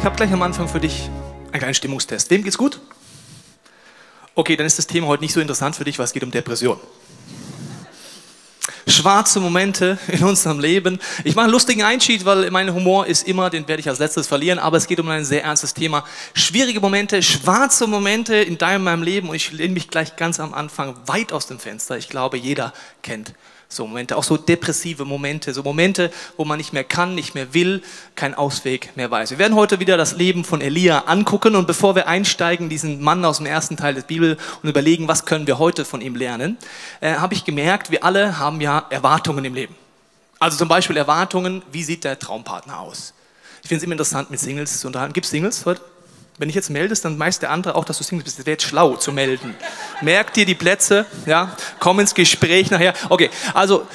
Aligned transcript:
Ich 0.00 0.06
habe 0.06 0.16
gleich 0.16 0.32
am 0.32 0.40
Anfang 0.40 0.66
für 0.66 0.80
dich 0.80 1.10
einen 1.52 1.58
kleinen 1.58 1.74
Stimmungstest. 1.74 2.30
Wem 2.30 2.42
geht's 2.42 2.56
gut? 2.56 2.80
Okay, 4.34 4.56
dann 4.56 4.64
ist 4.64 4.78
das 4.78 4.86
Thema 4.86 5.08
heute 5.08 5.22
nicht 5.22 5.34
so 5.34 5.40
interessant 5.40 5.76
für 5.76 5.84
dich, 5.84 5.98
weil 5.98 6.06
es 6.06 6.14
geht 6.14 6.24
um 6.24 6.30
Depression. 6.30 6.80
Schwarze 8.86 9.40
Momente 9.40 9.98
in 10.08 10.24
unserem 10.24 10.58
Leben. 10.58 10.98
Ich 11.22 11.34
mache 11.34 11.44
einen 11.44 11.52
lustigen 11.52 11.82
Einschied, 11.82 12.24
weil 12.24 12.50
mein 12.50 12.72
Humor 12.72 13.08
ist 13.08 13.28
immer, 13.28 13.50
den 13.50 13.68
werde 13.68 13.80
ich 13.80 13.90
als 13.90 13.98
letztes 13.98 14.26
verlieren, 14.26 14.58
aber 14.58 14.78
es 14.78 14.86
geht 14.86 14.98
um 15.00 15.08
ein 15.10 15.26
sehr 15.26 15.44
ernstes 15.44 15.74
Thema. 15.74 16.02
Schwierige 16.32 16.80
Momente, 16.80 17.22
schwarze 17.22 17.86
Momente 17.86 18.36
in 18.36 18.56
deinem 18.56 18.84
meinem 18.84 19.02
Leben 19.02 19.28
und 19.28 19.34
ich 19.34 19.52
lehne 19.52 19.74
mich 19.74 19.90
gleich 19.90 20.16
ganz 20.16 20.40
am 20.40 20.54
Anfang 20.54 20.96
weit 21.08 21.30
aus 21.30 21.46
dem 21.46 21.58
Fenster. 21.58 21.98
Ich 21.98 22.08
glaube, 22.08 22.38
jeder 22.38 22.72
kennt 23.02 23.34
so 23.72 23.86
Momente, 23.86 24.16
auch 24.16 24.24
so 24.24 24.36
depressive 24.36 25.04
Momente, 25.04 25.54
so 25.54 25.62
Momente, 25.62 26.10
wo 26.36 26.44
man 26.44 26.58
nicht 26.58 26.72
mehr 26.72 26.82
kann, 26.82 27.14
nicht 27.14 27.36
mehr 27.36 27.54
will, 27.54 27.82
keinen 28.16 28.34
Ausweg 28.34 28.96
mehr 28.96 29.10
weiß. 29.10 29.30
Wir 29.30 29.38
werden 29.38 29.54
heute 29.54 29.78
wieder 29.78 29.96
das 29.96 30.16
Leben 30.16 30.44
von 30.44 30.60
Elia 30.60 31.04
angucken 31.06 31.54
und 31.54 31.68
bevor 31.68 31.94
wir 31.94 32.08
einsteigen, 32.08 32.68
diesen 32.68 33.00
Mann 33.00 33.24
aus 33.24 33.36
dem 33.36 33.46
ersten 33.46 33.76
Teil 33.76 33.94
der 33.94 34.02
Bibel 34.02 34.36
und 34.62 34.68
überlegen, 34.68 35.06
was 35.06 35.24
können 35.24 35.46
wir 35.46 35.60
heute 35.60 35.84
von 35.84 36.00
ihm 36.00 36.16
lernen, 36.16 36.58
äh, 37.00 37.14
habe 37.14 37.34
ich 37.34 37.44
gemerkt, 37.44 37.92
wir 37.92 38.02
alle 38.02 38.38
haben 38.38 38.60
ja 38.60 38.84
Erwartungen 38.90 39.44
im 39.44 39.54
Leben. 39.54 39.76
Also 40.40 40.58
zum 40.58 40.68
Beispiel 40.68 40.96
Erwartungen, 40.96 41.62
wie 41.70 41.84
sieht 41.84 42.02
der 42.02 42.18
Traumpartner 42.18 42.80
aus? 42.80 43.14
Ich 43.62 43.68
finde 43.68 43.78
es 43.78 43.84
immer 43.84 43.92
interessant, 43.92 44.30
mit 44.30 44.40
Singles 44.40 44.80
zu 44.80 44.88
unterhalten. 44.88 45.12
Gibt 45.12 45.26
es 45.26 45.30
Singles 45.30 45.64
heute? 45.64 45.80
Wenn 46.40 46.48
ich 46.48 46.54
jetzt 46.54 46.70
meldest, 46.70 47.04
dann 47.04 47.18
meist 47.18 47.42
der 47.42 47.50
andere 47.50 47.74
auch, 47.74 47.84
dass 47.84 47.98
du 47.98 48.04
Single 48.04 48.24
bist. 48.24 48.38
Das 48.38 48.46
wäre 48.46 48.54
jetzt 48.54 48.64
schlau 48.64 48.96
zu 48.96 49.12
melden. 49.12 49.54
Merkt 50.00 50.36
dir 50.36 50.46
die 50.46 50.54
Plätze, 50.54 51.04
ja, 51.26 51.54
komm 51.78 52.00
ins 52.00 52.14
Gespräch 52.14 52.70
nachher. 52.70 52.94
Okay, 53.10 53.28
also, 53.52 53.86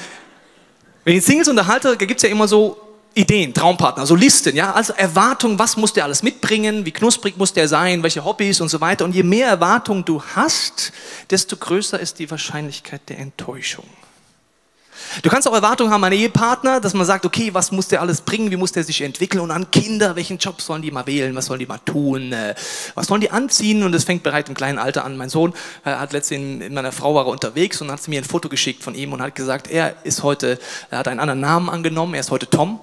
wenn 1.02 1.16
ich 1.16 1.24
Singles 1.24 1.48
unterhalte, 1.48 1.96
gibt 1.96 2.18
es 2.18 2.22
ja 2.22 2.28
immer 2.28 2.46
so 2.46 2.80
Ideen, 3.14 3.52
Traumpartner, 3.52 4.06
so 4.06 4.14
Listen, 4.14 4.54
ja, 4.54 4.72
also 4.72 4.92
Erwartungen, 4.92 5.58
was 5.58 5.76
muss 5.76 5.92
der 5.92 6.04
alles 6.04 6.22
mitbringen, 6.22 6.86
wie 6.86 6.92
knusprig 6.92 7.36
muss 7.36 7.52
der 7.52 7.66
sein, 7.66 8.04
welche 8.04 8.24
Hobbys 8.24 8.60
und 8.60 8.68
so 8.68 8.80
weiter. 8.80 9.04
Und 9.04 9.12
je 9.16 9.24
mehr 9.24 9.48
Erwartungen 9.48 10.04
du 10.04 10.22
hast, 10.36 10.92
desto 11.30 11.56
größer 11.56 11.98
ist 11.98 12.20
die 12.20 12.30
Wahrscheinlichkeit 12.30 13.00
der 13.08 13.18
Enttäuschung. 13.18 13.88
Du 15.22 15.30
kannst 15.30 15.48
auch 15.48 15.54
Erwartungen 15.54 15.90
haben 15.92 16.04
an 16.04 16.12
Ehepartner, 16.12 16.80
dass 16.80 16.94
man 16.94 17.06
sagt, 17.06 17.24
okay, 17.24 17.52
was 17.52 17.72
muss 17.72 17.88
der 17.88 18.00
alles 18.00 18.20
bringen, 18.20 18.50
wie 18.50 18.56
muss 18.56 18.72
der 18.72 18.84
sich 18.84 19.02
entwickeln 19.02 19.40
und 19.40 19.50
an 19.50 19.70
Kinder, 19.70 20.16
welchen 20.16 20.38
Job 20.38 20.60
sollen 20.60 20.82
die 20.82 20.90
mal 20.90 21.06
wählen, 21.06 21.34
was 21.34 21.46
sollen 21.46 21.60
die 21.60 21.66
mal 21.66 21.80
tun, 21.84 22.32
äh, 22.32 22.54
was 22.94 23.06
sollen 23.06 23.20
die 23.20 23.30
anziehen 23.30 23.82
und 23.82 23.94
es 23.94 24.04
fängt 24.04 24.22
bereits 24.22 24.48
im 24.48 24.54
kleinen 24.54 24.78
Alter 24.78 25.04
an. 25.04 25.16
Mein 25.16 25.28
Sohn 25.28 25.52
äh, 25.84 25.90
hat 25.90 26.12
letztens 26.12 26.64
in 26.64 26.74
meiner 26.74 26.92
Frau 26.92 27.14
war 27.14 27.26
unterwegs 27.26 27.80
und 27.80 27.90
hat 27.90 28.06
mir 28.08 28.20
ein 28.20 28.24
Foto 28.24 28.48
geschickt 28.48 28.82
von 28.82 28.94
ihm 28.94 29.12
und 29.12 29.22
hat 29.22 29.34
gesagt, 29.34 29.70
er 29.70 29.94
ist 30.04 30.22
heute, 30.22 30.58
er 30.90 30.98
hat 30.98 31.08
einen 31.08 31.20
anderen 31.20 31.40
Namen 31.40 31.68
angenommen, 31.68 32.14
er 32.14 32.20
ist 32.20 32.30
heute 32.30 32.48
Tom 32.48 32.80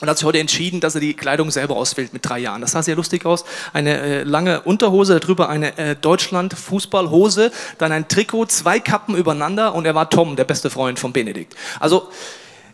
und 0.00 0.10
hat 0.10 0.18
sich 0.18 0.26
heute 0.26 0.38
entschieden, 0.38 0.80
dass 0.80 0.94
er 0.94 1.00
die 1.00 1.14
Kleidung 1.14 1.50
selber 1.50 1.76
auswählt 1.76 2.12
mit 2.12 2.28
drei 2.28 2.38
Jahren. 2.38 2.60
Das 2.60 2.72
sah 2.72 2.82
sehr 2.82 2.96
lustig 2.96 3.24
aus. 3.24 3.44
Eine 3.72 3.98
äh, 3.98 4.22
lange 4.24 4.60
Unterhose, 4.60 5.18
darüber 5.20 5.48
eine 5.48 5.78
äh, 5.78 5.96
Deutschland-Fußballhose, 5.96 7.50
dann 7.78 7.92
ein 7.92 8.06
Trikot, 8.06 8.46
zwei 8.46 8.78
Kappen 8.78 9.16
übereinander 9.16 9.74
und 9.74 9.86
er 9.86 9.94
war 9.94 10.10
Tom, 10.10 10.36
der 10.36 10.44
beste 10.44 10.68
Freund 10.68 10.98
von 10.98 11.12
Benedikt. 11.12 11.56
Also 11.80 12.10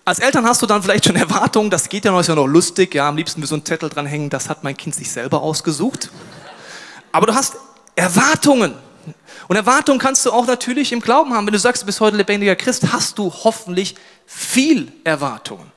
als 0.05 0.19
Eltern 0.19 0.45
hast 0.47 0.63
du 0.63 0.67
dann 0.67 0.83
vielleicht 0.83 1.05
schon 1.05 1.15
Erwartungen, 1.17 1.71
das 1.71 1.89
geht 1.89 2.05
ja 2.05 2.11
noch, 2.11 2.21
ist 2.21 2.29
ja 2.29 2.35
noch 2.35 2.47
lustig, 2.47 2.93
ja, 2.95 3.09
am 3.09 3.17
liebsten 3.17 3.41
wir 3.41 3.47
so 3.47 3.55
einen 3.55 3.65
Zettel 3.65 3.89
dranhängen, 3.89 4.29
das 4.29 4.49
hat 4.49 4.65
mein 4.65 4.77
Kind 4.77 4.97
sich 4.97 5.11
selber 5.11 5.43
ausgesucht. 5.43 6.11
Aber 7.13 7.27
du 7.27 7.35
hast 7.35 7.57
Erwartungen. 7.95 8.75
Und 9.47 9.57
Erwartungen 9.57 9.99
kannst 9.99 10.25
du 10.27 10.33
auch 10.33 10.47
natürlich 10.47 10.93
im 10.93 11.01
Glauben 11.01 11.35
haben. 11.35 11.47
Wenn 11.47 11.53
du 11.53 11.59
sagst, 11.59 11.83
du 11.83 11.87
bist 11.87 12.01
heute 12.01 12.17
lebendiger 12.17 12.57
Christ, 12.57 12.93
hast 12.93 13.19
du 13.19 13.33
hoffentlich 13.45 13.97
viel 14.27 14.91
Erwartungen. 15.05 15.71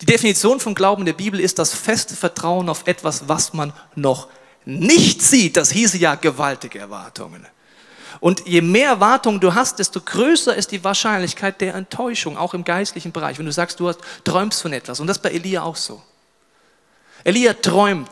Die 0.00 0.06
Definition 0.06 0.60
von 0.60 0.74
Glauben 0.74 1.04
der 1.04 1.12
Bibel 1.12 1.38
ist 1.38 1.58
das 1.58 1.74
feste 1.74 2.16
Vertrauen 2.16 2.68
auf 2.68 2.86
etwas, 2.86 3.28
was 3.28 3.52
man 3.52 3.72
noch 3.94 4.28
nicht 4.64 5.20
sieht. 5.22 5.56
Das 5.56 5.70
hieße 5.70 5.98
ja 5.98 6.14
gewaltige 6.14 6.78
Erwartungen. 6.78 7.46
Und 8.18 8.46
je 8.46 8.60
mehr 8.60 8.88
Erwartungen 8.88 9.40
du 9.40 9.54
hast, 9.54 9.78
desto 9.78 10.00
größer 10.00 10.54
ist 10.54 10.72
die 10.72 10.82
Wahrscheinlichkeit 10.84 11.60
der 11.60 11.74
Enttäuschung, 11.74 12.36
auch 12.36 12.54
im 12.54 12.64
geistlichen 12.64 13.12
Bereich. 13.12 13.38
Wenn 13.38 13.46
du 13.46 13.52
sagst, 13.52 13.78
du 13.78 13.88
hast, 13.88 14.00
träumst 14.24 14.62
von 14.62 14.72
etwas. 14.72 15.00
Und 15.00 15.06
das 15.06 15.20
bei 15.20 15.30
Elia 15.30 15.62
auch 15.62 15.76
so. 15.76 16.02
Elia 17.24 17.52
träumt, 17.54 18.10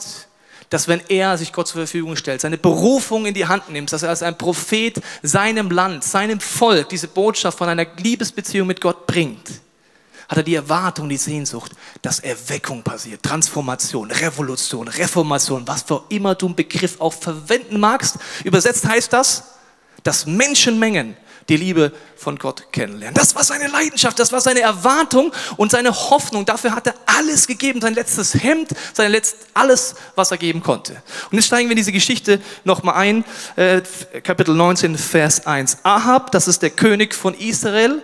dass 0.70 0.88
wenn 0.88 1.00
er 1.08 1.38
sich 1.38 1.52
Gott 1.52 1.68
zur 1.68 1.80
Verfügung 1.80 2.16
stellt, 2.16 2.42
seine 2.42 2.58
Berufung 2.58 3.24
in 3.24 3.34
die 3.34 3.46
Hand 3.46 3.70
nimmt, 3.70 3.92
dass 3.92 4.02
er 4.02 4.10
als 4.10 4.22
ein 4.22 4.36
Prophet 4.36 5.00
seinem 5.22 5.70
Land, 5.70 6.04
seinem 6.04 6.40
Volk 6.40 6.90
diese 6.90 7.08
Botschaft 7.08 7.56
von 7.56 7.68
einer 7.68 7.86
Liebesbeziehung 7.96 8.66
mit 8.66 8.82
Gott 8.82 9.06
bringt 9.06 9.48
hat 10.28 10.36
er 10.36 10.42
die 10.42 10.54
Erwartung, 10.54 11.08
die 11.08 11.16
Sehnsucht, 11.16 11.72
dass 12.02 12.20
Erweckung 12.20 12.82
passiert, 12.82 13.22
Transformation, 13.22 14.10
Revolution, 14.10 14.86
Reformation, 14.88 15.66
was 15.66 15.82
für 15.82 16.04
immer 16.10 16.34
du 16.34 16.46
einen 16.46 16.54
Begriff 16.54 17.00
auch 17.00 17.14
verwenden 17.14 17.80
magst. 17.80 18.16
Übersetzt 18.44 18.86
heißt 18.86 19.12
das, 19.12 19.44
dass 20.02 20.26
Menschenmengen 20.26 21.16
die 21.48 21.56
Liebe 21.56 21.92
von 22.16 22.36
Gott 22.36 22.72
kennenlernen. 22.72 23.14
Das 23.14 23.34
war 23.34 23.42
seine 23.42 23.68
Leidenschaft, 23.68 24.18
das 24.18 24.32
war 24.32 24.40
seine 24.40 24.60
Erwartung 24.60 25.32
und 25.56 25.70
seine 25.70 25.92
Hoffnung. 25.92 26.44
Dafür 26.44 26.74
hat 26.74 26.86
er 26.86 26.94
alles 27.06 27.46
gegeben, 27.46 27.80
sein 27.80 27.94
letztes 27.94 28.34
Hemd, 28.34 28.70
sein 28.92 29.10
letztes, 29.10 29.46
alles, 29.54 29.94
was 30.14 30.30
er 30.30 30.36
geben 30.36 30.62
konnte. 30.62 31.02
Und 31.30 31.36
jetzt 31.36 31.46
steigen 31.46 31.68
wir 31.68 31.72
in 31.72 31.78
diese 31.78 31.92
Geschichte 31.92 32.40
nochmal 32.64 32.96
ein, 32.96 33.24
äh, 33.56 33.80
Kapitel 34.22 34.54
19, 34.54 34.98
Vers 34.98 35.46
1. 35.46 35.78
Ahab, 35.84 36.32
das 36.32 36.48
ist 36.48 36.60
der 36.60 36.70
König 36.70 37.14
von 37.14 37.34
Israel, 37.34 38.02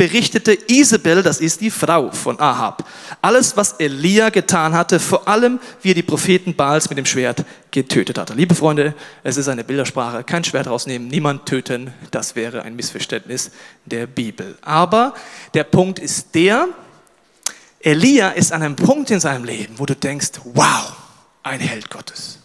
berichtete 0.00 0.56
Isabel, 0.66 1.22
das 1.22 1.40
ist 1.40 1.60
die 1.60 1.70
Frau 1.70 2.10
von 2.10 2.40
Ahab, 2.40 2.88
alles, 3.20 3.54
was 3.58 3.74
Elia 3.74 4.30
getan 4.30 4.72
hatte, 4.72 4.98
vor 4.98 5.28
allem, 5.28 5.60
wie 5.82 5.90
er 5.90 5.94
die 5.94 6.02
Propheten 6.02 6.54
Baals 6.54 6.88
mit 6.88 6.96
dem 6.96 7.04
Schwert 7.04 7.44
getötet 7.70 8.16
hatte. 8.16 8.32
Liebe 8.32 8.54
Freunde, 8.54 8.94
es 9.24 9.36
ist 9.36 9.48
eine 9.48 9.62
Bildersprache, 9.62 10.24
kein 10.24 10.42
Schwert 10.42 10.68
rausnehmen, 10.68 11.06
niemand 11.08 11.44
töten, 11.44 11.92
das 12.12 12.34
wäre 12.34 12.62
ein 12.62 12.76
Missverständnis 12.76 13.50
der 13.84 14.06
Bibel. 14.06 14.56
Aber 14.62 15.12
der 15.52 15.64
Punkt 15.64 15.98
ist 15.98 16.34
der, 16.34 16.68
Elia 17.80 18.30
ist 18.30 18.54
an 18.54 18.62
einem 18.62 18.76
Punkt 18.76 19.10
in 19.10 19.20
seinem 19.20 19.44
Leben, 19.44 19.74
wo 19.78 19.84
du 19.84 19.94
denkst, 19.94 20.30
wow, 20.44 20.94
ein 21.42 21.60
Held 21.60 21.90
Gottes. 21.90 22.38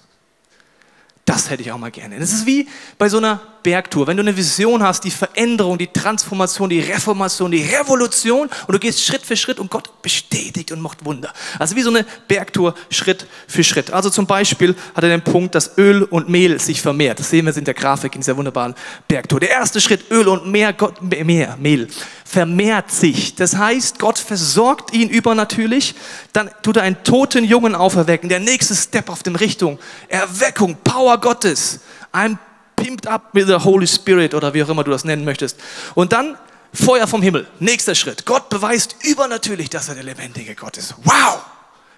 Das 1.24 1.50
hätte 1.50 1.62
ich 1.62 1.72
auch 1.72 1.78
mal 1.78 1.90
gerne. 1.90 2.20
Das 2.20 2.34
ist 2.34 2.46
wie 2.46 2.68
bei 2.98 3.08
so 3.08 3.20
einer 3.20 3.40
Bergtour. 3.66 4.06
Wenn 4.06 4.16
du 4.16 4.22
eine 4.22 4.38
Vision 4.38 4.84
hast, 4.84 5.06
die 5.06 5.10
Veränderung, 5.10 5.80
die 5.80 5.88
Transformation, 5.88 6.70
die 6.70 6.82
Reformation, 6.82 7.50
die 7.50 7.64
Revolution 7.64 8.48
und 8.68 8.72
du 8.72 8.78
gehst 8.78 9.04
Schritt 9.04 9.26
für 9.26 9.36
Schritt 9.36 9.60
und 9.60 9.72
Gott 9.72 10.04
bestätigt 10.04 10.72
und 10.72 10.82
macht 10.82 11.04
Wunder. 11.04 11.34
Also 11.58 11.76
wie 11.76 11.82
so 11.82 11.90
eine 11.90 12.06
Bergtour 12.28 12.76
Schritt 12.92 13.26
für 13.48 13.64
Schritt. 13.64 13.90
Also 13.90 14.12
zum 14.12 14.28
Beispiel 14.28 14.76
hat 14.94 15.04
er 15.04 15.10
den 15.10 15.24
Punkt, 15.24 15.56
dass 15.56 15.80
Öl 15.80 16.04
und 16.04 16.30
Mehl 16.30 16.60
sich 16.60 16.80
vermehrt. 16.80 17.18
Das 17.18 17.32
sehen 17.32 17.48
wir 17.48 17.58
in 17.58 17.66
der 17.66 17.74
Grafik 17.74 18.14
in 18.14 18.22
dieser 18.22 18.38
wunderbaren 18.38 18.76
Bergtour. 19.08 19.40
Der 19.40 19.50
erste 19.50 19.82
Schritt, 19.82 20.12
Öl 20.12 20.28
und 20.28 20.46
Meer, 20.46 20.72
Gott, 20.72 21.02
Meer, 21.02 21.58
Mehl, 21.60 21.88
vermehrt 22.24 22.92
sich. 22.92 23.34
Das 23.34 23.58
heißt, 23.58 23.98
Gott 23.98 24.20
versorgt 24.20 24.94
ihn 24.94 25.10
übernatürlich. 25.10 25.96
Dann 26.34 26.52
tut 26.62 26.78
er 26.78 26.84
einen 26.84 27.04
toten 27.04 27.44
Jungen 27.44 27.74
auferwecken. 27.74 28.30
Der 28.30 28.40
nächste 28.40 28.76
Step 28.76 29.10
auf 29.10 29.24
dem 29.24 29.36
Richtung, 29.36 29.80
Erweckung, 30.08 30.78
Power 30.84 31.20
Gottes. 31.20 31.80
Ein 32.12 32.38
pimped 32.76 33.08
up 33.08 33.30
with 33.34 33.48
the 33.48 33.56
Holy 33.56 33.88
Spirit 33.88 34.34
oder 34.34 34.54
wie 34.54 34.64
auch 34.64 34.70
immer 34.70 34.84
du 34.84 34.92
das 34.92 35.04
nennen 35.04 35.26
möchtest. 35.26 35.58
Und 35.94 36.12
dann 36.14 36.38
Feuer 36.74 37.08
vom 37.08 37.22
Himmel. 37.22 37.48
Nächster 37.60 37.96
Schritt. 37.96 38.26
Gott 38.26 38.50
beweist 38.50 38.96
übernatürlich, 39.04 39.70
dass 39.70 39.88
er 39.90 39.96
der 39.96 40.04
lebendige 40.04 40.56
Gott 40.56 40.78
ist. 40.78 40.96
Wow! 41.04 41.40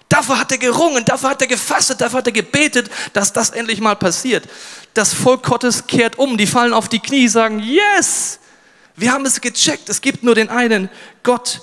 Dafür 0.08 0.38
hat 0.38 0.50
er 0.52 0.58
gerungen, 0.58 1.04
dafür 1.04 1.30
hat 1.30 1.42
er 1.42 1.48
gefastet, 1.48 2.00
dafür 2.00 2.18
hat 2.18 2.26
er 2.26 2.32
gebetet, 2.32 2.90
dass 3.12 3.32
das 3.32 3.50
endlich 3.50 3.80
mal 3.80 3.94
passiert. 3.94 4.48
Das 4.94 5.12
Volk 5.12 5.42
Gottes 5.42 5.86
kehrt 5.86 6.18
um, 6.18 6.38
die 6.38 6.46
fallen 6.46 6.72
auf 6.72 6.88
die 6.88 6.98
Knie, 6.98 7.28
sagen, 7.28 7.58
yes, 7.58 8.38
wir 8.96 9.12
haben 9.12 9.26
es 9.26 9.40
gecheckt, 9.40 9.90
es 9.90 10.00
gibt 10.00 10.22
nur 10.22 10.34
den 10.34 10.48
einen 10.48 10.88
Gott. 11.22 11.60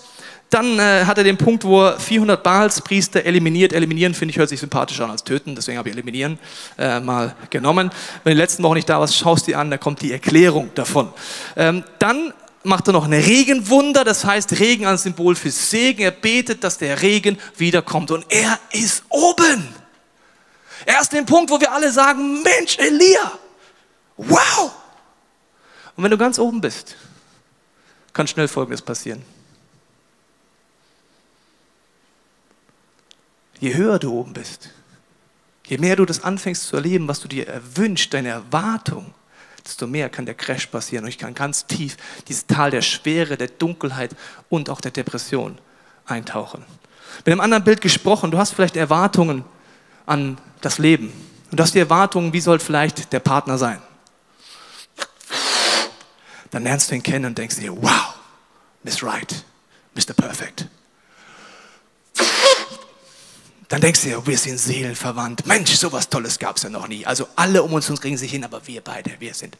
Dann 0.50 0.80
äh, 0.80 1.06
hat 1.06 1.18
er 1.18 1.24
den 1.24 1.38
Punkt, 1.38 1.64
wo 1.64 1.84
er 1.84 2.00
400 2.00 2.42
Baalspriester 2.42 3.26
eliminiert. 3.26 3.74
Eliminieren 3.74 4.14
finde 4.14 4.32
ich 4.32 4.38
hört 4.38 4.50
sich 4.50 4.60
sympathischer 4.60 5.04
an 5.06 5.12
als 5.12 5.24
töten, 5.24 5.56
deswegen 5.56 5.78
habe 5.78 5.90
ich 5.90 5.96
eliminieren 5.96 6.38
äh, 6.78 7.00
mal 7.00 7.36
genommen. 7.50 7.90
Wenn 8.24 8.36
du 8.36 8.42
letzten 8.42 8.64
Woche 8.64 8.76
nicht 8.76 8.90
da 8.90 9.00
warst, 9.00 9.18
schaust 9.18 9.48
dir 9.48 9.60
an, 9.60 9.72
da 9.72 9.78
kommt 9.78 10.02
die 10.02 10.12
Erklärung 10.12 10.70
davon. 10.76 11.10
Ähm, 11.56 11.84
dann 12.00 12.34
macht 12.64 12.88
er 12.88 12.94
noch 12.94 13.06
ein 13.06 13.14
Regenwunder, 13.14 14.04
das 14.04 14.26
heißt 14.26 14.60
Regen 14.60 14.86
als 14.86 15.04
Symbol 15.04 15.36
für 15.36 15.52
Segen. 15.52 16.02
Er 16.02 16.12
betet, 16.12 16.64
dass 16.64 16.78
der 16.78 17.02
Regen 17.02 17.38
wiederkommt 17.58 18.12
und 18.12 18.26
er 18.30 18.60
ist 18.72 19.04
oben. 19.10 19.74
Er 20.86 21.02
ist 21.02 21.12
den 21.12 21.26
Punkt, 21.26 21.50
wo 21.50 21.60
wir 21.60 21.72
alle 21.72 21.92
sagen, 21.92 22.44
Mensch, 22.44 22.78
Elia, 22.78 23.32
wow. 24.18 24.72
Und 25.96 26.04
wenn 26.04 26.12
du 26.12 26.18
ganz 26.18 26.38
oben 26.38 26.62
bist, 26.62 26.96
kann 28.14 28.28
schnell 28.28 28.48
Folgendes 28.48 28.82
passieren. 28.82 29.24
Je 33.60 33.74
höher 33.74 34.00
du 34.00 34.12
oben 34.12 34.34
bist, 34.34 34.69
je 35.66 35.78
mehr 35.78 35.96
du 35.96 36.06
das 36.06 36.24
anfängst 36.24 36.68
zu 36.68 36.75
erleben, 36.75 37.07
was 37.07 37.19
du 37.19 37.28
dir 37.28 37.48
erwünscht, 37.48 38.13
deine 38.13 38.30
Erwartung, 38.30 39.13
desto 39.66 39.88
mehr 39.88 40.10
kann 40.10 40.25
der 40.25 40.36
Crash 40.36 40.68
passieren 40.68 41.06
und 41.06 41.10
ich 41.10 41.18
kann 41.18 41.34
ganz 41.34 41.66
tief 41.66 41.98
dieses 42.28 42.46
Tal 42.46 42.72
der 42.72 42.81
Schwere, 42.81 43.38
der 43.38 43.48
Dunkelheit 43.48 44.16
und 44.50 44.69
auch 44.69 44.81
der 44.81 44.92
Depression 44.92 45.57
eintauchen. 46.06 46.63
Mit 47.19 47.28
einem 47.28 47.42
anderen 47.42 47.63
Bild 47.63 47.81
gesprochen, 47.81 48.31
du 48.31 48.38
hast 48.38 48.52
vielleicht 48.52 48.75
Erwartungen 48.75 49.44
an 50.06 50.38
das 50.62 50.78
Leben. 50.78 51.12
Und 51.50 51.60
du 51.60 51.63
hast 51.63 51.74
die 51.74 51.80
Erwartungen, 51.80 52.34
wie 52.34 52.42
soll 52.42 52.60
vielleicht 52.60 53.13
der 53.13 53.19
Partner 53.19 53.58
sein? 53.58 53.81
Dann 56.51 56.63
lernst 56.63 56.92
du 56.92 56.96
ihn 56.96 57.04
kennen 57.04 57.25
und 57.25 57.38
denkst 57.38 57.58
dir, 57.58 57.75
wow, 57.81 58.16
Miss 58.84 59.04
Right, 59.04 59.44
Mr. 59.96 60.13
Perfect. 60.13 60.68
Dann 63.68 63.82
denkst 63.82 64.02
du 64.04 64.10
dir, 64.10 64.28
wir 64.28 64.38
sind 64.38 64.58
seelenverwandt. 64.58 65.46
Mensch, 65.46 65.74
sowas 65.76 66.10
Tolles 66.10 66.38
gab 66.38 66.58
es 66.58 66.64
ja 66.64 66.70
noch 66.70 66.88
nie. 66.88 67.06
Also 67.06 67.28
alle 67.36 67.64
um 67.64 67.74
uns 67.74 67.88
kriegen 68.00 68.18
sich 68.18 68.32
hin, 68.32 68.44
aber 68.44 68.66
wir 68.68 68.82
beide, 68.82 69.12
wir 69.20 69.34
sind. 69.34 69.58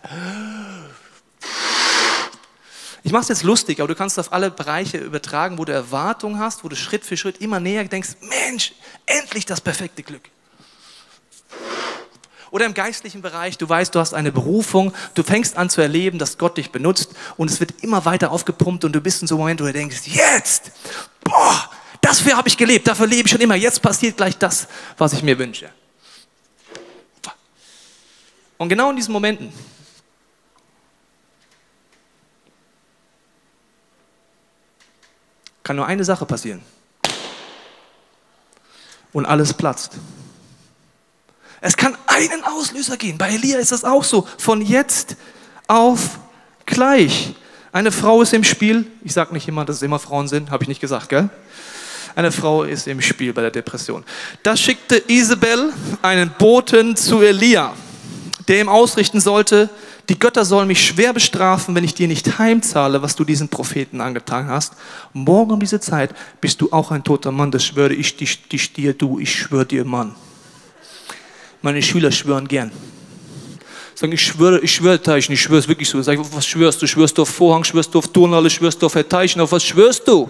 Ich 3.04 3.12
mache 3.12 3.24
es 3.24 3.30
jetzt 3.30 3.44
lustig, 3.44 3.80
aber 3.80 3.88
du 3.88 3.96
kannst 3.96 4.18
es 4.18 4.28
auf 4.28 4.34
alle 4.34 4.52
Bereiche 4.52 4.98
übertragen, 4.98 5.58
wo 5.58 5.66
du 5.66 5.74
Erwartungen 5.74 6.40
hast, 6.40 6.64
wo 6.64 6.70
du 6.70 6.76
Schritt 6.76 7.06
für 7.06 7.18
Schritt 7.18 7.40
immer 7.40 7.60
näher 7.60 7.84
denkst, 7.86 8.10
Mensch, 8.22 8.74
endlich 9.06 9.46
das 9.46 9.62
perfekte 9.62 10.04
Glück. 10.04 10.30
Oder 12.52 12.66
im 12.66 12.74
geistlichen 12.74 13.22
Bereich, 13.22 13.58
du 13.58 13.68
weißt, 13.68 13.94
du 13.94 14.00
hast 14.00 14.14
eine 14.14 14.32
Berufung, 14.32 14.94
du 15.14 15.24
fängst 15.24 15.58
an 15.58 15.70
zu 15.70 15.82
erleben, 15.82 16.20
dass 16.20 16.38
Gott 16.38 16.58
dich 16.58 16.72
benutzt 16.72 17.10
und 17.38 17.52
es 17.52 17.60
wird 17.60 17.84
immer 17.84 18.06
weiter 18.06 18.32
aufgepumpt 18.32 18.86
und 18.86 18.94
du 18.94 19.02
bist 19.02 19.22
in 19.22 19.28
so 19.28 19.36
einem 19.36 19.42
Moment, 19.42 19.62
wo 19.62 19.66
du 19.66 19.74
denkst, 19.74 20.04
jetzt, 20.06 20.72
boah, 21.24 21.65
dafür 22.18 22.38
habe 22.38 22.48
ich 22.48 22.58
gelebt, 22.58 22.88
dafür 22.88 23.08
lebe 23.08 23.28
ich 23.28 23.32
schon 23.32 23.42
immer, 23.42 23.56
jetzt 23.56 23.82
passiert 23.82 24.18
gleich 24.18 24.38
das, 24.38 24.68
was 24.98 25.14
ich 25.14 25.24
mir 25.24 25.38
wünsche. 25.38 25.70
Und 28.58 28.70
genau 28.70 28.90
in 28.90 28.96
diesen 28.96 29.12
Momenten 29.12 29.52
kann 35.64 35.76
nur 35.76 35.86
eine 35.86 36.06
Sache 36.06 36.26
passieren. 36.26 36.62
Und 39.12 39.26
alles 39.26 39.54
platzt. 39.54 39.98
Es 41.62 41.76
kann 41.76 41.98
einen 42.06 42.44
Auslöser 42.44 42.98
gehen. 42.98 43.18
Bei 43.18 43.30
Elia 43.30 43.58
ist 43.58 43.72
das 43.72 43.84
auch 43.84 44.04
so. 44.04 44.28
Von 44.38 44.62
jetzt 44.62 45.16
auf 45.68 46.20
gleich. 46.66 47.34
Eine 47.72 47.92
Frau 47.92 48.22
ist 48.22 48.34
im 48.34 48.44
Spiel. 48.44 48.86
Ich 49.04 49.14
sage 49.14 49.34
nicht 49.34 49.48
immer, 49.48 49.66
dass 49.66 49.78
es 49.78 49.82
immer 49.82 50.00
Frauen 50.00 50.28
sind. 50.28 50.52
Habe 50.52 50.64
ich 50.64 50.68
nicht 50.68 50.82
gesagt, 50.82 51.10
gell? 51.10 51.30
Eine 52.16 52.32
Frau 52.32 52.64
ist 52.64 52.88
im 52.88 53.02
Spiel 53.02 53.34
bei 53.34 53.42
der 53.42 53.52
Depression. 53.52 54.04
Da 54.42 54.56
schickte 54.56 55.04
Isabel 55.08 55.74
einen 56.02 56.32
Boten 56.38 56.96
zu 56.96 57.22
Elia, 57.22 57.74
der 58.48 58.62
ihm 58.62 58.70
ausrichten 58.70 59.20
sollte, 59.20 59.70
die 60.08 60.20
Götter 60.20 60.46
sollen 60.46 60.68
mich 60.68 60.86
schwer 60.86 61.14
bestrafen, 61.14 61.74
wenn 61.76 61.84
ich 61.84 61.94
dir 61.96 62.08
nicht 62.08 62.38
heimzahle, 62.38 63.02
was 63.02 63.16
du 63.16 63.24
diesen 63.24 63.50
Propheten 63.50 64.02
angetan 64.02 64.48
hast. 64.48 64.74
Morgen 65.14 65.52
um 65.52 65.60
diese 65.60 65.80
Zeit 65.80 66.12
bist 66.40 66.62
du 66.62 66.72
auch 66.72 66.92
ein 66.92 67.04
toter 67.04 67.32
Mann, 67.32 67.52
das 67.52 67.66
schwöre 67.66 67.94
ich 67.94 68.16
dich, 68.16 68.48
dich 68.48 68.72
dir, 68.72 68.94
du, 68.94 69.20
ich 69.20 69.34
schwöre 69.34 69.66
dir, 69.66 69.84
Mann. 69.84 70.16
Meine 71.62 71.82
Schüler 71.82 72.12
schwören 72.12 72.48
gern. 72.48 72.72
Sagen, 73.96 74.14
ich 74.14 74.22
schwöre, 74.22 74.60
ich 74.60 74.76
schwöre 74.76 75.02
Teichen, 75.02 75.34
ich 75.34 75.42
schwöre 75.42 75.60
es 75.60 75.68
wirklich 75.68 75.90
so. 75.90 76.02
Sag, 76.02 76.20
was 76.34 76.46
schwörst 76.46 76.82
du? 76.82 76.88
Schwörst 76.88 77.18
du 77.18 77.24
auf 77.24 77.30
Vorhang, 77.30 77.64
schwörst 77.64 77.94
du 77.94 78.00
auf 78.00 78.08
Turnhalle, 78.10 78.50
schwörst 78.50 78.82
du 78.82 78.86
auf 78.86 78.94
Herr 78.94 79.08
Teichen, 79.08 79.42
auf 79.42 79.52
was 79.52 79.64
schwörst 79.64 80.08
du? 80.08 80.30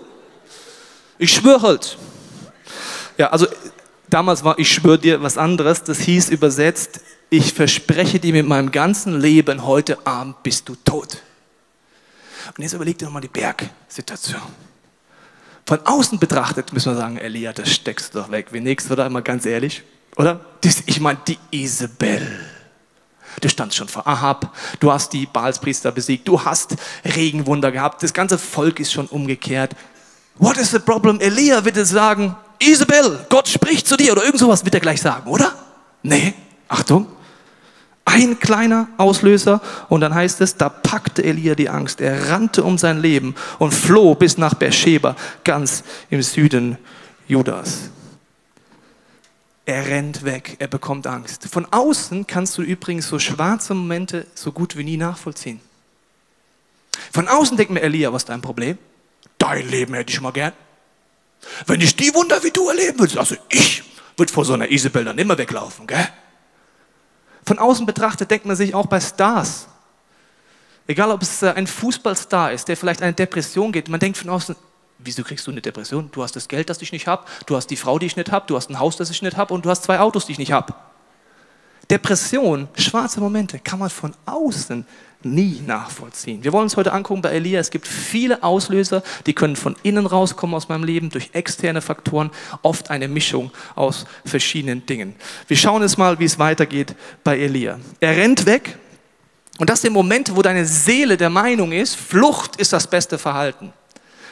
Ich 1.18 1.34
schwöre 1.34 1.62
halt. 1.62 1.98
Ja, 3.18 3.30
also 3.30 3.48
damals 4.10 4.44
war 4.44 4.60
ich 4.60 4.72
schwöre 4.72 5.00
dir 5.00 5.22
was 5.22 5.38
anderes. 5.38 5.84
Das 5.84 6.00
hieß 6.00 6.30
übersetzt, 6.30 7.02
ich 7.30 7.54
verspreche 7.54 8.20
dir 8.20 8.34
mit 8.34 8.48
meinem 8.48 8.72
ganzen 8.72 9.20
Leben, 9.20 9.66
heute 9.66 10.06
Abend 10.06 10.44
bist 10.44 10.70
du 10.70 10.76
tot. 10.76 11.18
Und 12.56 12.64
jetzt 12.64 12.74
überleg 12.74 12.98
dir 12.98 13.06
nochmal 13.06 13.22
die 13.22 13.28
Bergsituation. 13.28 14.42
Von 15.66 15.80
außen 15.84 16.20
betrachtet 16.20 16.72
müssen 16.74 16.92
wir 16.92 16.98
sagen, 16.98 17.18
Elia, 17.18 17.52
das 17.52 17.72
steckst 17.74 18.14
du 18.14 18.20
doch 18.20 18.30
weg. 18.30 18.48
Wie 18.52 18.60
nächstes, 18.60 18.92
oder? 18.92 19.10
Mal 19.10 19.24
ganz 19.24 19.46
ehrlich. 19.48 19.84
Oder? 20.16 20.40
Das, 20.62 20.84
ich 20.86 21.00
meine, 21.00 21.20
die 21.28 21.40
Isabel. 21.50 22.28
Du 23.42 23.50
standst 23.50 23.76
schon 23.76 23.88
vor 23.88 24.08
Ahab, 24.08 24.56
du 24.80 24.92
hast 24.92 25.12
die 25.12 25.26
Baalspriester 25.26 25.92
besiegt, 25.92 26.28
du 26.28 26.46
hast 26.46 26.76
Regenwunder 27.04 27.72
gehabt, 27.72 28.02
das 28.02 28.14
ganze 28.14 28.38
Volk 28.38 28.80
ist 28.80 28.94
schon 28.94 29.08
umgekehrt. 29.08 29.76
What 30.38 30.58
is 30.58 30.72
the 30.72 30.80
problem? 30.80 31.20
Elia 31.20 31.64
wird 31.64 31.78
jetzt 31.78 31.90
sagen, 31.90 32.36
Isabel, 32.60 33.26
Gott 33.30 33.48
spricht 33.48 33.88
zu 33.88 33.98
dir 33.98 34.12
oder 34.14 34.24
irgend 34.24 34.40
sowas 34.40 34.64
wird 34.64 34.76
er 34.76 34.82
gleich 34.82 35.02
sagen, 35.02 35.30
oder? 35.30 35.54
Nee, 36.04 36.34
Achtung. 36.68 37.08
Ein 38.08 38.40
kleiner 38.40 38.88
Auslöser 38.98 39.62
und 39.90 40.02
dann 40.02 40.14
heißt 40.14 40.40
es, 40.42 40.56
da 40.56 40.70
packte 40.70 41.24
Elia 41.24 41.56
die 41.56 41.70
Angst. 41.70 42.02
Er 42.02 42.30
rannte 42.30 42.64
um 42.64 42.78
sein 42.78 43.00
Leben 43.00 43.34
und 43.58 43.74
floh 43.74 44.14
bis 44.14 44.38
nach 44.38 44.54
Beersheba, 44.54 45.16
ganz 45.44 45.84
im 46.10 46.22
Süden 46.22 46.78
Judas. 47.28 47.90
Er 49.66 49.88
rennt 49.88 50.24
weg, 50.24 50.58
er 50.60 50.68
bekommt 50.68 51.08
Angst. 51.08 51.48
Von 51.50 51.66
außen 51.72 52.28
kannst 52.28 52.58
du 52.58 52.62
übrigens 52.62 53.08
so 53.08 53.18
schwarze 53.18 53.74
Momente 53.74 54.28
so 54.36 54.52
gut 54.52 54.78
wie 54.78 54.84
nie 54.84 54.98
nachvollziehen. 54.98 55.60
Von 57.12 57.28
außen 57.28 57.58
denkt 57.58 57.74
mir 57.74 57.82
Elia, 57.82 58.14
was 58.14 58.24
ist 58.24 58.30
dein 58.30 58.42
Problem? 58.42 58.78
Dein 59.46 59.70
Leben 59.70 59.94
hätte 59.94 60.12
ich 60.12 60.20
mal 60.22 60.32
gern. 60.32 60.54
Wenn 61.68 61.80
ich 61.80 61.96
die 61.96 62.12
Wunder 62.16 62.44
wie 62.44 62.50
du 62.50 62.68
erleben 62.68 62.98
würde, 62.98 63.20
also 63.20 63.36
ich 63.50 63.84
würde 64.18 64.34
vor 64.34 64.44
so 64.44 64.54
einer 64.54 64.72
Isabel 64.72 65.06
dann 65.06 65.20
immer 65.20 65.38
weglaufen, 65.38 65.86
gell? 65.86 66.08
Von 67.46 67.60
außen 67.60 67.86
betrachtet 67.86 68.32
denkt 68.32 68.48
man 68.48 68.56
sich 68.56 68.74
auch 68.74 68.88
bei 68.88 69.00
Stars, 69.00 69.68
egal 70.88 71.12
ob 71.12 71.22
es 71.22 71.44
äh, 71.44 71.52
ein 71.52 71.68
Fußballstar 71.68 72.54
ist, 72.54 72.68
der 72.68 72.76
vielleicht 72.76 73.04
eine 73.04 73.14
Depression 73.14 73.72
geht, 73.72 73.88
man 73.88 74.00
denkt 74.00 74.18
von 74.18 74.32
außen, 74.32 74.56
wieso 74.98 75.22
kriegst 75.24 75.46
du 75.46 75.52
eine 75.52 75.62
Depression? 75.62 76.10
Du 76.12 76.24
hast 76.24 76.36
das 76.36 76.48
Geld, 76.48 76.72
das 76.72 76.82
ich 76.82 76.92
nicht 76.92 77.06
habe, 77.06 77.26
du 77.46 77.56
hast 77.56 77.68
die 77.68 77.76
Frau, 77.76 78.00
die 78.00 78.08
ich 78.08 78.16
nicht 78.16 78.32
habe, 78.32 78.48
du 78.48 78.56
hast 78.56 78.72
ein 78.72 78.80
Haus, 78.80 78.98
das 78.98 79.12
ich 79.12 79.22
nicht 79.22 79.38
habe 79.38 79.54
und 79.54 79.64
du 79.64 79.70
hast 79.70 79.84
zwei 79.84 80.00
Autos, 80.00 80.26
die 80.26 80.32
ich 80.32 80.40
nicht 80.40 80.54
habe. 80.54 80.74
Depression, 81.92 82.68
schwarze 82.76 83.20
Momente, 83.20 83.60
kann 83.60 83.78
man 83.78 83.92
von 83.92 84.16
außen 84.26 84.88
nie 85.26 85.62
nachvollziehen. 85.66 86.44
Wir 86.44 86.54
wollen 86.54 86.64
uns 86.64 86.78
heute 86.78 86.94
angucken 86.94 87.22
bei 87.22 87.32
Elia, 87.32 87.60
es 87.60 87.72
gibt 87.72 87.88
viele 87.88 88.44
Auslöser, 88.44 89.04
die 89.26 89.34
können 89.34 89.56
von 89.56 89.76
innen 89.84 90.06
rauskommen 90.06 90.56
aus 90.56 90.70
meinem 90.70 90.84
Leben, 90.84 91.10
durch 91.10 91.32
externe 91.34 91.82
Faktoren, 91.82 92.32
oft 92.62 92.92
eine 92.92 93.08
Mischung 93.08 93.52
aus 93.76 94.06
verschiedenen 94.24 94.86
Dingen. 94.86 95.16
Wir 95.48 95.58
schauen 95.58 95.82
jetzt 95.82 95.98
mal, 95.98 96.20
wie 96.20 96.26
es 96.26 96.40
weitergeht 96.40 96.96
bei 97.24 97.40
Elia. 97.40 97.80
Er 98.00 98.16
rennt 98.16 98.46
weg 98.46 98.78
und 99.58 99.70
das 99.70 99.82
sind 99.82 99.94
Momente, 99.94 100.36
wo 100.36 100.42
deine 100.42 100.66
Seele 100.66 101.18
der 101.18 101.30
Meinung 101.30 101.72
ist, 101.72 101.96
Flucht 101.96 102.58
ist 102.58 102.74
das 102.74 102.88
beste 102.88 103.18
Verhalten. 103.18 103.74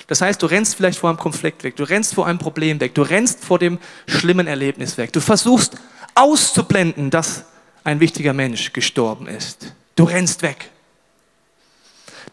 Das 0.08 0.22
heißt, 0.22 0.42
du 0.42 0.46
rennst 0.46 0.76
vielleicht 0.76 1.00
vor 1.00 1.10
einem 1.10 1.20
Konflikt 1.20 1.64
weg, 1.64 1.76
du 1.76 1.84
rennst 1.84 2.14
vor 2.14 2.28
einem 2.28 2.40
Problem 2.40 2.80
weg, 2.80 2.94
du 2.94 3.02
rennst 3.02 3.44
vor 3.44 3.58
dem 3.58 3.80
schlimmen 4.06 4.48
Erlebnis 4.48 4.98
weg. 4.98 5.14
Du 5.14 5.22
versuchst 5.22 5.78
auszublenden, 6.14 7.10
dass 7.10 7.46
ein 7.84 8.00
wichtiger 8.00 8.34
Mensch 8.34 8.74
gestorben 8.74 9.28
ist. 9.28 9.74
Du 9.96 10.04
rennst 10.04 10.42
weg. 10.42 10.70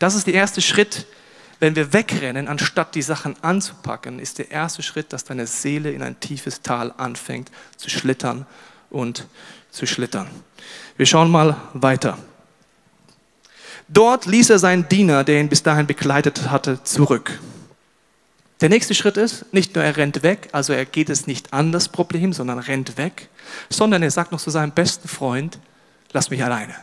Das 0.00 0.14
ist 0.14 0.26
der 0.26 0.34
erste 0.34 0.62
Schritt, 0.62 1.06
wenn 1.60 1.76
wir 1.76 1.92
wegrennen, 1.92 2.48
anstatt 2.48 2.94
die 2.94 3.02
Sachen 3.02 3.36
anzupacken, 3.42 4.18
ist 4.18 4.38
der 4.38 4.50
erste 4.50 4.82
Schritt, 4.82 5.12
dass 5.12 5.24
deine 5.24 5.46
Seele 5.46 5.92
in 5.92 6.02
ein 6.02 6.18
tiefes 6.18 6.62
Tal 6.62 6.92
anfängt 6.96 7.50
zu 7.76 7.90
schlittern 7.90 8.46
und 8.88 9.26
zu 9.70 9.86
schlittern. 9.86 10.26
Wir 10.96 11.04
schauen 11.04 11.30
mal 11.30 11.54
weiter. 11.74 12.18
Dort 13.88 14.24
ließ 14.24 14.48
er 14.50 14.58
seinen 14.58 14.88
Diener, 14.88 15.22
der 15.22 15.38
ihn 15.38 15.50
bis 15.50 15.62
dahin 15.62 15.86
begleitet 15.86 16.50
hatte, 16.50 16.82
zurück. 16.82 17.38
Der 18.62 18.70
nächste 18.70 18.94
Schritt 18.94 19.18
ist, 19.18 19.52
nicht 19.52 19.74
nur 19.74 19.84
er 19.84 19.98
rennt 19.98 20.22
weg, 20.22 20.48
also 20.52 20.72
er 20.72 20.86
geht 20.86 21.10
es 21.10 21.26
nicht 21.26 21.52
an 21.52 21.72
das 21.72 21.88
Problem, 21.88 22.32
sondern 22.32 22.58
rennt 22.58 22.96
weg, 22.96 23.28
sondern 23.68 24.02
er 24.02 24.10
sagt 24.10 24.32
noch 24.32 24.40
zu 24.40 24.50
seinem 24.50 24.72
besten 24.72 25.08
Freund, 25.08 25.58
lass 26.12 26.30
mich 26.30 26.42
alleine. 26.42 26.74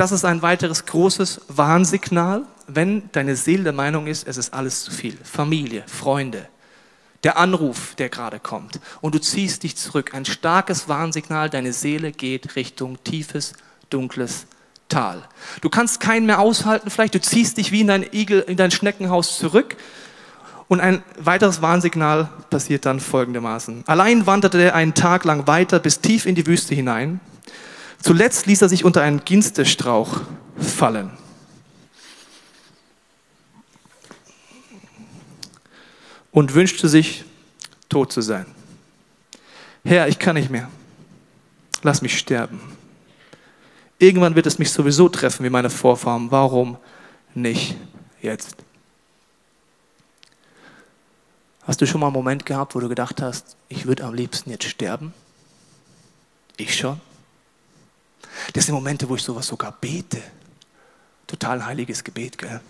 Das 0.00 0.12
ist 0.12 0.24
ein 0.24 0.40
weiteres 0.40 0.86
großes 0.86 1.42
Warnsignal, 1.48 2.46
wenn 2.66 3.10
deine 3.12 3.36
Seele 3.36 3.64
der 3.64 3.72
Meinung 3.74 4.06
ist, 4.06 4.26
es 4.26 4.38
ist 4.38 4.54
alles 4.54 4.82
zu 4.82 4.92
viel. 4.92 5.14
Familie, 5.22 5.84
Freunde, 5.86 6.48
der 7.22 7.36
Anruf, 7.36 7.96
der 7.96 8.08
gerade 8.08 8.40
kommt. 8.40 8.80
Und 9.02 9.14
du 9.14 9.18
ziehst 9.18 9.62
dich 9.62 9.76
zurück. 9.76 10.14
Ein 10.14 10.24
starkes 10.24 10.88
Warnsignal, 10.88 11.50
deine 11.50 11.74
Seele 11.74 12.12
geht 12.12 12.56
Richtung 12.56 12.96
tiefes, 13.04 13.52
dunkles 13.90 14.46
Tal. 14.88 15.22
Du 15.60 15.68
kannst 15.68 16.00
keinen 16.00 16.24
mehr 16.24 16.38
aushalten, 16.38 16.88
vielleicht 16.88 17.14
du 17.14 17.20
ziehst 17.20 17.58
dich 17.58 17.70
wie 17.70 17.82
in 17.82 17.88
dein 17.88 18.06
Igel, 18.10 18.40
in 18.40 18.56
dein 18.56 18.70
Schneckenhaus 18.70 19.36
zurück 19.36 19.76
und 20.68 20.80
ein 20.80 21.02
weiteres 21.18 21.60
Warnsignal 21.60 22.30
passiert 22.48 22.86
dann 22.86 23.00
folgendermaßen. 23.00 23.84
Allein 23.86 24.26
wanderte 24.26 24.62
er 24.62 24.74
einen 24.74 24.94
Tag 24.94 25.24
lang 25.24 25.46
weiter 25.46 25.78
bis 25.78 26.00
tief 26.00 26.24
in 26.24 26.36
die 26.36 26.46
Wüste 26.46 26.74
hinein. 26.74 27.20
Zuletzt 28.02 28.46
ließ 28.46 28.62
er 28.62 28.68
sich 28.68 28.84
unter 28.84 29.02
einen 29.02 29.24
Ginstestrauch 29.24 30.22
fallen. 30.56 31.10
Und 36.32 36.54
wünschte 36.54 36.88
sich, 36.88 37.24
tot 37.88 38.12
zu 38.12 38.20
sein. 38.20 38.46
Herr, 39.84 40.08
ich 40.08 40.18
kann 40.18 40.36
nicht 40.36 40.50
mehr. 40.50 40.70
Lass 41.82 42.02
mich 42.02 42.18
sterben. 42.18 42.60
Irgendwann 43.98 44.34
wird 44.34 44.46
es 44.46 44.58
mich 44.58 44.70
sowieso 44.70 45.08
treffen 45.08 45.44
wie 45.44 45.50
meine 45.50 45.70
Vorfahren. 45.70 46.30
Warum 46.30 46.78
nicht 47.34 47.76
jetzt? 48.22 48.56
Hast 51.62 51.80
du 51.80 51.86
schon 51.86 52.00
mal 52.00 52.06
einen 52.08 52.14
Moment 52.14 52.46
gehabt, 52.46 52.74
wo 52.74 52.80
du 52.80 52.88
gedacht 52.88 53.20
hast, 53.20 53.56
ich 53.68 53.86
würde 53.86 54.04
am 54.04 54.14
liebsten 54.14 54.50
jetzt 54.50 54.64
sterben? 54.64 55.12
Ich 56.56 56.74
schon. 56.74 57.00
Das 58.52 58.66
sind 58.66 58.74
Momente, 58.74 59.08
wo 59.08 59.16
ich 59.16 59.22
sowas 59.22 59.46
sogar 59.46 59.72
bete. 59.80 60.22
Total 61.26 61.64
heiliges 61.64 62.02
Gebet, 62.04 62.38
gell? 62.38 62.60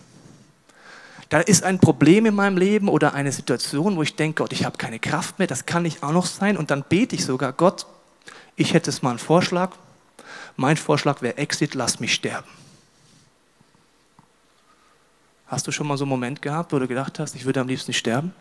Da 1.31 1.39
ist 1.41 1.63
ein 1.63 1.79
Problem 1.79 2.27
in 2.27 2.35
meinem 2.35 2.59
Leben 2.59 2.89
oder 2.89 3.15
eine 3.15 3.31
Situation, 3.31 3.97
wo 3.97 4.03
ich 4.03 4.17
denke, 4.17 4.43
Gott, 4.43 4.53
ich 4.53 4.65
habe 4.65 4.77
keine 4.77 4.99
Kraft 4.99 5.39
mehr, 5.39 5.47
das 5.47 5.65
kann 5.65 5.85
nicht 5.85 6.03
auch 6.03 6.11
noch 6.11 6.27
sein. 6.27 6.57
Und 6.57 6.73
dann 6.73 6.83
bete 6.83 7.15
ich 7.15 7.25
sogar, 7.25 7.53
Gott, 7.53 7.87
ich 8.57 8.75
hätte 8.75 8.91
es 8.91 9.01
mal 9.01 9.11
einen 9.11 9.21
Vorschlag. 9.21 9.77
Mein 10.57 10.77
Vorschlag 10.77 11.23
wäre 11.23 11.39
Exit, 11.39 11.75
lass 11.75 12.01
mich 12.01 12.15
sterben. 12.15 12.49
Hast 15.47 15.67
du 15.67 15.73
schon 15.73 15.87
mal 15.87 15.97
so 15.97 16.05
einen 16.05 16.11
Moment 16.11 16.43
gehabt, 16.43 16.73
wo 16.73 16.79
du 16.79 16.89
gedacht 16.89 17.19
hast, 17.21 17.37
ich 17.37 17.45
würde 17.45 17.61
am 17.61 17.69
liebsten 17.69 17.93
sterben? 17.93 18.35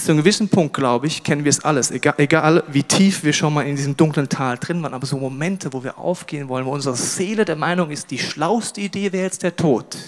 Bis 0.00 0.06
zu 0.06 0.12
einem 0.12 0.22
gewissen 0.22 0.48
Punkt, 0.48 0.72
glaube 0.72 1.08
ich, 1.08 1.22
kennen 1.22 1.44
wir 1.44 1.50
es 1.50 1.62
alles. 1.62 1.90
Egal, 1.90 2.14
egal, 2.16 2.64
wie 2.68 2.82
tief 2.82 3.22
wir 3.22 3.34
schon 3.34 3.52
mal 3.52 3.66
in 3.66 3.76
diesem 3.76 3.98
dunklen 3.98 4.30
Tal 4.30 4.56
drin 4.56 4.82
waren, 4.82 4.94
aber 4.94 5.04
so 5.04 5.18
Momente, 5.18 5.74
wo 5.74 5.84
wir 5.84 5.98
aufgehen 5.98 6.48
wollen, 6.48 6.64
wo 6.64 6.72
unsere 6.72 6.96
Seele 6.96 7.44
der 7.44 7.56
Meinung 7.56 7.90
ist, 7.90 8.10
die 8.10 8.18
schlauste 8.18 8.80
Idee 8.80 9.12
wäre 9.12 9.24
jetzt 9.24 9.42
der 9.42 9.54
Tod. 9.54 9.98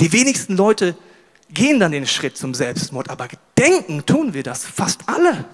Die 0.00 0.10
wenigsten 0.10 0.56
Leute 0.56 0.96
gehen 1.50 1.80
dann 1.80 1.92
den 1.92 2.06
Schritt 2.06 2.38
zum 2.38 2.54
Selbstmord, 2.54 3.10
aber 3.10 3.28
denken 3.58 4.06
tun 4.06 4.32
wir 4.32 4.42
das 4.42 4.64
fast 4.64 5.00
alle. 5.04 5.44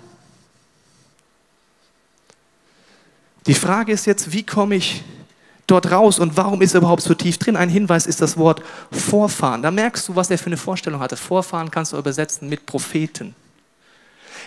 Die 3.48 3.54
Frage 3.54 3.90
ist 3.90 4.06
jetzt, 4.06 4.30
wie 4.32 4.44
komme 4.44 4.76
ich 4.76 5.02
dort 5.68 5.90
raus 5.92 6.18
und 6.18 6.36
warum 6.36 6.60
ist 6.62 6.74
er 6.74 6.78
überhaupt 6.78 7.02
so 7.02 7.14
tief 7.14 7.38
drin? 7.38 7.56
Ein 7.56 7.68
Hinweis 7.68 8.06
ist 8.06 8.20
das 8.20 8.36
Wort 8.36 8.62
Vorfahren. 8.90 9.62
Da 9.62 9.70
merkst 9.70 10.08
du, 10.08 10.16
was 10.16 10.30
er 10.30 10.38
für 10.38 10.46
eine 10.46 10.56
Vorstellung 10.56 11.00
hatte. 11.00 11.16
Vorfahren 11.16 11.70
kannst 11.70 11.92
du 11.92 11.96
übersetzen 11.96 12.48
mit 12.48 12.66
Propheten. 12.66 13.34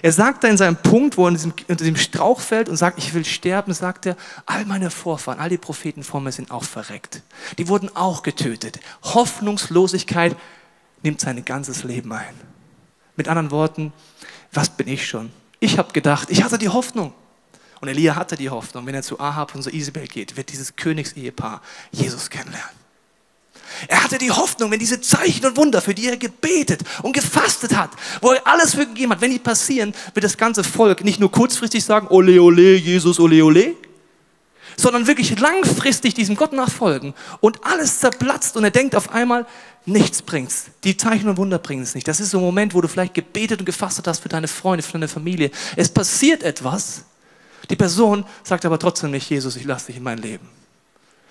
Er 0.02 0.12
sagt 0.12 0.44
da 0.44 0.48
in 0.48 0.58
seinem 0.58 0.78
Punkt, 0.78 1.18
wo 1.18 1.28
er 1.28 1.30
in 1.30 1.54
unter 1.68 1.76
diesem 1.76 1.96
Strauch 1.96 2.40
fällt 2.40 2.70
und 2.70 2.78
sagt, 2.78 2.98
ich 2.98 3.14
will 3.14 3.24
sterben, 3.24 3.74
sagt 3.74 4.08
er, 4.08 4.18
all 4.48 4.66
meine 4.66 4.90
Vorfahren, 4.90 5.40
all 5.40 5.50
die 5.50 5.60
Propheten 5.60 6.04
vor 6.04 6.22
mir 6.22 6.32
sind 6.32 6.50
auch 6.50 6.64
verreckt. 6.64 7.22
Die 7.60 7.68
wurden 7.68 7.96
auch 7.96 8.24
getötet. 8.24 8.80
Hoffnungslosigkeit 9.04 10.36
nimmt 11.04 11.22
sein 11.22 11.46
ganzes 11.46 11.84
Leben 11.84 12.12
ein. 12.14 12.34
Mit 13.16 13.28
anderen 13.28 13.52
Worten, 13.52 13.94
was 14.52 14.70
bin 14.70 14.88
ich 14.88 15.08
schon? 15.08 15.32
Ich 15.60 15.78
habe 15.78 15.94
gedacht, 15.94 16.30
ich 16.32 16.44
hatte 16.44 16.58
die 16.58 16.70
Hoffnung. 16.70 17.14
Und 17.82 17.88
Elia 17.88 18.16
hatte 18.16 18.36
die 18.36 18.50
Hoffnung, 18.50 18.86
wenn 18.86 18.94
er 18.94 19.02
zu 19.02 19.20
Ahab 19.20 19.56
und 19.56 19.64
zu 19.64 19.72
Isabel 19.72 20.08
geht, 20.08 20.38
wird 20.38 20.52
dieses 20.52 20.76
Königsehepaar 20.76 21.62
Jesus 21.92 22.30
kennenlernen. 22.30 22.70
Er 23.88 24.04
hatte 24.04 24.20
die 24.20 24.30
Hoffnung, 24.30 24.70
wenn 24.70 24.80
diese 24.80 25.02
Zeichen 25.02 25.46
und 25.46 25.58
Wunder, 25.58 25.82
für 25.82 25.96
die 25.96 26.08
er 26.08 26.18
gebetet 26.18 26.82
und 27.02 27.14
gefastet 27.14 27.76
hat, 27.76 27.90
wo 28.22 28.32
er 28.32 28.46
alles 28.46 28.76
für 28.76 28.86
gegeben 28.86 29.12
hat, 29.12 29.22
wenn 29.22 29.32
die 29.32 29.40
passieren, 29.40 29.96
wird 30.14 30.24
das 30.24 30.38
ganze 30.38 30.64
Volk 30.64 31.04
nicht 31.04 31.20
nur 31.20 31.32
kurzfristig 31.32 31.84
sagen, 31.84 32.08
ole, 32.10 32.40
ole, 32.40 32.76
Jesus, 32.76 33.20
ole, 33.20 33.44
ole, 33.44 33.76
sondern 34.78 35.08
wirklich 35.08 35.40
langfristig 35.40 36.14
diesem 36.14 36.36
Gott 36.36 36.54
nachfolgen 36.54 37.16
und 37.40 37.66
alles 37.66 38.00
zerplatzt 38.00 38.58
und 38.58 38.64
er 38.64 38.72
denkt 38.72 38.96
auf 38.96 39.12
einmal, 39.12 39.48
nichts 39.86 40.22
bringt's. 40.22 40.66
Die 40.84 40.98
Zeichen 40.98 41.30
und 41.30 41.38
Wunder 41.38 41.58
bringen 41.58 41.82
es 41.82 41.96
nicht. 41.96 42.08
Das 42.08 42.20
ist 42.20 42.30
so 42.30 42.38
ein 42.38 42.44
Moment, 42.44 42.76
wo 42.76 42.82
du 42.82 42.88
vielleicht 42.88 43.16
gebetet 43.16 43.60
und 43.60 43.66
gefastet 43.66 44.08
hast 44.08 44.20
für 44.20 44.30
deine 44.30 44.48
Freunde, 44.48 44.84
für 44.84 44.94
deine 44.94 45.08
Familie. 45.08 45.50
Es 45.76 45.90
passiert 45.90 46.44
etwas 46.44 47.06
die 47.72 47.76
Person 47.78 48.26
sagt 48.44 48.66
aber 48.66 48.78
trotzdem 48.78 49.12
nicht, 49.12 49.30
Jesus, 49.30 49.56
ich 49.56 49.64
lasse 49.64 49.88
dich 49.88 49.98
in 49.98 50.04
mein 50.04 50.18
Leben. 50.18 50.48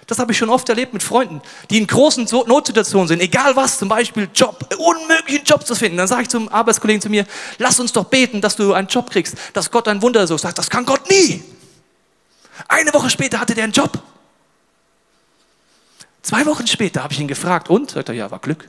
Das 0.07 0.19
habe 0.19 0.33
ich 0.33 0.39
schon 0.39 0.49
oft 0.49 0.69
erlebt 0.69 0.93
mit 0.93 1.03
Freunden, 1.03 1.41
die 1.69 1.79
in 1.79 1.87
großen 1.87 2.25
Notsituationen 2.25 3.07
sind, 3.07 3.21
egal 3.21 3.55
was, 3.55 3.79
zum 3.79 3.89
Beispiel 3.89 4.29
Job, 4.35 4.75
unmöglichen 4.77 5.45
Job 5.45 5.65
zu 5.65 5.75
finden. 5.75 5.99
Dann 5.99 6.09
sage 6.09 6.23
ich 6.23 6.29
zum 6.29 6.49
Arbeitskollegen 6.49 7.01
zu 7.01 7.11
mir, 7.11 7.27
lass 7.59 7.79
uns 7.79 7.93
doch 7.93 8.07
beten, 8.07 8.41
dass 8.41 8.57
du 8.57 8.73
einen 8.73 8.89
Job 8.89 9.11
kriegst, 9.11 9.37
dass 9.53 9.71
Gott 9.71 9.87
ein 9.87 10.03
Wunder 10.03 10.27
so 10.27 10.37
sagt. 10.37 10.59
Das 10.59 10.69
kann 10.69 10.85
Gott 10.87 11.09
nie. 11.11 11.45
Eine 12.67 12.93
Woche 12.93 13.11
später 13.11 13.39
hatte 13.39 13.55
der 13.55 13.65
einen 13.65 13.73
Job. 13.73 14.03
Zwei 16.23 16.45
Wochen 16.47 16.67
später 16.67 17.05
habe 17.05 17.13
ich 17.13 17.21
ihn 17.21 17.29
gefragt 17.29 17.69
und, 17.69 17.91
sagt 17.91 18.09
er, 18.09 18.15
ja, 18.15 18.31
war 18.31 18.41
Glück 18.41 18.69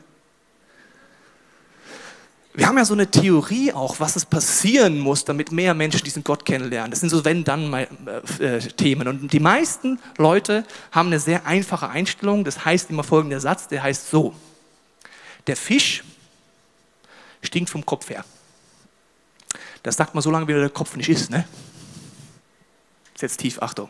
wir 2.53 2.67
haben 2.67 2.77
ja 2.77 2.83
so 2.83 2.93
eine 2.93 3.09
Theorie 3.09 3.71
auch, 3.71 3.99
was 3.99 4.15
es 4.17 4.25
passieren 4.25 4.99
muss, 4.99 5.23
damit 5.23 5.51
mehr 5.51 5.73
Menschen 5.73 6.03
diesen 6.03 6.23
Gott 6.23 6.43
kennenlernen. 6.43 6.91
Das 6.91 6.99
sind 6.99 7.09
so 7.09 7.23
wenn-dann-Themen. 7.23 9.07
Äh, 9.07 9.09
Und 9.09 9.31
die 9.31 9.39
meisten 9.39 9.99
Leute 10.17 10.65
haben 10.91 11.07
eine 11.07 11.19
sehr 11.19 11.45
einfache 11.45 11.87
Einstellung. 11.89 12.43
Das 12.43 12.65
heißt 12.65 12.89
immer 12.89 13.03
folgender 13.03 13.39
Satz, 13.39 13.67
der 13.67 13.83
heißt 13.83 14.09
so. 14.09 14.35
Der 15.47 15.55
Fisch 15.55 16.03
stinkt 17.41 17.69
vom 17.69 17.85
Kopf 17.85 18.09
her. 18.09 18.25
Das 19.83 19.95
sagt 19.95 20.13
man 20.13 20.21
so 20.21 20.29
lange, 20.29 20.47
wie 20.47 20.53
der 20.53 20.69
Kopf 20.69 20.95
nicht 20.95 21.09
ist. 21.09 21.31
Ne? 21.31 21.45
Jetzt 23.17 23.37
tief, 23.37 23.61
Achtung. 23.61 23.89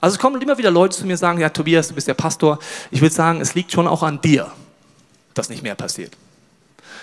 Also 0.00 0.16
es 0.16 0.18
kommen 0.18 0.42
immer 0.42 0.58
wieder 0.58 0.72
Leute 0.72 0.96
zu 0.96 1.06
mir 1.06 1.12
und 1.12 1.18
sagen, 1.18 1.38
ja 1.38 1.48
Tobias, 1.48 1.88
du 1.88 1.94
bist 1.94 2.08
der 2.08 2.14
Pastor. 2.14 2.58
Ich 2.90 3.00
würde 3.00 3.14
sagen, 3.14 3.40
es 3.40 3.54
liegt 3.54 3.70
schon 3.70 3.86
auch 3.86 4.02
an 4.02 4.20
dir, 4.20 4.50
dass 5.34 5.48
nicht 5.48 5.62
mehr 5.62 5.76
passiert. 5.76 6.16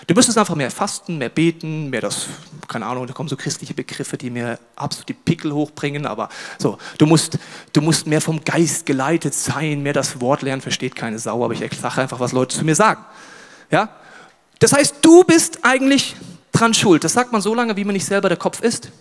Du 0.08 0.14
müsstest 0.14 0.38
einfach 0.38 0.56
mehr 0.56 0.72
fasten, 0.72 1.18
mehr 1.18 1.30
beten, 1.30 1.90
mehr 1.90 2.02
das, 2.02 2.28
keine 2.68 2.86
Ahnung, 2.86 3.06
da 3.06 3.14
kommen 3.14 3.30
so 3.30 3.36
christliche 3.36 3.74
Begriffe, 3.74 4.18
die 4.18 4.30
mir 4.30 4.58
absolut 4.76 5.10
die 5.10 5.14
Pickel 5.14 5.52
hochbringen, 5.52 6.06
aber 6.06 6.30
so, 6.58 6.78
du 6.98 7.06
musst, 7.06 7.38
du 7.74 7.82
musst 7.82 8.08
mehr 8.08 8.22
vom 8.22 8.44
Geist 8.44 8.86
geleitet 8.86 9.34
sein, 9.34 9.84
mehr 9.84 9.94
das 9.94 10.22
Wort 10.22 10.42
lernen, 10.42 10.62
versteht 10.62 10.96
keine 10.96 11.20
Sau, 11.20 11.44
aber 11.44 11.54
ich 11.54 11.60
sage 11.60 12.02
einfach, 12.02 12.20
was 12.20 12.32
Leute 12.32 12.58
zu 12.58 12.66
mir 12.66 12.76
sagen. 12.76 13.04
Ja? 13.72 13.90
Das 14.60 14.74
heißt, 14.74 14.96
du 15.02 15.24
bist 15.24 15.60
eigentlich 15.64 16.16
dran 16.52 16.74
schuld. 16.74 17.04
Das 17.04 17.14
sagt 17.14 17.32
man 17.32 17.42
so 17.42 17.54
lange, 17.54 17.76
wie 17.76 17.86
man 17.86 17.94
nicht 17.94 18.06
selber 18.06 18.30
der 18.30 18.38
Kopf 18.38 18.62
ist. 18.62 18.92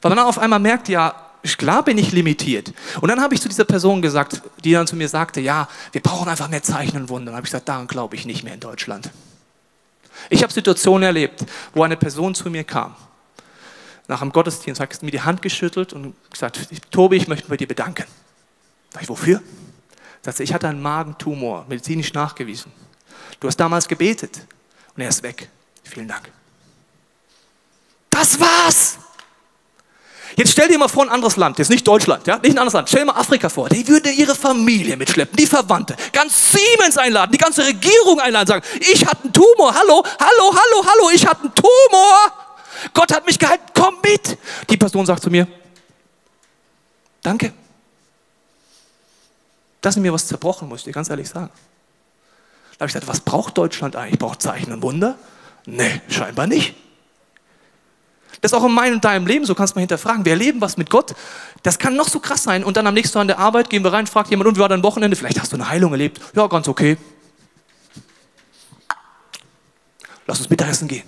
Weil 0.00 0.10
man 0.10 0.18
dann 0.18 0.26
auf 0.26 0.38
einmal 0.38 0.60
merkt, 0.60 0.88
ja, 0.88 1.14
klar 1.58 1.84
bin 1.84 1.98
ich 1.98 2.12
limitiert. 2.12 2.72
Und 3.00 3.08
dann 3.08 3.20
habe 3.20 3.34
ich 3.34 3.40
zu 3.40 3.48
dieser 3.48 3.64
Person 3.64 4.02
gesagt, 4.02 4.42
die 4.64 4.72
dann 4.72 4.86
zu 4.86 4.96
mir 4.96 5.08
sagte, 5.08 5.40
ja, 5.40 5.68
wir 5.92 6.00
brauchen 6.00 6.28
einfach 6.28 6.48
mehr 6.48 6.62
Zeichen 6.62 6.96
und 6.96 7.08
Wunder. 7.08 7.26
Dann 7.26 7.36
habe 7.36 7.46
ich 7.46 7.50
gesagt, 7.50 7.68
daran 7.68 7.86
glaube 7.86 8.16
ich 8.16 8.26
nicht 8.26 8.44
mehr 8.44 8.54
in 8.54 8.60
Deutschland. 8.60 9.10
Ich 10.28 10.42
habe 10.42 10.52
Situationen 10.52 11.04
erlebt, 11.04 11.44
wo 11.74 11.82
eine 11.82 11.96
Person 11.96 12.34
zu 12.34 12.50
mir 12.50 12.64
kam, 12.64 12.94
nach 14.08 14.22
einem 14.22 14.32
Gottesdienst, 14.32 14.80
hat 14.80 15.02
mir 15.02 15.10
die 15.10 15.20
Hand 15.20 15.40
geschüttelt 15.40 15.92
und 15.92 16.14
gesagt, 16.30 16.68
Tobi, 16.90 17.16
ich 17.16 17.28
möchte 17.28 17.48
bei 17.48 17.56
dir 17.56 17.68
bedanken. 17.68 18.04
Sag 18.92 19.02
ich, 19.02 19.08
wofür? 19.08 19.40
Sagt 20.22 20.36
sie, 20.38 20.42
ich 20.42 20.52
hatte 20.52 20.68
einen 20.68 20.82
Magentumor, 20.82 21.64
medizinisch 21.68 22.12
nachgewiesen. 22.12 22.72
Du 23.38 23.48
hast 23.48 23.56
damals 23.56 23.88
gebetet 23.88 24.46
und 24.94 25.02
er 25.02 25.08
ist 25.08 25.22
weg. 25.22 25.48
Vielen 25.84 26.08
Dank. 26.08 26.30
Das 28.10 28.38
war's. 28.38 28.98
Jetzt 30.36 30.52
stell 30.52 30.68
dir 30.68 30.78
mal 30.78 30.88
vor 30.88 31.04
ein 31.04 31.08
anderes 31.08 31.36
Land, 31.36 31.58
jetzt 31.58 31.70
nicht 31.70 31.86
Deutschland, 31.86 32.26
ja, 32.26 32.36
nicht 32.38 32.52
ein 32.52 32.58
anderes 32.58 32.74
Land, 32.74 32.88
stell 32.88 33.00
dir 33.00 33.06
mal 33.06 33.18
Afrika 33.18 33.48
vor, 33.48 33.68
die 33.68 33.86
würde 33.88 34.10
ihre 34.10 34.34
Familie 34.34 34.96
mitschleppen, 34.96 35.36
die 35.36 35.46
Verwandte, 35.46 35.96
ganz 36.12 36.52
Siemens 36.52 36.96
einladen, 36.96 37.32
die 37.32 37.38
ganze 37.38 37.66
Regierung 37.66 38.20
einladen, 38.20 38.46
sagen, 38.46 38.66
ich 38.80 39.04
hatte 39.04 39.24
einen 39.24 39.32
Tumor, 39.32 39.74
hallo, 39.74 40.04
hallo, 40.18 40.54
hallo, 40.54 40.86
hallo, 40.86 41.10
ich 41.12 41.26
hatte 41.26 41.42
einen 41.42 41.54
Tumor, 41.54 42.32
Gott 42.94 43.12
hat 43.12 43.26
mich 43.26 43.38
gehalten, 43.38 43.64
komm 43.74 43.96
mit. 44.02 44.38
Die 44.68 44.76
Person 44.76 45.04
sagt 45.04 45.22
zu 45.22 45.30
mir, 45.30 45.46
danke. 47.22 47.52
Das 49.80 49.96
ist 49.96 50.02
mir 50.02 50.12
was 50.12 50.26
zerbrochen, 50.26 50.68
muss 50.68 50.80
ich 50.80 50.84
dir 50.84 50.92
ganz 50.92 51.08
ehrlich 51.08 51.28
sagen. 51.28 51.50
Da 52.72 52.84
habe 52.84 52.88
ich 52.88 52.92
gesagt, 52.94 53.08
was 53.08 53.20
braucht 53.20 53.58
Deutschland 53.58 53.96
eigentlich? 53.96 54.18
Braucht 54.18 54.42
Zeichen 54.42 54.72
und 54.72 54.82
Wunder? 54.82 55.18
Nee, 55.66 56.00
scheinbar 56.08 56.46
nicht. 56.46 56.74
Das 58.40 58.52
ist 58.52 58.58
auch 58.58 58.64
in 58.64 58.72
meinem 58.72 58.94
und 58.94 59.04
deinem 59.04 59.26
Leben 59.26 59.44
so, 59.44 59.54
kannst 59.54 59.74
du 59.74 59.78
mal 59.78 59.82
hinterfragen. 59.82 60.24
Wir 60.24 60.32
erleben 60.32 60.60
was 60.60 60.76
mit 60.76 60.88
Gott. 60.88 61.14
Das 61.62 61.78
kann 61.78 61.94
noch 61.94 62.08
so 62.08 62.20
krass 62.20 62.42
sein. 62.42 62.64
Und 62.64 62.76
dann 62.76 62.86
am 62.86 62.94
nächsten 62.94 63.14
Tag 63.14 63.20
an 63.22 63.28
der 63.28 63.38
Arbeit 63.38 63.68
gehen 63.68 63.84
wir 63.84 63.92
rein, 63.92 64.06
fragt 64.06 64.30
jemand, 64.30 64.48
und 64.48 64.56
wie 64.56 64.60
war 64.60 64.68
dein 64.68 64.82
Wochenende? 64.82 65.16
Vielleicht 65.16 65.40
hast 65.40 65.52
du 65.52 65.56
eine 65.56 65.68
Heilung 65.68 65.92
erlebt. 65.92 66.20
Ja, 66.34 66.46
ganz 66.46 66.68
okay. 66.68 66.96
Lass 70.26 70.38
uns 70.38 70.48
Mittagessen 70.48 70.88
gehen. 70.88 71.04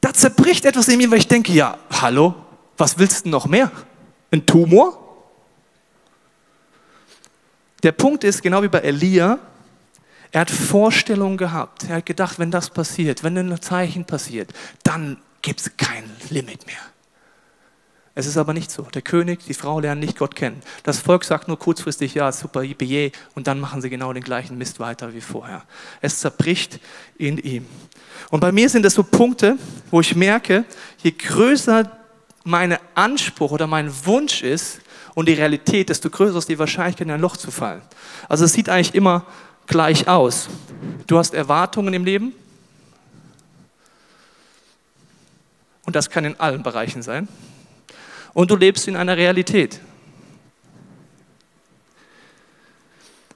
Da 0.00 0.12
zerbricht 0.12 0.64
etwas 0.64 0.88
in 0.88 0.98
mir, 0.98 1.10
weil 1.10 1.18
ich 1.18 1.28
denke, 1.28 1.52
ja, 1.52 1.78
hallo, 1.90 2.34
was 2.76 2.98
willst 2.98 3.24
du 3.24 3.30
noch 3.30 3.46
mehr? 3.46 3.70
Ein 4.30 4.44
Tumor? 4.46 5.04
Der 7.82 7.92
Punkt 7.92 8.24
ist, 8.24 8.42
genau 8.42 8.62
wie 8.62 8.68
bei 8.68 8.80
Elia, 8.80 9.38
er 10.32 10.42
hat 10.42 10.50
Vorstellungen 10.50 11.36
gehabt. 11.36 11.84
Er 11.88 11.96
hat 11.96 12.06
gedacht, 12.06 12.38
wenn 12.38 12.50
das 12.50 12.70
passiert, 12.70 13.22
wenn 13.22 13.36
ein 13.38 13.60
Zeichen 13.60 14.04
passiert, 14.04 14.52
dann 14.82 15.18
gibt 15.42 15.60
es 15.60 15.76
kein 15.76 16.04
Limit 16.30 16.66
mehr. 16.66 16.76
Es 18.18 18.26
ist 18.26 18.36
aber 18.36 18.52
nicht 18.52 18.72
so. 18.72 18.82
Der 18.82 19.02
König, 19.02 19.44
die 19.46 19.54
Frau 19.54 19.78
lernen 19.78 20.00
nicht 20.00 20.18
Gott 20.18 20.34
kennen. 20.34 20.60
Das 20.82 20.98
Volk 20.98 21.22
sagt 21.22 21.46
nur 21.46 21.56
kurzfristig, 21.56 22.14
ja, 22.14 22.32
super, 22.32 22.62
billet, 22.62 23.14
und 23.36 23.46
dann 23.46 23.60
machen 23.60 23.80
sie 23.80 23.90
genau 23.90 24.12
den 24.12 24.24
gleichen 24.24 24.58
Mist 24.58 24.80
weiter 24.80 25.14
wie 25.14 25.20
vorher. 25.20 25.62
Es 26.00 26.18
zerbricht 26.18 26.80
in 27.16 27.38
ihm. 27.38 27.64
Und 28.30 28.40
bei 28.40 28.50
mir 28.50 28.68
sind 28.68 28.84
es 28.84 28.94
so 28.94 29.04
Punkte, 29.04 29.56
wo 29.92 30.00
ich 30.00 30.16
merke, 30.16 30.64
je 31.00 31.12
größer 31.12 31.96
mein 32.42 32.76
Anspruch 32.96 33.52
oder 33.52 33.68
mein 33.68 33.88
Wunsch 34.04 34.42
ist 34.42 34.80
und 35.14 35.28
die 35.28 35.34
Realität, 35.34 35.88
desto 35.88 36.10
größer 36.10 36.38
ist 36.38 36.48
die 36.48 36.58
Wahrscheinlichkeit, 36.58 37.06
in 37.06 37.12
ein 37.12 37.20
Loch 37.20 37.36
zu 37.36 37.52
fallen. 37.52 37.82
Also 38.28 38.46
es 38.46 38.52
sieht 38.52 38.68
eigentlich 38.68 38.96
immer 38.96 39.26
gleich 39.68 40.08
aus. 40.08 40.48
Du 41.06 41.18
hast 41.18 41.34
Erwartungen 41.34 41.94
im 41.94 42.04
Leben. 42.04 42.32
Und 45.86 45.96
das 45.96 46.10
kann 46.10 46.24
in 46.24 46.38
allen 46.40 46.62
Bereichen 46.62 47.02
sein. 47.02 47.28
Und 48.34 48.50
du 48.50 48.56
lebst 48.56 48.88
in 48.88 48.96
einer 48.96 49.16
Realität. 49.16 49.80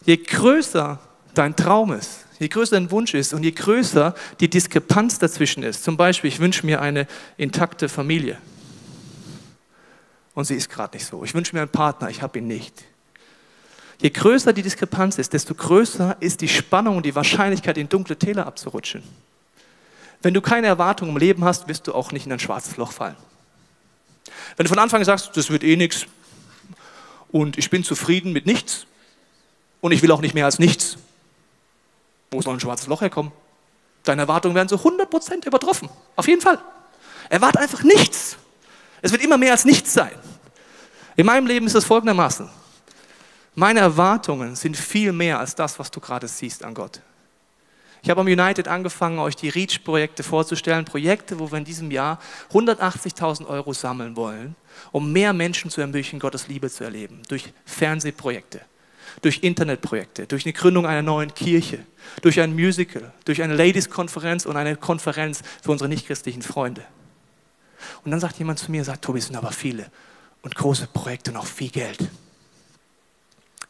Je 0.05 0.17
größer 0.17 0.99
dein 1.35 1.57
Traum 1.57 1.93
ist, 1.93 2.27
je 2.39 2.49
größer 2.49 2.77
dein 2.77 2.91
Wunsch 2.91 3.15
ist 3.15 3.33
und 3.33 3.45
je 3.45 3.53
größer 3.53 4.15
die 4.41 4.51
Diskrepanz 4.51 5.19
dazwischen 5.19 5.63
ist, 5.63 5.85
zum 5.85 5.97
Beispiel, 5.97 6.29
ich 6.29 6.41
wünsche 6.41 6.67
mir 6.67 6.83
eine 6.83 7.07
intakte 7.37 7.89
Familie 7.89 8.37
und 10.35 10.45
sie 10.45 10.57
ist 10.57 10.69
gerade 10.69 10.97
nicht 10.97 11.07
so. 11.07 11.25
Ich 11.25 11.35
wünsche 11.35 11.55
mir 11.55 11.63
einen 11.63 11.71
Partner, 11.71 12.11
ich 12.11 12.23
habe 12.23 12.39
ihn 12.39 12.47
nicht. 12.47 12.85
Je 14.03 14.11
größer 14.11 14.53
die 14.53 14.63
Diskrepanz 14.63 15.17
ist, 15.19 15.33
desto 15.33 15.55
größer 15.55 16.17
ist 16.19 16.41
die 16.41 16.49
Spannung 16.49 16.97
und 16.97 17.07
die 17.07 17.15
Wahrscheinlichkeit, 17.15 17.79
in 17.79 17.89
dunkle 17.89 18.19
Täler 18.19 18.49
abzurutschen. 18.49 19.05
Wenn 20.23 20.35
du 20.35 20.41
keine 20.41 20.67
Erwartungen 20.67 21.13
im 21.13 21.19
Leben 21.19 21.45
hast, 21.45 21.69
wirst 21.69 21.87
du 21.87 21.95
auch 21.95 22.11
nicht 22.11 22.27
in 22.27 22.33
ein 22.33 22.41
schwarzes 22.41 22.77
Loch 22.77 22.91
fallen. 22.91 23.15
Wenn 24.57 24.65
du 24.65 24.69
von 24.69 24.81
Anfang 24.81 25.01
an 25.01 25.05
sagst, 25.05 25.37
das 25.37 25.51
wird 25.51 25.63
eh 25.63 25.77
nichts 25.77 26.07
und 27.31 27.59
ich 27.59 27.71
bin 27.71 27.85
zufrieden 27.85 28.33
mit 28.33 28.45
nichts 28.45 28.87
und 29.81 29.93
ich 29.93 30.03
will 30.03 30.11
auch 30.11 30.21
nicht 30.21 30.35
mehr 30.35 30.47
als 30.47 30.59
nichts, 30.59 30.99
wo 32.33 32.43
soll 32.43 32.55
ein 32.55 32.61
schwarzes 32.61 32.89
Loch 32.89 33.03
herkommen? 33.03 33.31
Deine 34.03 34.23
Erwartungen 34.23 34.57
werden 34.57 34.69
so 34.69 34.77
100% 34.77 35.47
übertroffen. 35.47 35.89
Auf 36.17 36.27
jeden 36.27 36.41
Fall. 36.41 36.59
Erwarte 37.29 37.61
einfach 37.61 37.85
nichts. 37.85 38.37
Es 39.01 39.13
wird 39.13 39.23
immer 39.23 39.39
mehr 39.39 39.53
als 39.53 39.65
nichts 39.65 39.93
sein. 39.93 40.13
In 41.15 41.25
meinem 41.25 41.47
Leben 41.47 41.67
ist 41.67 41.77
es 41.77 41.85
folgendermaßen. 41.85 42.62
Meine 43.55 43.81
Erwartungen 43.81 44.57
sind 44.57 44.77
viel 44.77 45.13
mehr 45.13 45.39
als 45.39 45.55
das, 45.55 45.79
was 45.79 45.91
du 45.91 46.01
gerade 46.01 46.27
siehst 46.27 46.65
an 46.65 46.73
Gott. 46.73 47.01
Ich 48.03 48.11
habe 48.11 48.21
am 48.21 48.27
United 48.27 48.67
angefangen, 48.67 49.19
euch 49.21 49.37
die 49.37 49.51
REACH-Projekte 49.51 50.23
vorzustellen. 50.25 50.85
Projekte, 50.85 51.39
wo 51.39 51.53
wir 51.53 51.59
in 51.59 51.65
diesem 51.65 51.91
Jahr 51.91 52.19
180.000 52.53 53.47
Euro 53.47 53.73
sammeln 53.73 54.17
wollen, 54.17 54.57
um 54.91 55.13
mehr 55.13 55.33
Menschen 55.33 55.71
zu 55.71 55.81
ermöglichen, 55.81 56.19
Gottes 56.19 56.49
Liebe 56.49 56.69
zu 56.69 56.83
erleben. 56.83 57.23
Durch 57.29 57.53
Fernsehprojekte, 57.65 58.63
durch 59.21 59.43
Internetprojekte, 59.43 60.27
durch 60.27 60.45
eine 60.45 60.53
Gründung 60.53 60.85
einer 60.85 61.03
neuen 61.03 61.33
Kirche, 61.33 61.87
durch 62.23 62.41
ein 62.41 62.55
Musical, 62.55 63.13
durch 63.25 63.41
eine 63.43 63.55
Ladies-Konferenz 63.55 64.47
und 64.47 64.57
eine 64.57 64.75
Konferenz 64.75 65.43
für 65.63 65.71
unsere 65.71 65.89
nichtchristlichen 65.89 66.43
Freunde. 66.43 66.85
Und 68.05 68.11
dann 68.11 68.19
sagt 68.19 68.39
jemand 68.39 68.59
zu 68.59 68.71
mir, 68.71 68.83
sagt, 68.83 69.05
Tobi, 69.05 69.21
es 69.21 69.27
sind 69.27 69.37
aber 69.37 69.53
viele 69.53 69.91
und 70.43 70.57
große 70.57 70.89
Projekte 70.89 71.31
und 71.31 71.37
auch 71.37 71.47
viel 71.47 71.71
Geld. 71.71 72.09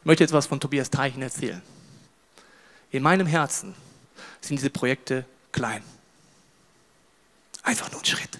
Ich 0.03 0.05
möchte 0.05 0.25
jetzt 0.25 0.33
was 0.33 0.47
von 0.47 0.59
Tobias 0.59 0.89
Teichen 0.89 1.21
erzählen. 1.21 1.61
In 2.91 3.01
meinem 3.01 3.25
Herzen 3.25 3.73
sind 4.41 4.57
diese 4.57 4.69
Projekte 4.69 5.23
klein. 5.53 5.81
Einfach 7.61 7.89
nur 7.89 8.01
ein 8.01 8.05
Schritt. 8.05 8.37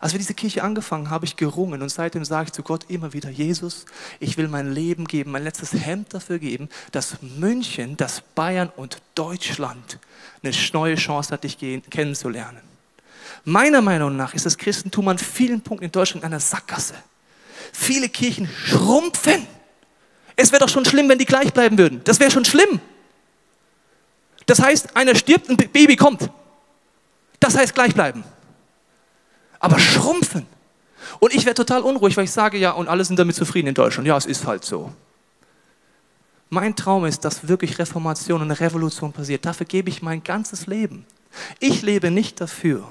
Als 0.00 0.12
wir 0.12 0.20
diese 0.20 0.34
Kirche 0.34 0.62
angefangen 0.62 1.06
haben, 1.06 1.10
habe 1.10 1.24
ich 1.24 1.34
gerungen 1.34 1.82
und 1.82 1.88
seitdem 1.88 2.24
sage 2.24 2.46
ich 2.46 2.52
zu 2.52 2.62
Gott 2.62 2.88
immer 2.88 3.12
wieder, 3.14 3.30
Jesus, 3.30 3.84
ich 4.20 4.36
will 4.36 4.46
mein 4.46 4.72
Leben 4.72 5.06
geben, 5.06 5.32
mein 5.32 5.42
letztes 5.42 5.72
Hemd 5.72 6.14
dafür 6.14 6.38
geben, 6.38 6.68
dass 6.92 7.20
München, 7.20 7.96
dass 7.96 8.20
Bayern 8.20 8.70
und 8.76 8.98
Deutschland 9.16 9.98
eine 10.44 10.54
neue 10.72 10.94
Chance 10.94 11.32
hat, 11.32 11.42
dich 11.42 11.58
kennenzulernen. 11.58 12.60
Meiner 13.44 13.82
Meinung 13.82 14.16
nach 14.16 14.34
ist 14.34 14.46
das 14.46 14.56
Christentum 14.56 15.08
an 15.08 15.18
vielen 15.18 15.62
Punkten 15.62 15.86
in 15.86 15.90
Deutschland 15.90 16.22
in 16.22 16.28
einer 16.28 16.38
Sackgasse. 16.38 16.94
Viele 17.72 18.08
Kirchen 18.08 18.48
schrumpfen. 18.64 19.57
Es 20.40 20.52
wäre 20.52 20.60
doch 20.60 20.68
schon 20.68 20.84
schlimm, 20.84 21.08
wenn 21.08 21.18
die 21.18 21.24
gleich 21.24 21.52
bleiben 21.52 21.76
würden. 21.76 22.00
Das 22.04 22.20
wäre 22.20 22.30
schon 22.30 22.44
schlimm. 22.44 22.80
Das 24.46 24.60
heißt, 24.60 24.96
einer 24.96 25.16
stirbt, 25.16 25.50
ein 25.50 25.56
Baby 25.56 25.96
kommt. 25.96 26.30
Das 27.40 27.56
heißt 27.56 27.74
gleich 27.74 27.92
bleiben. 27.92 28.22
Aber 29.58 29.80
schrumpfen. 29.80 30.46
Und 31.18 31.34
ich 31.34 31.44
wäre 31.44 31.56
total 31.56 31.82
unruhig, 31.82 32.16
weil 32.16 32.22
ich 32.22 32.30
sage, 32.30 32.56
ja, 32.56 32.70
und 32.70 32.86
alle 32.86 33.04
sind 33.04 33.18
damit 33.18 33.34
zufrieden 33.34 33.66
in 33.66 33.74
Deutschland. 33.74 34.06
Ja, 34.06 34.16
es 34.16 34.26
ist 34.26 34.46
halt 34.46 34.64
so. 34.64 34.92
Mein 36.50 36.76
Traum 36.76 37.04
ist, 37.04 37.24
dass 37.24 37.48
wirklich 37.48 37.76
Reformation 37.80 38.40
und 38.40 38.52
Revolution 38.52 39.12
passiert. 39.12 39.44
Dafür 39.44 39.66
gebe 39.66 39.88
ich 39.88 40.02
mein 40.02 40.22
ganzes 40.22 40.68
Leben. 40.68 41.04
Ich 41.58 41.82
lebe 41.82 42.12
nicht 42.12 42.40
dafür, 42.40 42.86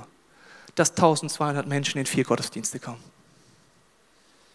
dass 0.76 0.90
1200 0.90 1.66
Menschen 1.66 1.98
in 1.98 2.06
vier 2.06 2.26
Gottesdienste 2.26 2.82
kommen. 2.82 3.02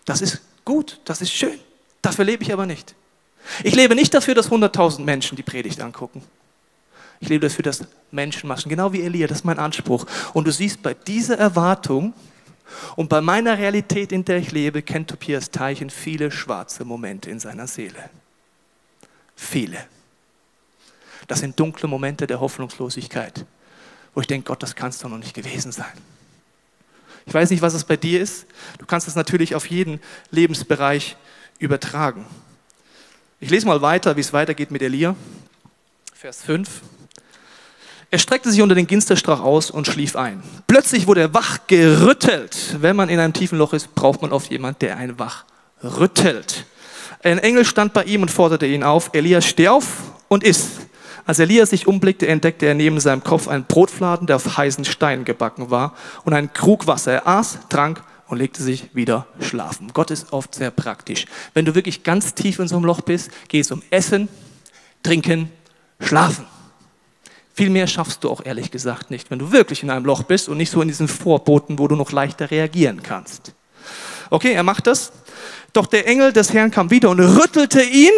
Das 0.05 0.21
ist 0.21 0.43
gut, 0.67 1.01
das 1.07 1.23
ist 1.23 1.33
schön. 1.33 1.59
Dafür 2.03 2.25
lebe 2.25 2.43
ich 2.43 2.53
aber 2.53 2.67
nicht. 2.67 2.95
Ich 3.65 3.75
lebe 3.75 3.95
nicht 3.95 4.13
dafür, 4.13 4.35
dass 4.35 4.51
100.000 4.51 5.03
Menschen 5.03 5.37
die 5.37 5.43
Predigt 5.43 5.81
angucken. 5.81 6.23
Ich 7.21 7.29
lebe 7.29 7.49
dafür, 7.49 7.63
dass 7.63 7.85
Menschen 8.11 8.49
machen, 8.49 8.69
genau 8.69 8.93
wie 8.93 9.03
Elia, 9.03 9.29
das 9.29 9.39
ist 9.39 9.45
mein 9.45 9.61
Anspruch. 9.61 10.07
Und 10.35 10.47
du 10.47 10.53
siehst, 10.53 10.83
bei 10.83 10.95
dieser 10.95 11.39
Erwartung 11.39 12.15
und 12.97 13.09
bei 13.09 13.21
meiner 13.21 13.59
Realität, 13.59 14.11
in 14.11 14.25
der 14.25 14.39
ich 14.39 14.51
lebe, 14.51 14.83
kennt 14.83 15.09
Tobias 15.09 15.51
Teichen 15.51 15.91
viele 15.91 16.33
schwarze 16.33 16.85
Momente 16.85 17.31
in 17.31 17.39
seiner 17.39 17.69
Seele. 17.69 18.11
Viele. 19.37 19.87
Das 21.29 21.41
sind 21.41 21.59
dunkle 21.59 21.89
Momente 21.89 22.27
der 22.27 22.41
Hoffnungslosigkeit, 22.41 23.47
wo 24.15 24.21
ich 24.21 24.27
denke, 24.27 24.49
Gott, 24.49 24.63
das 24.63 24.75
kann 24.75 24.91
es 24.91 24.99
doch 24.99 25.09
noch 25.09 25.19
nicht 25.19 25.35
gewesen 25.35 25.71
sein. 25.71 25.93
Ich 27.25 27.33
weiß 27.33 27.51
nicht, 27.51 27.63
was 27.63 27.75
es 27.75 27.85
bei 27.85 27.97
dir 27.97 28.21
ist. 28.21 28.47
Du 28.79 28.87
kannst 28.87 29.07
es 29.07 29.15
natürlich 29.15 29.55
auf 29.55 29.67
jeden 29.67 30.01
Lebensbereich 30.33 31.17
übertragen. 31.63 32.27
Ich 33.41 33.51
lese 33.51 33.67
mal 33.67 33.81
weiter, 33.83 34.17
wie 34.17 34.21
es 34.21 34.33
weitergeht 34.33 34.71
mit 34.71 34.83
Elia. 34.83 35.17
Vers 36.15 36.43
5. 36.43 36.69
Er 38.11 38.19
streckte 38.19 38.51
sich 38.51 38.61
unter 38.61 38.75
den 38.75 38.87
Ginsterstrauch 38.87 39.41
aus 39.41 39.71
und 39.71 39.87
schlief 39.87 40.17
ein. 40.17 40.43
Plötzlich 40.67 41.07
wurde 41.07 41.23
er 41.23 41.35
wach 41.35 41.61
gerüttelt. 41.67 42.77
Wenn 42.81 42.95
man 42.95 43.09
in 43.09 43.19
einem 43.19 43.33
tiefen 43.33 43.59
Loch 43.59 43.73
ist, 43.73 43.95
braucht 43.95 44.21
man 44.21 44.33
oft 44.33 44.51
jemanden, 44.51 44.81
der 44.81 44.97
einen 44.99 45.19
wach 45.19 45.45
rüttelt. 45.83 46.67
Ein 47.23 47.39
Engel 47.39 47.65
stand 47.65 47.93
bei 47.95 48.05
ihm 48.05 48.23
und 48.23 48.31
forderte 48.31 48.67
ihn 48.67 48.83
auf, 48.83 49.11
Elia, 49.13 49.41
steh 49.41 49.69
auf 49.69 49.87
und 50.29 50.45
iss. 50.45 50.69
Als 51.25 51.39
Elia 51.39 51.65
sich 51.67 51.87
umblickte, 51.87 52.27
entdeckte 52.27 52.67
er 52.67 52.75
neben 52.75 52.99
seinem 53.01 53.23
Kopf 53.23 53.49
einen 53.49 53.65
Brotfladen, 53.65 54.27
der 54.27 54.37
auf 54.37 54.57
heißen 54.57 54.85
Steinen 54.85 55.25
gebacken 55.25 55.71
war, 55.71 55.95
und 56.25 56.35
einen 56.35 56.53
Krug 56.53 56.87
Wasser. 56.87 57.13
Er 57.13 57.27
aß, 57.27 57.61
trank 57.69 58.03
und 58.29 58.39
legte 58.39 58.63
sich 58.63 58.95
wieder 58.95 59.27
schlafen. 59.41 59.91
Gott 59.93 60.11
ist 60.11 60.33
oft 60.33 60.55
sehr 60.55 60.71
praktisch. 60.71 61.27
Wenn 61.55 61.65
du 61.65 61.75
wirklich 61.75 62.03
ganz 62.03 62.35
tief 62.35 62.59
in 62.59 62.69
so 62.69 62.77
einem 62.77 62.85
Loch 62.85 63.01
bist, 63.01 63.31
geht 63.49 63.65
es 63.65 63.71
um 63.71 63.83
Essen, 63.91 64.29
Trinken, 65.03 65.51
Schlafen. 66.01 66.47
Viel 67.55 67.71
mehr 67.71 67.87
schaffst 67.87 68.25
du 68.25 68.31
auch 68.31 68.45
ehrlich 68.45 68.71
gesagt 68.71 69.11
nicht, 69.11 69.31
wenn 69.31 69.39
du 69.39 69.53
wirklich 69.53 69.83
in 69.83 69.91
einem 69.91 70.07
Loch 70.07 70.23
bist 70.23 70.49
und 70.49 70.57
nicht 70.57 70.71
so 70.71 70.81
in 70.81 70.89
diesen 70.89 71.09
Vorboten, 71.09 71.79
wo 71.79 71.87
du 71.87 71.97
noch 71.97 72.13
leichter 72.13 72.51
reagieren 72.51 73.03
kannst. 73.03 73.53
Okay, 74.31 74.53
er 74.53 74.63
macht 74.63 74.87
das. 74.87 75.13
Doch 75.73 75.87
der 75.87 76.07
Engel 76.07 76.33
des 76.33 76.53
Herrn 76.53 76.71
kam 76.71 76.91
wieder 76.91 77.11
und 77.11 77.21
rüttelte 77.21 77.83
ihn 77.83 78.13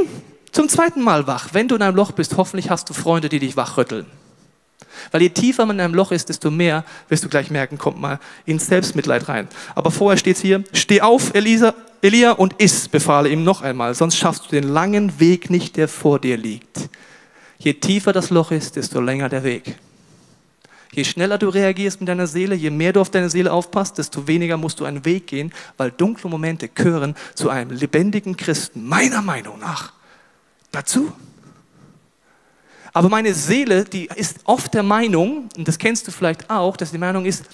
zum 0.52 0.68
zweiten 0.68 1.02
Mal 1.02 1.26
wach. 1.26 1.48
Wenn 1.52 1.66
du 1.66 1.74
in 1.74 1.82
einem 1.82 1.96
Loch 1.96 2.12
bist, 2.12 2.36
hoffentlich 2.36 2.70
hast 2.70 2.88
du 2.88 2.94
Freunde, 2.94 3.28
die 3.28 3.40
dich 3.40 3.56
wachrütteln. 3.56 4.06
Weil 5.10 5.22
je 5.22 5.30
tiefer 5.30 5.66
man 5.66 5.76
in 5.76 5.84
einem 5.84 5.94
Loch 5.94 6.12
ist, 6.12 6.28
desto 6.28 6.50
mehr 6.50 6.84
wirst 7.08 7.24
du 7.24 7.28
gleich 7.28 7.50
merken, 7.50 7.78
kommt 7.78 8.00
mal 8.00 8.18
ins 8.46 8.66
Selbstmitleid 8.66 9.28
rein. 9.28 9.48
Aber 9.74 9.90
vorher 9.90 10.18
steht 10.18 10.36
es 10.36 10.42
hier, 10.42 10.64
steh 10.72 11.00
auf, 11.00 11.34
Elisa, 11.34 11.74
Elia, 12.02 12.32
und 12.32 12.54
iss, 12.58 12.88
befahle 12.88 13.28
ihm 13.28 13.44
noch 13.44 13.62
einmal, 13.62 13.94
sonst 13.94 14.16
schaffst 14.16 14.46
du 14.46 14.48
den 14.50 14.64
langen 14.64 15.20
Weg 15.20 15.50
nicht, 15.50 15.76
der 15.76 15.88
vor 15.88 16.18
dir 16.18 16.36
liegt. 16.36 16.88
Je 17.58 17.74
tiefer 17.74 18.12
das 18.12 18.30
Loch 18.30 18.50
ist, 18.50 18.76
desto 18.76 19.00
länger 19.00 19.28
der 19.28 19.44
Weg. 19.44 19.76
Je 20.94 21.02
schneller 21.02 21.38
du 21.38 21.48
reagierst 21.48 22.00
mit 22.00 22.08
deiner 22.08 22.28
Seele, 22.28 22.54
je 22.54 22.70
mehr 22.70 22.92
du 22.92 23.00
auf 23.00 23.10
deine 23.10 23.28
Seele 23.28 23.52
aufpasst, 23.52 23.98
desto 23.98 24.28
weniger 24.28 24.56
musst 24.56 24.78
du 24.78 24.84
einen 24.84 25.04
Weg 25.04 25.26
gehen, 25.26 25.52
weil 25.76 25.90
dunkle 25.90 26.30
Momente 26.30 26.68
gehören 26.68 27.16
zu 27.34 27.50
einem 27.50 27.70
lebendigen 27.70 28.36
Christen, 28.36 28.86
meiner 28.86 29.20
Meinung 29.20 29.58
nach, 29.58 29.92
dazu. 30.70 31.12
Aber 32.94 33.08
meine 33.08 33.34
Seele, 33.34 33.84
die 33.84 34.08
ist 34.14 34.38
oft 34.44 34.72
der 34.72 34.84
Meinung, 34.84 35.48
und 35.56 35.66
das 35.66 35.78
kennst 35.78 36.06
du 36.06 36.12
vielleicht 36.12 36.48
auch, 36.48 36.76
dass 36.76 36.92
die 36.92 36.98
Meinung 36.98 37.26
ist, 37.26 37.44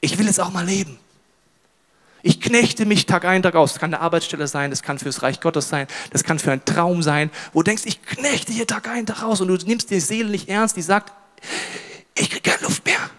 ich 0.00 0.16
will 0.18 0.28
es 0.28 0.38
auch 0.38 0.52
mal 0.52 0.64
leben. 0.64 0.98
Ich 2.22 2.40
knechte 2.40 2.86
mich 2.86 3.04
Tag 3.04 3.24
ein, 3.24 3.42
Tag 3.42 3.56
aus. 3.56 3.72
Das 3.72 3.80
kann 3.80 3.92
eine 3.92 4.00
Arbeitsstelle 4.00 4.46
sein, 4.46 4.70
das 4.70 4.82
kann 4.82 4.98
fürs 4.98 5.22
Reich 5.22 5.40
Gottes 5.40 5.68
sein, 5.68 5.88
das 6.10 6.22
kann 6.22 6.38
für 6.38 6.52
einen 6.52 6.64
Traum 6.64 7.02
sein, 7.02 7.30
wo 7.52 7.60
du 7.60 7.64
denkst, 7.64 7.82
ich 7.86 8.02
knechte 8.02 8.52
hier 8.52 8.68
Tag 8.68 8.88
ein, 8.88 9.04
Tag 9.04 9.24
aus 9.24 9.40
und 9.40 9.48
du 9.48 9.56
nimmst 9.66 9.90
die 9.90 10.00
Seele 10.00 10.30
nicht 10.30 10.48
ernst, 10.48 10.76
die 10.76 10.82
sagt, 10.82 11.12
ich 12.14 12.30
kriege 12.30 12.50
keine 12.52 12.62
Luft 12.62 12.86
mehr. 12.86 13.10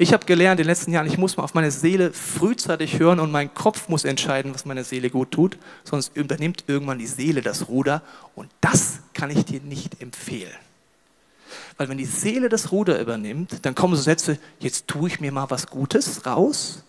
Ich 0.00 0.14
habe 0.14 0.24
gelernt 0.24 0.58
in 0.58 0.64
den 0.64 0.70
letzten 0.70 0.92
Jahren, 0.92 1.06
ich 1.06 1.18
muss 1.18 1.36
mal 1.36 1.42
auf 1.42 1.52
meine 1.52 1.70
Seele 1.70 2.14
frühzeitig 2.14 2.98
hören 2.98 3.20
und 3.20 3.30
mein 3.30 3.52
Kopf 3.52 3.90
muss 3.90 4.06
entscheiden, 4.06 4.54
was 4.54 4.64
meine 4.64 4.82
Seele 4.82 5.10
gut 5.10 5.30
tut, 5.30 5.58
sonst 5.84 6.16
übernimmt 6.16 6.64
irgendwann 6.68 6.98
die 6.98 7.06
Seele 7.06 7.42
das 7.42 7.68
Ruder 7.68 8.00
und 8.34 8.48
das 8.62 9.00
kann 9.12 9.28
ich 9.28 9.44
dir 9.44 9.60
nicht 9.60 10.00
empfehlen. 10.00 10.56
Weil 11.76 11.90
wenn 11.90 11.98
die 11.98 12.06
Seele 12.06 12.48
das 12.48 12.72
Ruder 12.72 12.98
übernimmt, 12.98 13.58
dann 13.66 13.74
kommen 13.74 13.94
so 13.94 14.00
Sätze, 14.00 14.38
jetzt 14.58 14.88
tue 14.88 15.06
ich 15.06 15.20
mir 15.20 15.32
mal 15.32 15.50
was 15.50 15.66
Gutes 15.66 16.24
raus, 16.24 16.82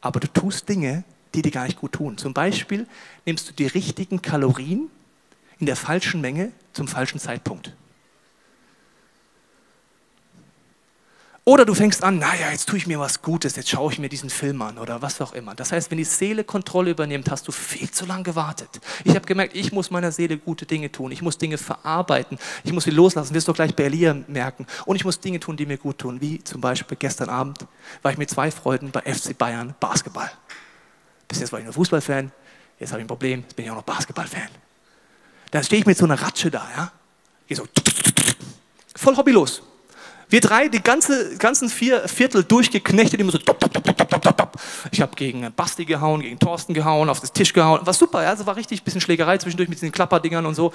aber 0.00 0.18
du 0.20 0.28
tust 0.28 0.66
Dinge, 0.66 1.04
die 1.34 1.42
dir 1.42 1.50
gar 1.50 1.66
nicht 1.66 1.78
gut 1.78 1.92
tun. 1.92 2.16
Zum 2.16 2.32
Beispiel 2.32 2.86
nimmst 3.26 3.46
du 3.46 3.52
die 3.52 3.66
richtigen 3.66 4.22
Kalorien 4.22 4.88
in 5.58 5.66
der 5.66 5.76
falschen 5.76 6.22
Menge 6.22 6.50
zum 6.72 6.88
falschen 6.88 7.20
Zeitpunkt. 7.20 7.74
Oder 11.46 11.66
du 11.66 11.74
fängst 11.74 12.02
an, 12.02 12.18
naja, 12.18 12.50
jetzt 12.50 12.70
tue 12.70 12.78
ich 12.78 12.86
mir 12.86 12.98
was 12.98 13.20
Gutes, 13.20 13.54
jetzt 13.56 13.68
schaue 13.68 13.92
ich 13.92 13.98
mir 13.98 14.08
diesen 14.08 14.30
Film 14.30 14.62
an 14.62 14.78
oder 14.78 15.02
was 15.02 15.20
auch 15.20 15.34
immer. 15.34 15.54
Das 15.54 15.72
heißt, 15.72 15.90
wenn 15.90 15.98
die 15.98 16.04
Seele 16.04 16.42
Kontrolle 16.42 16.92
übernimmt, 16.92 17.30
hast 17.30 17.46
du 17.46 17.52
viel 17.52 17.90
zu 17.90 18.06
lange 18.06 18.22
gewartet. 18.22 18.80
Ich 19.04 19.14
habe 19.14 19.26
gemerkt, 19.26 19.54
ich 19.54 19.70
muss 19.70 19.90
meiner 19.90 20.10
Seele 20.10 20.38
gute 20.38 20.64
Dinge 20.64 20.90
tun. 20.90 21.12
Ich 21.12 21.20
muss 21.20 21.36
Dinge 21.36 21.58
verarbeiten. 21.58 22.38
Ich 22.64 22.72
muss 22.72 22.84
sie 22.84 22.92
loslassen. 22.92 23.34
Wirst 23.34 23.46
du 23.46 23.52
gleich 23.52 23.76
bei 23.76 23.84
Elia 23.84 24.16
merken. 24.26 24.66
Und 24.86 24.96
ich 24.96 25.04
muss 25.04 25.20
Dinge 25.20 25.38
tun, 25.38 25.58
die 25.58 25.66
mir 25.66 25.76
gut 25.76 25.98
tun. 25.98 26.22
Wie 26.22 26.42
zum 26.42 26.62
Beispiel 26.62 26.96
gestern 26.98 27.28
Abend 27.28 27.58
war 28.00 28.10
ich 28.10 28.16
mit 28.16 28.30
zwei 28.30 28.50
Freunden 28.50 28.90
bei 28.90 29.02
FC 29.02 29.36
Bayern 29.36 29.74
Basketball. 29.80 30.30
Bis 31.28 31.40
jetzt 31.40 31.52
war 31.52 31.58
ich 31.58 31.66
nur 31.66 31.74
Fußballfan. 31.74 32.32
Jetzt 32.78 32.92
habe 32.92 33.02
ich 33.02 33.04
ein 33.04 33.08
Problem. 33.08 33.42
Jetzt 33.42 33.54
bin 33.54 33.66
ich 33.66 33.70
auch 33.70 33.76
noch 33.76 33.82
Basketballfan. 33.82 34.48
Dann 35.50 35.62
stehe 35.62 35.80
ich 35.80 35.86
mit 35.86 35.98
so 35.98 36.06
einer 36.06 36.18
Ratsche 36.20 36.50
da, 36.50 36.66
ja. 36.74 36.92
Gehe 37.46 37.58
so 37.58 37.66
voll 38.96 39.14
hobbylos. 39.14 39.62
Wir 40.28 40.40
drei, 40.40 40.68
die 40.68 40.82
ganze, 40.82 41.36
ganzen 41.36 41.68
vier 41.68 42.08
Viertel 42.08 42.44
durchgeknechtet, 42.44 43.20
immer 43.20 43.32
so. 43.32 43.38
Top, 43.38 43.58
top, 43.60 43.72
top, 44.36 44.58
ich 44.90 45.00
habe 45.00 45.14
gegen 45.16 45.52
Basti 45.54 45.84
gehauen, 45.84 46.20
gegen 46.20 46.38
Thorsten 46.38 46.74
gehauen, 46.74 47.08
auf 47.08 47.20
den 47.20 47.32
Tisch 47.32 47.52
gehauen. 47.52 47.80
War 47.84 47.94
super, 47.94 48.18
also 48.18 48.46
war 48.46 48.56
richtig 48.56 48.80
ein 48.80 48.84
bisschen 48.84 49.00
Schlägerei 49.00 49.38
zwischendurch 49.38 49.68
mit 49.68 49.78
diesen 49.78 49.92
Klapperdingern 49.92 50.46
und 50.46 50.54
so. 50.54 50.72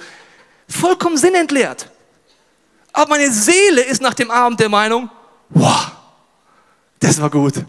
Vollkommen 0.68 1.16
sinnentleert. 1.16 1.90
Aber 2.92 3.10
meine 3.10 3.30
Seele 3.30 3.82
ist 3.82 4.02
nach 4.02 4.14
dem 4.14 4.30
Abend 4.30 4.60
der 4.60 4.68
Meinung, 4.68 5.10
wow, 5.50 5.92
das 6.98 7.20
war 7.20 7.30
gut. 7.30 7.64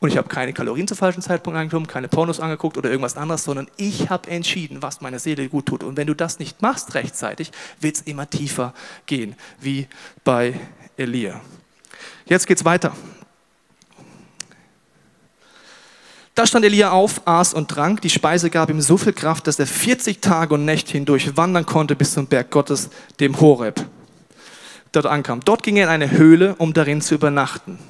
Und 0.00 0.10
ich 0.10 0.16
habe 0.16 0.28
keine 0.28 0.52
Kalorien 0.52 0.86
zum 0.86 0.96
falschen 0.96 1.22
Zeitpunkt 1.22 1.58
angenommen, 1.58 1.88
keine 1.88 2.06
Pornos 2.06 2.38
angeguckt 2.38 2.76
oder 2.76 2.88
irgendwas 2.88 3.16
anderes, 3.16 3.42
sondern 3.42 3.68
ich 3.76 4.10
habe 4.10 4.30
entschieden, 4.30 4.80
was 4.80 5.00
meiner 5.00 5.18
Seele 5.18 5.48
gut 5.48 5.66
tut. 5.66 5.82
Und 5.82 5.96
wenn 5.96 6.06
du 6.06 6.14
das 6.14 6.38
nicht 6.38 6.62
machst 6.62 6.94
rechtzeitig, 6.94 7.50
wird 7.80 7.96
es 7.96 8.02
immer 8.02 8.30
tiefer 8.30 8.74
gehen, 9.06 9.34
wie 9.60 9.88
bei 10.22 10.54
Elia. 10.96 11.40
Jetzt 12.26 12.46
geht's 12.46 12.64
weiter. 12.64 12.92
Da 16.36 16.46
stand 16.46 16.64
Elia 16.64 16.92
auf, 16.92 17.26
aß 17.26 17.54
und 17.54 17.68
trank. 17.68 18.00
Die 18.02 18.10
Speise 18.10 18.50
gab 18.50 18.70
ihm 18.70 18.80
so 18.80 18.96
viel 18.96 19.12
Kraft, 19.12 19.48
dass 19.48 19.58
er 19.58 19.66
40 19.66 20.20
Tage 20.20 20.54
und 20.54 20.64
Nächte 20.64 20.92
hindurch 20.92 21.36
wandern 21.36 21.66
konnte 21.66 21.96
bis 21.96 22.12
zum 22.12 22.28
Berg 22.28 22.52
Gottes, 22.52 22.90
dem 23.18 23.40
Horeb. 23.40 23.84
Dort 24.92 25.06
ankam. 25.06 25.40
Dort 25.44 25.64
ging 25.64 25.76
er 25.76 25.86
in 25.86 25.90
eine 25.90 26.12
Höhle, 26.12 26.54
um 26.58 26.72
darin 26.72 27.00
zu 27.00 27.16
übernachten. 27.16 27.80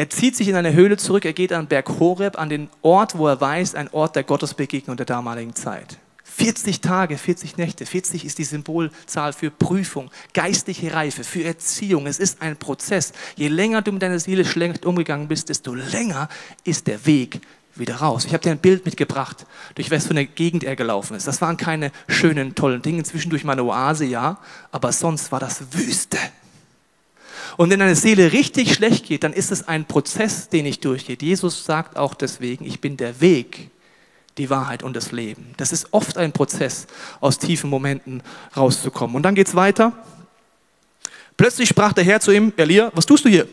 Er 0.00 0.08
zieht 0.08 0.34
sich 0.34 0.48
in 0.48 0.56
eine 0.56 0.72
Höhle 0.72 0.96
zurück, 0.96 1.26
er 1.26 1.34
geht 1.34 1.52
an 1.52 1.66
Berg 1.66 1.86
Horeb, 2.00 2.38
an 2.38 2.48
den 2.48 2.70
Ort, 2.80 3.18
wo 3.18 3.28
er 3.28 3.38
weiß, 3.38 3.74
ein 3.74 3.90
Ort 3.92 4.16
der 4.16 4.24
Gottesbegegnung 4.24 4.96
der 4.96 5.04
damaligen 5.04 5.54
Zeit. 5.54 5.98
40 6.24 6.80
Tage, 6.80 7.18
40 7.18 7.58
Nächte. 7.58 7.84
40 7.84 8.24
ist 8.24 8.38
die 8.38 8.44
Symbolzahl 8.44 9.34
für 9.34 9.50
Prüfung, 9.50 10.10
geistliche 10.32 10.94
Reife, 10.94 11.22
für 11.22 11.44
Erziehung. 11.44 12.06
Es 12.06 12.18
ist 12.18 12.40
ein 12.40 12.56
Prozess. 12.56 13.12
Je 13.36 13.48
länger 13.48 13.82
du 13.82 13.92
mit 13.92 14.00
deiner 14.00 14.18
Seele 14.18 14.46
schlecht 14.46 14.86
umgegangen 14.86 15.28
bist, 15.28 15.50
desto 15.50 15.74
länger 15.74 16.30
ist 16.64 16.86
der 16.86 17.04
Weg 17.04 17.42
wieder 17.74 17.96
raus. 17.96 18.24
Ich 18.24 18.32
habe 18.32 18.42
dir 18.42 18.52
ein 18.52 18.58
Bild 18.58 18.86
mitgebracht, 18.86 19.44
durch 19.74 19.90
was 19.90 20.06
für 20.06 20.12
eine 20.12 20.24
Gegend 20.24 20.64
er 20.64 20.76
gelaufen 20.76 21.14
ist. 21.14 21.26
Das 21.26 21.42
waren 21.42 21.58
keine 21.58 21.92
schönen, 22.08 22.54
tollen 22.54 22.80
Dinge. 22.80 23.02
Zwischendurch 23.02 23.44
mal 23.44 23.52
eine 23.52 23.64
Oase, 23.64 24.06
ja, 24.06 24.38
aber 24.72 24.92
sonst 24.92 25.30
war 25.30 25.40
das 25.40 25.74
Wüste. 25.74 26.16
Und 27.60 27.68
wenn 27.68 27.78
deine 27.78 27.94
Seele 27.94 28.32
richtig 28.32 28.72
schlecht 28.72 29.04
geht, 29.04 29.22
dann 29.22 29.34
ist 29.34 29.52
es 29.52 29.68
ein 29.68 29.84
Prozess, 29.84 30.48
den 30.48 30.64
ich 30.64 30.80
durchgehe. 30.80 31.18
Jesus 31.20 31.66
sagt 31.66 31.98
auch 31.98 32.14
deswegen, 32.14 32.64
ich 32.64 32.80
bin 32.80 32.96
der 32.96 33.20
Weg, 33.20 33.68
die 34.38 34.48
Wahrheit 34.48 34.82
und 34.82 34.96
das 34.96 35.12
Leben. 35.12 35.52
Das 35.58 35.70
ist 35.70 35.88
oft 35.90 36.16
ein 36.16 36.32
Prozess, 36.32 36.86
aus 37.20 37.38
tiefen 37.38 37.68
Momenten 37.68 38.22
rauszukommen. 38.56 39.14
Und 39.14 39.24
dann 39.24 39.34
geht 39.34 39.48
es 39.48 39.54
weiter. 39.54 39.92
Plötzlich 41.36 41.68
sprach 41.68 41.92
der 41.92 42.02
Herr 42.02 42.20
zu 42.20 42.32
ihm, 42.32 42.54
Elia, 42.56 42.92
was 42.94 43.04
tust 43.04 43.26
du 43.26 43.28
hier? 43.28 43.46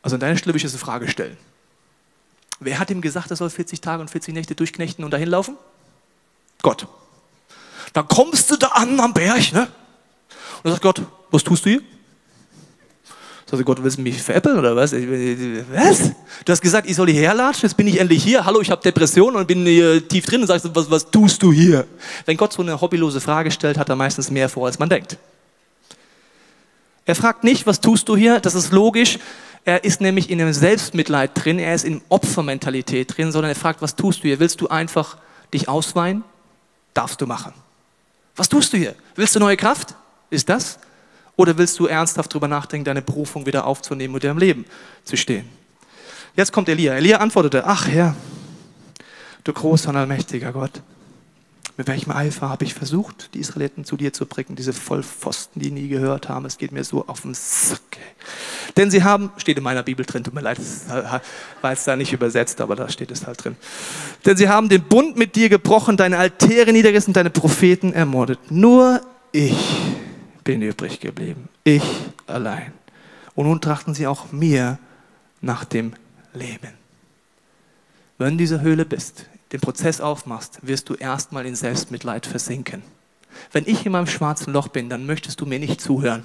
Also 0.00 0.16
an 0.16 0.20
deiner 0.20 0.38
Stelle 0.38 0.54
will 0.54 0.56
ich 0.56 0.62
jetzt 0.62 0.72
eine 0.72 0.80
Frage 0.80 1.06
stellen. 1.06 1.36
Wer 2.60 2.78
hat 2.78 2.88
ihm 2.88 3.02
gesagt, 3.02 3.28
er 3.28 3.36
soll 3.36 3.50
40 3.50 3.82
Tage 3.82 4.00
und 4.00 4.08
40 4.08 4.32
Nächte 4.32 4.54
durchknechten 4.54 5.04
und 5.04 5.10
dahin 5.10 5.28
laufen? 5.28 5.54
Gott. 6.62 6.86
Dann 7.92 8.08
kommst 8.08 8.50
du 8.50 8.56
da 8.56 8.68
an 8.68 8.98
am 9.00 9.12
Berg, 9.12 9.52
ne? 9.52 9.68
Und 10.62 10.70
dann 10.70 10.72
sagt 10.74 10.82
Gott, 10.82 11.02
was 11.30 11.42
tust 11.42 11.64
du 11.64 11.70
hier? 11.70 11.82
Sagt 13.50 13.64
Gott, 13.66 13.82
willst 13.82 13.98
du 13.98 14.02
mich 14.02 14.22
veräppeln 14.22 14.58
oder 14.58 14.74
was? 14.76 14.92
Was? 14.92 16.12
Du 16.44 16.52
hast 16.52 16.62
gesagt, 16.62 16.88
ich 16.88 16.96
soll 16.96 17.10
hierher 17.10 17.34
latschen, 17.34 17.68
jetzt 17.68 17.76
bin 17.76 17.86
ich 17.86 18.00
endlich 18.00 18.22
hier. 18.22 18.44
Hallo, 18.46 18.60
ich 18.60 18.70
habe 18.70 18.80
Depression 18.80 19.36
und 19.36 19.46
bin 19.46 19.66
hier 19.66 20.06
tief 20.06 20.24
drin 20.24 20.40
und 20.40 20.46
sagst, 20.46 20.70
was, 20.72 20.90
was 20.90 21.10
tust 21.10 21.42
du 21.42 21.52
hier? 21.52 21.86
Wenn 22.24 22.36
Gott 22.36 22.52
so 22.52 22.62
eine 22.62 22.80
hobbylose 22.80 23.20
Frage 23.20 23.50
stellt, 23.50 23.76
hat 23.76 23.88
er 23.88 23.96
meistens 23.96 24.30
mehr 24.30 24.48
vor, 24.48 24.66
als 24.66 24.78
man 24.78 24.88
denkt. 24.88 25.18
Er 27.04 27.14
fragt 27.14 27.44
nicht, 27.44 27.66
was 27.66 27.80
tust 27.80 28.08
du 28.08 28.16
hier? 28.16 28.40
Das 28.40 28.54
ist 28.54 28.72
logisch. 28.72 29.18
Er 29.64 29.84
ist 29.84 30.00
nämlich 30.00 30.30
in 30.30 30.40
einem 30.40 30.52
Selbstmitleid 30.52 31.32
drin, 31.34 31.58
er 31.58 31.74
ist 31.74 31.84
in 31.84 32.00
Opfermentalität 32.08 33.16
drin, 33.16 33.32
sondern 33.32 33.50
er 33.50 33.54
fragt, 33.56 33.82
was 33.82 33.96
tust 33.96 34.20
du 34.20 34.28
hier? 34.28 34.40
Willst 34.40 34.60
du 34.60 34.68
einfach 34.68 35.18
dich 35.52 35.68
ausweinen? 35.68 36.24
Darfst 36.94 37.20
du 37.20 37.26
machen. 37.26 37.52
Was 38.34 38.48
tust 38.48 38.72
du 38.72 38.76
hier? 38.76 38.94
Willst 39.14 39.34
du 39.36 39.40
neue 39.40 39.56
Kraft? 39.56 39.94
Ist 40.32 40.48
das? 40.48 40.78
Oder 41.36 41.58
willst 41.58 41.78
du 41.78 41.86
ernsthaft 41.86 42.32
darüber 42.32 42.48
nachdenken, 42.48 42.86
deine 42.86 43.02
Berufung 43.02 43.44
wieder 43.44 43.66
aufzunehmen 43.66 44.14
und 44.14 44.22
dir 44.22 44.30
im 44.30 44.38
Leben 44.38 44.64
zu 45.04 45.16
stehen? 45.16 45.46
Jetzt 46.36 46.52
kommt 46.52 46.70
Elia. 46.70 46.94
Elia 46.94 47.18
antwortete, 47.18 47.66
ach 47.66 47.86
Herr, 47.86 48.16
du 49.44 49.52
großer 49.52 49.90
und 49.90 49.96
allmächtiger 49.96 50.52
Gott, 50.52 50.82
mit 51.76 51.86
welchem 51.86 52.12
Eifer 52.12 52.48
habe 52.48 52.64
ich 52.64 52.72
versucht, 52.72 53.34
die 53.34 53.40
Israeliten 53.40 53.84
zu 53.84 53.96
dir 53.96 54.12
zu 54.14 54.24
bringen, 54.24 54.56
diese 54.56 54.72
Vollpfosten, 54.72 55.60
die 55.60 55.70
nie 55.70 55.88
gehört 55.88 56.30
haben. 56.30 56.46
Es 56.46 56.56
geht 56.56 56.72
mir 56.72 56.84
so 56.84 57.06
auf 57.06 57.22
den 57.22 57.34
Sack. 57.34 57.98
Denn 58.76 58.90
sie 58.90 59.04
haben, 59.04 59.32
steht 59.36 59.58
in 59.58 59.64
meiner 59.64 59.82
Bibel 59.82 60.06
drin, 60.06 60.24
tut 60.24 60.32
mir 60.32 60.40
leid, 60.40 60.58
war 61.60 61.72
es 61.72 61.84
da 61.84 61.96
nicht 61.96 62.12
übersetzt, 62.12 62.62
aber 62.62 62.76
da 62.76 62.88
steht 62.88 63.10
es 63.10 63.26
halt 63.26 63.44
drin. 63.44 63.56
Denn 64.24 64.36
sie 64.38 64.48
haben 64.48 64.70
den 64.70 64.82
Bund 64.82 65.16
mit 65.16 65.36
dir 65.36 65.50
gebrochen, 65.50 65.98
deine 65.98 66.16
Altäre 66.16 66.72
niedergerissen, 66.72 67.12
deine 67.12 67.30
Propheten 67.30 67.92
ermordet. 67.92 68.38
Nur 68.50 69.02
ich 69.32 69.56
bin 70.44 70.62
übrig 70.62 71.00
geblieben. 71.00 71.48
Ich 71.64 71.84
allein. 72.26 72.72
Und 73.34 73.46
nun 73.46 73.60
trachten 73.60 73.94
sie 73.94 74.06
auch 74.06 74.32
mir 74.32 74.78
nach 75.40 75.64
dem 75.64 75.94
Leben. 76.34 76.72
Wenn 78.18 78.26
du 78.26 78.32
in 78.32 78.38
dieser 78.38 78.60
Höhle 78.60 78.84
bist, 78.84 79.26
den 79.52 79.60
Prozess 79.60 80.00
aufmachst, 80.00 80.58
wirst 80.62 80.88
du 80.88 80.94
erstmal 80.94 81.46
in 81.46 81.54
Selbstmitleid 81.54 82.26
versinken. 82.26 82.82
Wenn 83.50 83.64
ich 83.66 83.84
in 83.86 83.92
meinem 83.92 84.06
schwarzen 84.06 84.52
Loch 84.52 84.68
bin, 84.68 84.88
dann 84.88 85.06
möchtest 85.06 85.40
du 85.40 85.46
mir 85.46 85.58
nicht 85.58 85.80
zuhören. 85.80 86.24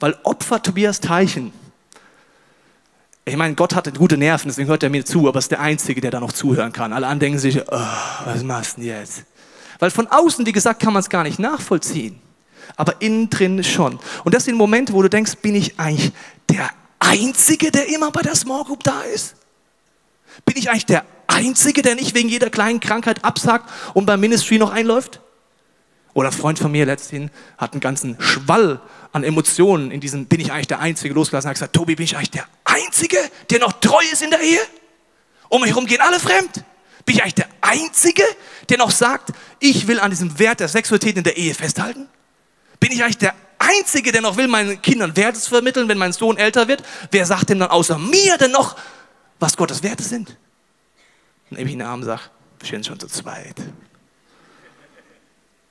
Weil 0.00 0.16
Opfer 0.24 0.62
Tobias 0.62 1.00
Teichen, 1.00 1.52
ich 3.24 3.36
meine, 3.36 3.54
Gott 3.54 3.74
hatte 3.74 3.92
gute 3.92 4.16
Nerven, 4.16 4.48
deswegen 4.48 4.68
hört 4.68 4.82
er 4.82 4.90
mir 4.90 5.04
zu, 5.04 5.28
aber 5.28 5.38
ist 5.38 5.50
der 5.50 5.60
Einzige, 5.60 6.00
der 6.00 6.10
da 6.10 6.20
noch 6.20 6.32
zuhören 6.32 6.72
kann. 6.72 6.92
Alle 6.92 7.06
anderen 7.06 7.20
denken 7.20 7.38
sich, 7.38 7.60
oh, 7.60 7.86
was 8.24 8.42
machst 8.42 8.76
du 8.76 8.82
denn 8.82 8.90
jetzt? 8.90 9.24
Weil 9.78 9.90
von 9.90 10.06
außen, 10.06 10.46
wie 10.46 10.52
gesagt, 10.52 10.80
kann 10.80 10.92
man 10.92 11.00
es 11.00 11.10
gar 11.10 11.22
nicht 11.22 11.38
nachvollziehen 11.38 12.20
aber 12.76 13.00
innen 13.00 13.30
drin 13.30 13.62
schon. 13.62 13.98
Und 14.24 14.34
das 14.34 14.44
sind 14.44 14.56
Momente, 14.56 14.92
wo 14.92 15.02
du 15.02 15.08
denkst, 15.08 15.36
bin 15.42 15.54
ich 15.54 15.78
eigentlich 15.78 16.12
der 16.50 16.70
Einzige, 16.98 17.70
der 17.70 17.88
immer 17.88 18.10
bei 18.10 18.22
der 18.22 18.34
Small 18.34 18.64
Group 18.64 18.82
da 18.82 19.02
ist? 19.02 19.36
Bin 20.44 20.56
ich 20.56 20.70
eigentlich 20.70 20.86
der 20.86 21.04
Einzige, 21.26 21.82
der 21.82 21.94
nicht 21.94 22.14
wegen 22.14 22.28
jeder 22.28 22.50
kleinen 22.50 22.80
Krankheit 22.80 23.24
absagt 23.24 23.70
und 23.94 24.06
beim 24.06 24.20
Ministry 24.20 24.58
noch 24.58 24.70
einläuft? 24.70 25.20
Oder 26.14 26.28
ein 26.28 26.32
Freund 26.32 26.58
von 26.58 26.72
mir 26.72 26.86
letzthin 26.86 27.30
hat 27.58 27.72
einen 27.72 27.80
ganzen 27.80 28.16
Schwall 28.20 28.80
an 29.12 29.22
Emotionen 29.22 29.90
in 29.90 30.00
diesem 30.00 30.26
Bin 30.26 30.40
ich 30.40 30.50
eigentlich 30.50 30.66
der 30.66 30.80
Einzige 30.80 31.12
losgelassen. 31.12 31.48
Er 31.48 31.50
hat 31.50 31.56
gesagt, 31.56 31.74
Tobi, 31.74 31.94
bin 31.94 32.04
ich 32.04 32.16
eigentlich 32.16 32.30
der 32.30 32.46
Einzige, 32.64 33.18
der 33.50 33.60
noch 33.60 33.72
treu 33.74 34.02
ist 34.10 34.22
in 34.22 34.30
der 34.30 34.40
Ehe? 34.40 34.60
Um 35.48 35.60
mich 35.60 35.70
herum 35.70 35.86
gehen 35.86 36.00
alle 36.00 36.18
fremd. 36.18 36.64
Bin 37.04 37.16
ich 37.16 37.22
eigentlich 37.22 37.34
der 37.34 37.48
Einzige, 37.60 38.24
der 38.68 38.78
noch 38.78 38.90
sagt, 38.90 39.30
ich 39.60 39.86
will 39.86 40.00
an 40.00 40.10
diesem 40.10 40.38
Wert 40.38 40.60
der 40.60 40.68
Sexualität 40.68 41.18
in 41.18 41.24
der 41.24 41.36
Ehe 41.36 41.54
festhalten? 41.54 42.08
Bin 42.80 42.92
ich 42.92 43.02
eigentlich 43.02 43.18
der 43.18 43.34
Einzige, 43.58 44.12
der 44.12 44.20
noch 44.20 44.36
will, 44.36 44.48
meinen 44.48 44.80
Kindern 44.82 45.16
Werte 45.16 45.38
zu 45.38 45.50
vermitteln, 45.50 45.88
wenn 45.88 45.98
mein 45.98 46.12
Sohn 46.12 46.36
älter 46.36 46.68
wird? 46.68 46.82
Wer 47.10 47.26
sagt 47.26 47.50
denn 47.50 47.60
dann 47.60 47.70
außer 47.70 47.98
mir 47.98 48.36
denn 48.38 48.52
noch, 48.52 48.76
was 49.38 49.56
Gottes 49.56 49.82
Werte 49.82 50.02
sind? 50.02 50.36
Dann 51.50 51.58
nehme 51.58 51.70
ich 51.70 51.76
einen 51.76 51.86
Arm 51.86 52.00
und 52.00 52.06
sage, 52.06 52.22
wir 52.58 52.68
sind 52.68 52.86
schon 52.86 52.98
zu 52.98 53.06
zweit. 53.06 53.56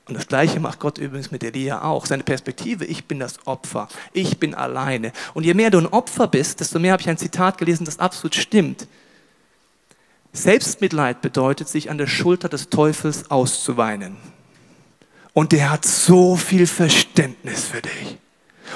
Und 0.08 0.14
das 0.14 0.28
Gleiche 0.28 0.60
macht 0.60 0.80
Gott 0.80 1.00
übrigens 1.00 1.32
mit 1.32 1.44
Elia 1.44 1.82
auch. 1.82 2.06
Seine 2.06 2.24
Perspektive, 2.24 2.86
ich 2.86 3.06
bin 3.06 3.20
das 3.20 3.48
Opfer, 3.48 3.88
ich 4.14 4.38
bin 4.38 4.54
alleine. 4.54 5.12
Und 5.34 5.46
je 5.46 5.56
mehr 5.56 5.72
du 5.72 5.80
ein 5.80 5.88
Opfer 5.88 6.28
bist, 6.28 6.60
desto 6.60 6.78
mehr 6.80 6.92
habe 6.94 7.02
ich 7.02 7.10
ein 7.10 7.18
Zitat 7.18 7.58
gelesen, 7.58 7.86
das 7.86 7.98
absolut 7.98 8.36
stimmt. 8.36 8.88
Selbstmitleid 10.32 11.22
bedeutet, 11.22 11.70
sich 11.70 11.90
an 11.90 11.98
der 11.98 12.08
Schulter 12.08 12.50
des 12.50 12.70
Teufels 12.70 13.32
auszuweinen. 13.32 14.18
Und 15.36 15.52
der 15.52 15.70
hat 15.70 15.84
so 15.84 16.38
viel 16.38 16.66
Verständnis 16.66 17.66
für 17.66 17.82
dich. 17.82 18.18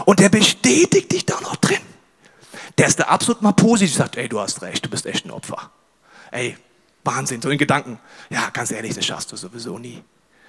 Und 0.03 0.19
der 0.19 0.27
bestätigt 0.27 1.09
dich 1.09 1.25
da 1.25 1.39
noch 1.39 1.55
drin. 1.55 1.79
Der 2.77 2.87
ist 2.87 2.99
da 2.99 3.05
absolut 3.05 3.41
mal 3.41 3.53
positiv, 3.53 3.95
sagt, 3.95 4.17
ey, 4.17 4.27
du 4.27 4.41
hast 4.41 4.61
recht, 4.61 4.85
du 4.85 4.89
bist 4.89 5.05
echt 5.05 5.25
ein 5.25 5.31
Opfer. 5.31 5.71
Ey, 6.31 6.57
Wahnsinn, 7.05 7.41
so 7.41 7.49
in 7.49 7.57
Gedanken. 7.57 7.97
Ja, 8.29 8.49
ganz 8.49 8.71
ehrlich, 8.71 8.93
das 8.93 9.05
schaffst 9.05 9.31
du 9.31 9.37
sowieso 9.37 9.79
nie. 9.79 10.03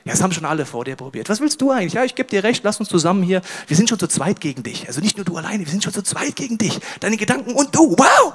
Ja, 0.04 0.10
das 0.10 0.20
haben 0.20 0.32
schon 0.32 0.46
alle 0.46 0.66
vor 0.66 0.84
dir 0.84 0.96
probiert. 0.96 1.28
Was 1.28 1.40
willst 1.40 1.60
du 1.60 1.70
eigentlich? 1.70 1.92
Ja, 1.92 2.02
ich 2.02 2.16
gebe 2.16 2.28
dir 2.28 2.42
recht, 2.42 2.64
lass 2.64 2.80
uns 2.80 2.88
zusammen 2.88 3.22
hier. 3.22 3.40
Wir 3.68 3.76
sind 3.76 3.88
schon 3.88 4.00
zu 4.00 4.08
zweit 4.08 4.40
gegen 4.40 4.64
dich. 4.64 4.88
Also 4.88 5.00
nicht 5.00 5.16
nur 5.16 5.24
du 5.24 5.36
alleine, 5.36 5.64
wir 5.64 5.70
sind 5.70 5.84
schon 5.84 5.92
zu 5.92 6.02
zweit 6.02 6.34
gegen 6.34 6.58
dich. 6.58 6.80
Deine 6.98 7.18
Gedanken 7.18 7.52
und 7.52 7.72
du. 7.72 7.96
Wow! 7.96 8.32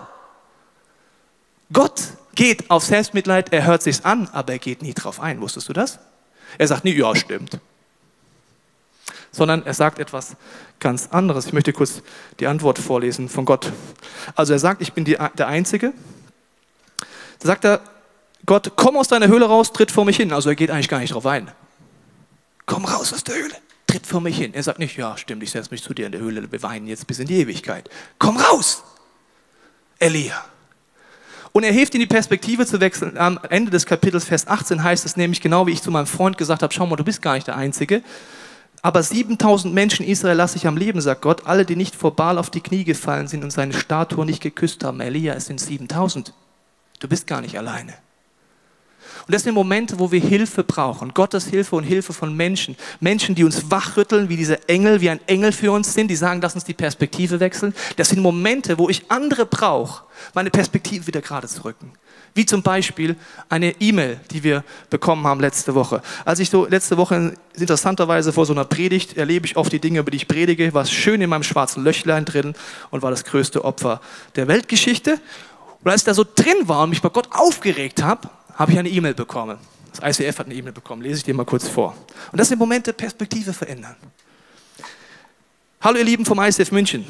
Gott 1.73 2.01
geht 2.35 2.71
auf 2.71 2.85
Selbstmitleid, 2.85 3.51
er 3.51 3.65
hört 3.65 3.83
sich's 3.83 4.05
an, 4.05 4.29
aber 4.31 4.53
er 4.53 4.59
geht 4.59 4.81
nie 4.81 4.93
drauf 4.93 5.19
ein. 5.19 5.41
Wusstest 5.41 5.67
du 5.67 5.73
das? 5.73 5.99
Er 6.57 6.67
sagt 6.67 6.83
nie, 6.83 6.93
ja, 6.93 7.15
stimmt. 7.15 7.59
Sondern 9.31 9.65
er 9.65 9.73
sagt 9.73 9.99
etwas 9.99 10.37
ganz 10.79 11.07
anderes. 11.11 11.47
Ich 11.47 11.53
möchte 11.53 11.73
kurz 11.73 12.01
die 12.39 12.47
Antwort 12.47 12.79
vorlesen 12.79 13.27
von 13.29 13.45
Gott. 13.45 13.71
Also 14.35 14.53
er 14.53 14.59
sagt, 14.59 14.81
ich 14.81 14.93
bin 14.93 15.05
die, 15.05 15.17
der 15.37 15.47
Einzige. 15.47 15.93
Da 17.39 17.47
sagt 17.47 17.65
er, 17.65 17.81
Gott, 18.45 18.73
komm 18.75 18.95
aus 18.97 19.07
deiner 19.07 19.27
Höhle 19.27 19.45
raus, 19.45 19.73
tritt 19.73 19.91
vor 19.91 20.05
mich 20.05 20.17
hin. 20.17 20.31
Also 20.31 20.49
er 20.49 20.55
geht 20.55 20.69
eigentlich 20.69 20.89
gar 20.89 20.99
nicht 20.99 21.13
drauf 21.13 21.25
ein. 21.25 21.51
Komm 22.65 22.85
raus 22.85 23.13
aus 23.13 23.23
der 23.23 23.35
Höhle, 23.35 23.55
tritt 23.87 24.07
vor 24.07 24.21
mich 24.21 24.37
hin. 24.37 24.53
Er 24.53 24.63
sagt 24.63 24.79
nicht, 24.79 24.97
ja, 24.97 25.17
stimmt, 25.17 25.43
ich 25.43 25.51
setze 25.51 25.71
mich 25.71 25.83
zu 25.83 25.93
dir 25.93 26.05
in 26.05 26.11
der 26.11 26.21
Höhle, 26.21 26.51
wir 26.51 26.63
weinen 26.63 26.87
jetzt 26.87 27.07
bis 27.07 27.19
in 27.19 27.27
die 27.27 27.39
Ewigkeit. 27.39 27.89
Komm 28.19 28.37
raus! 28.37 28.83
Elia. 29.99 30.43
Und 31.55 31.63
er 31.63 31.71
hilft 31.71 31.93
in 31.93 32.01
die 32.01 32.05
Perspektive 32.05 32.65
zu 32.65 32.81
wechseln. 32.81 33.17
Am 33.17 33.39
Ende 33.49 33.71
des 33.71 33.85
Kapitels, 33.85 34.25
Vers 34.25 34.45
18, 34.45 34.83
heißt 34.83 35.05
es 35.05 35.15
nämlich 35.15 35.39
genau, 35.39 35.65
wie 35.67 35.71
ich 35.71 35.81
zu 35.81 35.89
meinem 35.89 36.05
Freund 36.05 36.37
gesagt 36.37 36.61
habe, 36.61 36.73
schau 36.73 36.85
mal, 36.85 36.97
du 36.97 37.05
bist 37.05 37.21
gar 37.21 37.35
nicht 37.35 37.47
der 37.47 37.55
Einzige. 37.55 38.03
Aber 38.81 39.01
7000 39.01 39.73
Menschen 39.73 40.05
Israel 40.05 40.35
lasse 40.35 40.57
ich 40.57 40.67
am 40.67 40.75
Leben, 40.75 40.99
sagt 40.99 41.21
Gott, 41.21 41.45
alle, 41.45 41.63
die 41.63 41.77
nicht 41.77 41.95
vor 41.95 42.13
Baal 42.13 42.39
auf 42.39 42.49
die 42.49 42.59
Knie 42.59 42.83
gefallen 42.83 43.29
sind 43.29 43.41
und 43.45 43.51
seine 43.51 43.71
Statue 43.71 44.25
nicht 44.25 44.43
geküsst 44.43 44.83
haben. 44.83 44.99
Elia, 44.99 45.33
es 45.33 45.45
sind 45.45 45.61
7000. 45.61 46.33
Du 46.99 47.07
bist 47.07 47.25
gar 47.25 47.39
nicht 47.39 47.57
alleine. 47.57 47.93
Und 49.27 49.33
das 49.33 49.43
sind 49.43 49.53
Momente, 49.53 49.99
wo 49.99 50.11
wir 50.11 50.19
Hilfe 50.19 50.63
brauchen. 50.63 51.13
Gottes 51.13 51.47
Hilfe 51.47 51.75
und 51.75 51.83
Hilfe 51.83 52.13
von 52.13 52.35
Menschen. 52.35 52.75
Menschen, 52.99 53.35
die 53.35 53.43
uns 53.43 53.71
wachrütteln, 53.71 54.29
wie 54.29 54.37
diese 54.37 54.67
Engel, 54.67 55.01
wie 55.01 55.09
ein 55.09 55.19
Engel 55.27 55.51
für 55.51 55.71
uns 55.71 55.93
sind, 55.93 56.09
die 56.09 56.15
sagen, 56.15 56.41
lass 56.41 56.55
uns 56.55 56.63
die 56.63 56.73
Perspektive 56.73 57.39
wechseln. 57.39 57.73
Das 57.95 58.09
sind 58.09 58.21
Momente, 58.21 58.77
wo 58.77 58.89
ich 58.89 59.09
andere 59.09 59.45
brauche, 59.45 60.03
meine 60.33 60.49
Perspektive 60.49 61.07
wieder 61.07 61.21
gerade 61.21 61.47
zu 61.47 61.65
rücken. 61.65 61.91
Wie 62.33 62.45
zum 62.45 62.61
Beispiel 62.61 63.15
eine 63.47 63.73
E-Mail, 63.79 64.19
die 64.29 64.43
wir 64.43 64.65
bekommen 64.89 65.25
haben 65.25 65.39
letzte 65.39 65.73
Woche. 65.73 66.01
Als 66.25 66.39
ich 66.39 66.49
so 66.49 66.65
letzte 66.65 66.97
Woche 66.97 67.33
interessanterweise 67.55 68.33
vor 68.33 68.45
so 68.45 68.51
einer 68.51 68.65
Predigt 68.65 69.15
erlebe 69.15 69.45
ich 69.45 69.55
oft 69.55 69.71
die 69.71 69.79
Dinge, 69.79 69.99
über 69.99 70.11
die 70.11 70.17
ich 70.17 70.27
predige, 70.27 70.73
war 70.73 70.85
schön 70.85 71.21
in 71.21 71.29
meinem 71.29 71.43
schwarzen 71.43 71.83
Löchlein 71.83 72.25
drin 72.25 72.53
und 72.91 73.01
war 73.01 73.09
das 73.09 73.23
größte 73.23 73.63
Opfer 73.63 74.01
der 74.35 74.49
Weltgeschichte. 74.49 75.19
Und 75.81 75.91
als 75.91 76.01
ich 76.01 76.05
da 76.05 76.13
so 76.13 76.25
drin 76.25 76.67
war 76.67 76.83
und 76.83 76.89
mich 76.89 77.01
bei 77.01 77.09
Gott 77.09 77.29
aufgeregt 77.31 78.03
habe, 78.03 78.29
habe 78.55 78.71
ich 78.71 78.79
eine 78.79 78.89
E-Mail 78.89 79.13
bekommen. 79.13 79.57
Das 79.93 80.19
ICF 80.19 80.39
hat 80.39 80.45
eine 80.47 80.55
E-Mail 80.55 80.73
bekommen, 80.73 81.01
lese 81.01 81.17
ich 81.17 81.23
dir 81.23 81.33
mal 81.33 81.45
kurz 81.45 81.67
vor. 81.67 81.95
Und 82.31 82.39
das 82.39 82.49
sind 82.49 82.57
Momente, 82.57 82.91
Perspektive 82.93 83.53
verändern. 83.53 83.95
Hallo 85.81 85.97
ihr 85.97 86.03
Lieben 86.03 86.25
vom 86.25 86.39
ICF 86.39 86.71
München. 86.71 87.05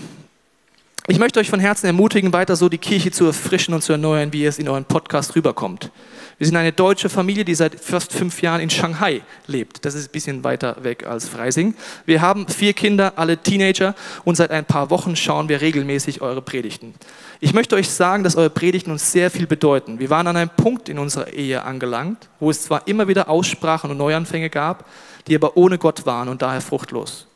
Ich 1.08 1.20
möchte 1.20 1.40
euch 1.40 1.52
von 1.52 1.60
Herzen 1.60 1.86
ermutigen, 1.86 2.34
weiter 2.34 2.56
so 2.56 2.68
die 2.68 2.80
Kirche 2.80 3.12
zu 3.12 3.28
erfrischen 3.28 3.76
und 3.76 3.84
zu 3.84 3.92
erneuern, 3.92 4.34
wie 4.34 4.44
es 4.44 4.58
in 4.58 4.68
euren 4.68 4.86
Podcast 4.86 5.36
rüberkommt. 5.36 5.92
Wir 6.40 6.48
sind 6.48 6.56
eine 6.56 6.72
deutsche 6.72 7.10
Familie, 7.10 7.46
die 7.46 7.54
seit 7.54 7.80
fast 7.80 8.12
fünf 8.12 8.42
Jahren 8.42 8.60
in 8.60 8.72
Shanghai 8.72 9.22
lebt. 9.46 9.86
Das 9.86 9.94
ist 9.94 10.10
ein 10.10 10.12
bisschen 10.12 10.44
weiter 10.44 10.84
weg 10.84 11.06
als 11.06 11.30
Freising. 11.30 11.76
Wir 12.08 12.22
haben 12.22 12.48
vier 12.48 12.74
Kinder, 12.74 13.14
alle 13.18 13.38
Teenager, 13.38 13.94
und 14.24 14.36
seit 14.36 14.50
ein 14.50 14.66
paar 14.66 14.90
Wochen 14.90 15.16
schauen 15.16 15.48
wir 15.48 15.62
regelmäßig 15.62 16.22
eure 16.22 16.42
Predigten. 16.42 16.96
Ich 17.40 17.54
möchte 17.54 17.76
euch 17.76 17.90
sagen, 17.92 18.24
dass 18.24 18.36
eure 18.36 18.50
Predigten 18.50 18.90
uns 18.90 19.12
sehr 19.12 19.30
viel 19.30 19.46
bedeuten. 19.46 20.00
Wir 20.00 20.10
waren 20.10 20.26
an 20.26 20.38
einem 20.38 20.50
Punkt 20.50 20.90
in 20.90 20.98
unserer 20.98 21.32
Ehe 21.32 21.62
angelangt, 21.62 22.30
wo 22.40 22.50
es 22.50 22.64
zwar 22.64 22.88
immer 22.88 23.08
wieder 23.08 23.30
Aussprachen 23.30 23.92
und 23.92 23.98
Neuanfänge 23.98 24.50
gab, 24.50 24.90
die 25.28 25.36
aber 25.36 25.56
ohne 25.56 25.78
Gott 25.78 26.08
waren 26.08 26.30
und 26.30 26.42
daher 26.42 26.62
fruchtlos. 26.62 27.28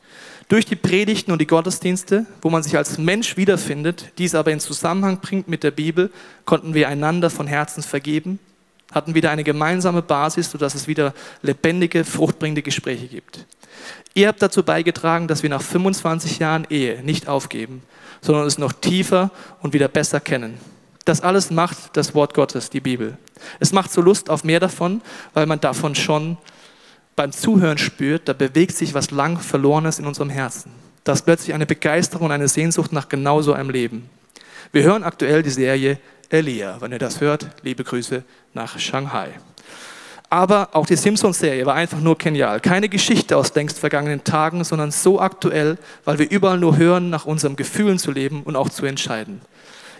Durch 0.50 0.66
die 0.66 0.74
Predigten 0.74 1.30
und 1.30 1.40
die 1.40 1.46
Gottesdienste, 1.46 2.26
wo 2.42 2.50
man 2.50 2.64
sich 2.64 2.76
als 2.76 2.98
Mensch 2.98 3.36
wiederfindet, 3.36 4.10
dies 4.18 4.34
aber 4.34 4.50
in 4.50 4.58
Zusammenhang 4.58 5.20
bringt 5.20 5.46
mit 5.46 5.62
der 5.62 5.70
Bibel, 5.70 6.10
konnten 6.44 6.74
wir 6.74 6.88
einander 6.88 7.30
von 7.30 7.46
Herzen 7.46 7.84
vergeben, 7.84 8.40
hatten 8.90 9.14
wieder 9.14 9.30
eine 9.30 9.44
gemeinsame 9.44 10.02
Basis, 10.02 10.50
sodass 10.50 10.74
es 10.74 10.88
wieder 10.88 11.14
lebendige, 11.42 12.04
fruchtbringende 12.04 12.62
Gespräche 12.62 13.06
gibt. 13.06 13.46
Ihr 14.14 14.26
habt 14.26 14.42
dazu 14.42 14.64
beigetragen, 14.64 15.28
dass 15.28 15.44
wir 15.44 15.50
nach 15.50 15.62
25 15.62 16.40
Jahren 16.40 16.66
Ehe 16.68 17.00
nicht 17.04 17.28
aufgeben, 17.28 17.84
sondern 18.20 18.44
es 18.44 18.58
noch 18.58 18.72
tiefer 18.72 19.30
und 19.60 19.72
wieder 19.72 19.86
besser 19.86 20.18
kennen. 20.18 20.58
Das 21.04 21.20
alles 21.20 21.52
macht 21.52 21.96
das 21.96 22.12
Wort 22.16 22.34
Gottes, 22.34 22.70
die 22.70 22.80
Bibel. 22.80 23.16
Es 23.60 23.70
macht 23.70 23.92
so 23.92 24.00
Lust 24.00 24.28
auf 24.28 24.42
mehr 24.42 24.58
davon, 24.58 25.00
weil 25.32 25.46
man 25.46 25.60
davon 25.60 25.94
schon 25.94 26.38
beim 27.20 27.32
Zuhören 27.32 27.76
spürt, 27.76 28.30
da 28.30 28.32
bewegt 28.32 28.74
sich 28.74 28.94
was 28.94 29.10
lang 29.10 29.38
Verlorenes 29.38 29.98
in 29.98 30.06
unserem 30.06 30.30
Herzen. 30.30 30.70
Da 31.04 31.12
ist 31.12 31.26
plötzlich 31.26 31.52
eine 31.52 31.66
Begeisterung 31.66 32.28
und 32.28 32.32
eine 32.32 32.48
Sehnsucht 32.48 32.94
nach 32.94 33.10
genau 33.10 33.42
so 33.42 33.52
einem 33.52 33.68
Leben. 33.68 34.08
Wir 34.72 34.84
hören 34.84 35.04
aktuell 35.04 35.42
die 35.42 35.50
Serie 35.50 35.98
Elia. 36.30 36.80
Wenn 36.80 36.92
ihr 36.92 36.98
das 36.98 37.20
hört, 37.20 37.46
liebe 37.60 37.84
Grüße 37.84 38.24
nach 38.54 38.78
Shanghai. 38.78 39.32
Aber 40.30 40.70
auch 40.72 40.86
die 40.86 40.96
Simpsons-Serie 40.96 41.66
war 41.66 41.74
einfach 41.74 42.00
nur 42.00 42.16
genial. 42.16 42.58
Keine 42.58 42.88
Geschichte 42.88 43.36
aus 43.36 43.54
längst 43.54 43.78
vergangenen 43.78 44.24
Tagen, 44.24 44.64
sondern 44.64 44.90
so 44.90 45.20
aktuell, 45.20 45.76
weil 46.06 46.18
wir 46.18 46.30
überall 46.30 46.56
nur 46.56 46.78
hören, 46.78 47.10
nach 47.10 47.26
unseren 47.26 47.54
Gefühlen 47.54 47.98
zu 47.98 48.12
leben 48.12 48.44
und 48.44 48.56
auch 48.56 48.70
zu 48.70 48.86
entscheiden. 48.86 49.42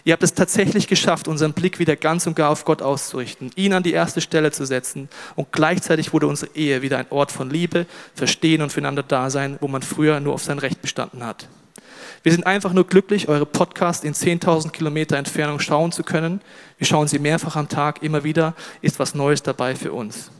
Ihr 0.05 0.13
habt 0.13 0.23
es 0.23 0.35
tatsächlich 0.35 0.89
geschafft, 0.89 1.29
unseren 1.29 1.53
Blick 1.53 1.79
wieder 1.79 1.97
ganz 1.97 2.27
und 2.27 2.35
gar 2.35 2.51
auf 2.51 2.65
Gott 2.65 2.83
auszurichten, 2.83 3.51
ihn 3.55 3.73
an 3.73 3.83
die 3.83 3.93
erste 3.93 4.21
Stelle 4.21 4.51
zu 4.51 4.65
setzen 4.65 5.09
und 5.37 5.53
gleichzeitig 5.53 6.13
wurde 6.13 6.27
unsere 6.27 6.55
Ehe 6.55 6.83
wieder 6.83 6.99
ein 6.99 7.07
Ort 7.11 7.33
von 7.33 7.51
Liebe, 7.51 7.87
Verstehen 8.15 8.63
und 8.63 8.73
füreinander 8.73 9.03
Dasein, 9.03 9.59
wo 9.61 9.69
man 9.69 9.83
früher 9.83 10.21
nur 10.21 10.35
auf 10.35 10.43
sein 10.43 10.59
Recht 10.59 10.81
bestanden 10.81 11.25
hat. 11.25 11.49
Wir 12.23 12.33
sind 12.33 12.47
einfach 12.47 12.73
nur 12.73 12.87
glücklich, 12.87 13.29
eure 13.29 13.47
Podcast 13.47 14.05
in 14.05 14.15
10.000 14.15 14.71
Kilometer 14.71 15.17
Entfernung 15.17 15.59
schauen 15.59 15.93
zu 15.93 16.03
können. 16.03 16.41
Wir 16.79 16.87
schauen 16.87 17.09
sie 17.09 17.19
mehrfach 17.19 17.57
am 17.57 17.69
Tag, 17.69 18.03
immer 18.03 18.25
wieder 18.25 18.55
ist 18.83 18.99
was 18.99 19.15
Neues 19.15 19.43
dabei 19.43 19.75
für 19.75 19.93
uns. 19.93 20.31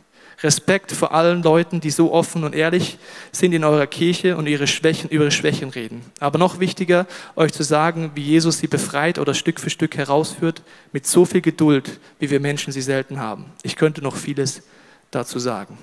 Respekt 0.43 0.91
vor 0.91 1.13
allen 1.13 1.43
Leuten, 1.43 1.81
die 1.81 1.91
so 1.91 2.11
offen 2.11 2.43
und 2.43 2.55
ehrlich 2.55 2.97
sind 3.31 3.53
in 3.53 3.63
eurer 3.63 3.85
Kirche 3.85 4.35
und 4.37 4.47
ihre 4.47 4.65
Schwächen, 4.65 5.09
über 5.09 5.25
ihre 5.25 5.31
Schwächen 5.31 5.69
reden. 5.69 6.01
Aber 6.19 6.39
noch 6.39 6.59
wichtiger, 6.59 7.05
euch 7.35 7.53
zu 7.53 7.63
sagen, 7.63 8.11
wie 8.15 8.23
Jesus 8.23 8.57
sie 8.57 8.67
befreit 8.67 9.19
oder 9.19 9.35
Stück 9.35 9.59
für 9.59 9.69
Stück 9.69 9.97
herausführt, 9.97 10.63
mit 10.91 11.05
so 11.05 11.25
viel 11.25 11.41
Geduld, 11.41 11.99
wie 12.19 12.29
wir 12.29 12.39
Menschen 12.39 12.73
sie 12.73 12.81
selten 12.81 13.19
haben. 13.19 13.45
Ich 13.61 13.75
könnte 13.75 14.01
noch 14.01 14.15
vieles 14.15 14.63
dazu 15.11 15.37
sagen. 15.37 15.77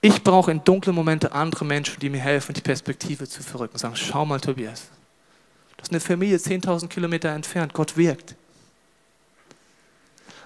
Ich 0.00 0.22
brauche 0.22 0.50
in 0.50 0.62
dunklen 0.64 0.94
Momenten 0.94 1.32
andere 1.32 1.64
Menschen, 1.64 1.98
die 2.00 2.08
mir 2.08 2.20
helfen, 2.20 2.54
die 2.54 2.60
Perspektive 2.60 3.28
zu 3.28 3.42
verrücken. 3.42 3.78
Sagen, 3.78 3.96
schau 3.96 4.24
mal, 4.24 4.40
Tobias, 4.40 4.88
das 5.76 5.88
ist 5.88 5.92
eine 5.92 6.00
Familie 6.00 6.38
10.000 6.38 6.88
Kilometer 6.88 7.30
entfernt. 7.30 7.72
Gott 7.72 7.96
wirkt. 7.96 8.34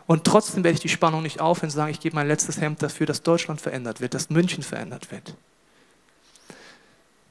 Und 0.06 0.24
trotzdem 0.24 0.64
werde 0.64 0.74
ich 0.74 0.80
die 0.80 0.88
Spannung 0.88 1.22
nicht 1.22 1.40
aufhören 1.40 1.68
und 1.68 1.76
sagen, 1.76 1.90
ich 1.90 2.00
gebe 2.00 2.16
mein 2.16 2.28
letztes 2.28 2.60
Hemd 2.60 2.82
dafür, 2.82 3.06
dass 3.06 3.22
Deutschland 3.22 3.60
verändert 3.60 4.00
wird, 4.00 4.14
dass 4.14 4.30
München 4.30 4.62
verändert 4.62 5.10
wird. 5.10 5.34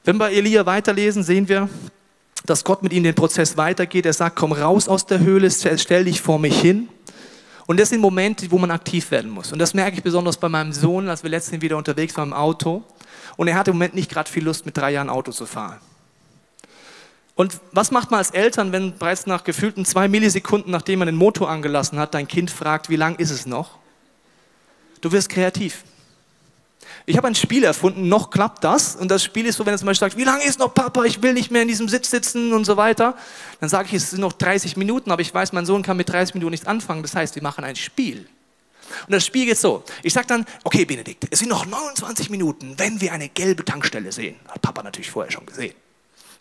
Wenn 0.03 0.15
wir 0.15 0.27
bei 0.27 0.34
Elia 0.34 0.65
weiterlesen, 0.65 1.23
sehen 1.23 1.47
wir, 1.47 1.69
dass 2.45 2.63
Gott 2.63 2.81
mit 2.81 2.91
ihm 2.93 3.03
den 3.03 3.13
Prozess 3.13 3.57
weitergeht. 3.57 4.05
Er 4.05 4.13
sagt, 4.13 4.36
komm 4.36 4.51
raus 4.51 4.88
aus 4.88 5.05
der 5.05 5.19
Höhle, 5.19 5.51
stell 5.51 6.05
dich 6.05 6.21
vor 6.21 6.39
mich 6.39 6.60
hin. 6.60 6.89
Und 7.67 7.79
das 7.79 7.89
sind 7.89 8.01
Momente, 8.01 8.49
wo 8.49 8.57
man 8.57 8.71
aktiv 8.71 9.12
werden 9.12 9.29
muss. 9.29 9.51
Und 9.51 9.60
das 9.60 9.73
merke 9.73 9.97
ich 9.97 10.03
besonders 10.03 10.38
bei 10.38 10.49
meinem 10.49 10.73
Sohn, 10.73 11.07
als 11.07 11.23
wir 11.23 11.29
letztens 11.29 11.62
wieder 11.62 11.77
unterwegs 11.77 12.17
waren 12.17 12.29
im 12.29 12.34
Auto. 12.34 12.84
Und 13.38 13.47
er 13.47 13.55
hatte 13.55 13.71
im 13.71 13.77
Moment 13.77 13.93
nicht 13.93 14.10
gerade 14.10 14.29
viel 14.29 14.43
Lust, 14.43 14.65
mit 14.65 14.75
drei 14.75 14.91
Jahren 14.91 15.10
Auto 15.10 15.31
zu 15.31 15.45
fahren. 15.45 15.79
Und 17.36 17.60
was 17.72 17.91
macht 17.91 18.12
man 18.12 18.20
als 18.20 18.32
Eltern, 18.32 18.72
wenn 18.72 18.98
bereits 18.98 19.26
nach 19.26 19.44
gefühlten 19.44 19.86
zwei 19.86 20.08
Millisekunden, 20.08 20.72
nachdem 20.72 21.00
man 21.00 21.08
den 21.08 21.15
Motor 21.15 21.50
angelassen 21.50 21.98
hat, 22.00 22.13
dein 22.13 22.28
Kind 22.28 22.52
fragt, 22.52 22.89
wie 22.89 22.98
lang 22.98 23.15
ist 23.15 23.32
es 23.32 23.46
noch? 23.46 23.78
Du 25.00 25.12
wirst 25.12 25.30
kreativ. 25.30 25.84
Ich 27.06 27.17
habe 27.17 27.28
ein 27.28 27.36
Spiel 27.36 27.63
erfunden, 27.63 28.10
noch 28.10 28.30
klappt 28.30 28.63
das. 28.63 28.96
Und 28.96 29.10
das 29.10 29.24
Spiel 29.24 29.46
ist 29.46 29.56
so, 29.56 29.65
wenn 29.65 29.74
es 29.74 29.82
Beispiel 29.84 30.10
sagt, 30.10 30.17
wie 30.17 30.24
lange 30.24 30.44
ist 30.44 30.60
noch 30.60 30.74
Papa, 30.74 31.04
ich 31.04 31.22
will 31.24 31.34
nicht 31.34 31.52
mehr 31.52 31.63
in 31.63 31.67
diesem 31.67 31.89
Sitz 31.89 32.12
sitzen 32.12 32.54
und 32.54 32.65
so 32.65 32.78
weiter. 32.78 33.15
Dann 33.60 33.70
sage 33.70 33.88
ich, 33.88 33.96
es 33.96 34.12
sind 34.12 34.20
noch 34.20 34.34
30 34.34 34.78
Minuten, 34.78 35.10
aber 35.12 35.22
ich 35.22 35.34
weiß, 35.34 35.54
mein 35.54 35.65
Sohn 35.65 35.84
kann 35.84 35.98
mit 35.98 36.10
30 36.10 36.36
Minuten 36.36 36.52
nichts 36.52 36.67
anfangen. 36.67 37.02
Das 37.02 37.15
heißt, 37.15 37.36
wir 37.36 37.44
machen 37.44 37.63
ein 37.63 37.76
Spiel. 37.76 38.28
Und 39.08 39.13
das 39.13 39.26
Spiel 39.26 39.46
geht 39.46 39.58
so. 39.58 39.84
Ich 40.04 40.13
sage 40.13 40.28
dann, 40.28 40.46
okay 40.63 40.86
Benedikt, 40.86 41.26
es 41.32 41.39
sind 41.39 41.50
noch 41.50 41.65
29 41.65 42.30
Minuten, 42.30 42.74
wenn 42.78 43.00
wir 43.00 43.13
eine 43.13 43.30
gelbe 43.30 43.63
Tankstelle 43.63 44.12
sehen. 44.12 44.36
Hat 44.48 44.62
Papa 44.62 44.84
natürlich 44.84 45.10
vorher 45.10 45.32
schon 45.32 45.46
gesehen. 45.46 45.74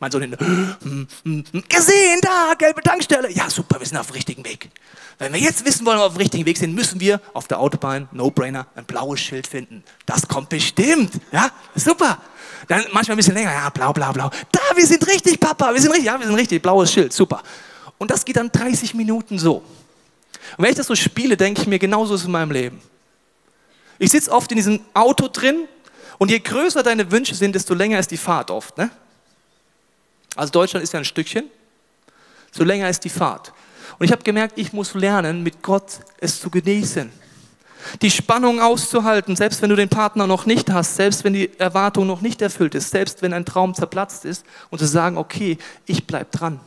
Mein 0.00 0.10
Sohn 0.10 0.22
hm, 0.22 0.76
hm, 0.82 1.06
hm, 1.24 1.64
gesehen, 1.68 2.20
da, 2.22 2.54
gelbe 2.56 2.80
Tankstelle. 2.80 3.30
Ja, 3.32 3.50
super, 3.50 3.78
wir 3.78 3.86
sind 3.86 3.98
auf 3.98 4.06
dem 4.06 4.14
richtigen 4.14 4.42
Weg. 4.46 4.70
Wenn 5.18 5.34
wir 5.34 5.40
jetzt 5.40 5.62
wissen 5.66 5.84
wollen, 5.84 5.98
ob 5.98 6.04
wir 6.04 6.06
auf 6.06 6.12
dem 6.14 6.20
richtigen 6.22 6.46
Weg 6.46 6.56
sind, 6.56 6.74
müssen 6.74 6.98
wir 7.00 7.20
auf 7.34 7.48
der 7.48 7.60
Autobahn, 7.60 8.08
No-Brainer, 8.10 8.66
ein 8.74 8.86
blaues 8.86 9.20
Schild 9.20 9.46
finden. 9.46 9.84
Das 10.06 10.26
kommt 10.26 10.48
bestimmt. 10.48 11.12
Ja, 11.32 11.50
super. 11.74 12.18
Dann 12.66 12.82
manchmal 12.92 13.14
ein 13.14 13.18
bisschen 13.18 13.34
länger, 13.34 13.52
ja, 13.52 13.68
blau, 13.68 13.92
blau, 13.92 14.10
blau. 14.12 14.30
Da, 14.50 14.60
wir 14.74 14.86
sind 14.86 15.06
richtig, 15.06 15.38
Papa, 15.38 15.74
wir 15.74 15.80
sind 15.82 15.90
richtig, 15.90 16.06
ja, 16.06 16.18
wir 16.18 16.26
sind 16.26 16.36
richtig, 16.36 16.62
blaues 16.62 16.90
Schild, 16.90 17.12
super. 17.12 17.42
Und 17.98 18.10
das 18.10 18.24
geht 18.24 18.36
dann 18.36 18.50
30 18.50 18.94
Minuten 18.94 19.38
so. 19.38 19.56
Und 19.56 20.64
wenn 20.64 20.70
ich 20.70 20.76
das 20.76 20.86
so 20.86 20.94
spiele, 20.94 21.36
denke 21.36 21.60
ich 21.60 21.68
mir, 21.68 21.78
genauso 21.78 22.14
ist 22.14 22.20
es 22.20 22.26
in 22.26 22.32
meinem 22.32 22.52
Leben. 22.52 22.80
Ich 23.98 24.10
sitze 24.10 24.32
oft 24.32 24.50
in 24.50 24.56
diesem 24.56 24.80
Auto 24.94 25.28
drin 25.28 25.68
und 26.16 26.30
je 26.30 26.38
größer 26.38 26.82
deine 26.82 27.10
Wünsche 27.10 27.34
sind, 27.34 27.54
desto 27.54 27.74
länger 27.74 27.98
ist 27.98 28.10
die 28.10 28.16
Fahrt 28.16 28.50
oft. 28.50 28.78
Ne? 28.78 28.90
Also 30.36 30.52
Deutschland 30.52 30.84
ist 30.84 30.92
ja 30.92 31.00
ein 31.00 31.04
Stückchen, 31.04 31.50
so 32.52 32.64
länger 32.64 32.88
ist 32.88 33.04
die 33.04 33.08
Fahrt. 33.08 33.52
Und 33.98 34.06
ich 34.06 34.12
habe 34.12 34.22
gemerkt, 34.22 34.58
ich 34.58 34.72
muss 34.72 34.94
lernen, 34.94 35.42
mit 35.42 35.62
Gott 35.62 36.00
es 36.18 36.40
zu 36.40 36.50
genießen. 36.50 37.12
Die 38.02 38.10
Spannung 38.10 38.60
auszuhalten, 38.60 39.36
selbst 39.36 39.62
wenn 39.62 39.70
du 39.70 39.76
den 39.76 39.88
Partner 39.88 40.26
noch 40.26 40.46
nicht 40.46 40.70
hast, 40.70 40.96
selbst 40.96 41.24
wenn 41.24 41.32
die 41.32 41.58
Erwartung 41.58 42.06
noch 42.06 42.20
nicht 42.20 42.42
erfüllt 42.42 42.74
ist, 42.74 42.90
selbst 42.90 43.22
wenn 43.22 43.32
ein 43.32 43.44
Traum 43.44 43.74
zerplatzt 43.74 44.24
ist 44.24 44.44
und 44.70 44.78
zu 44.78 44.86
sagen, 44.86 45.16
okay, 45.16 45.58
ich 45.86 46.06
bleib 46.06 46.30
dran. 46.32 46.60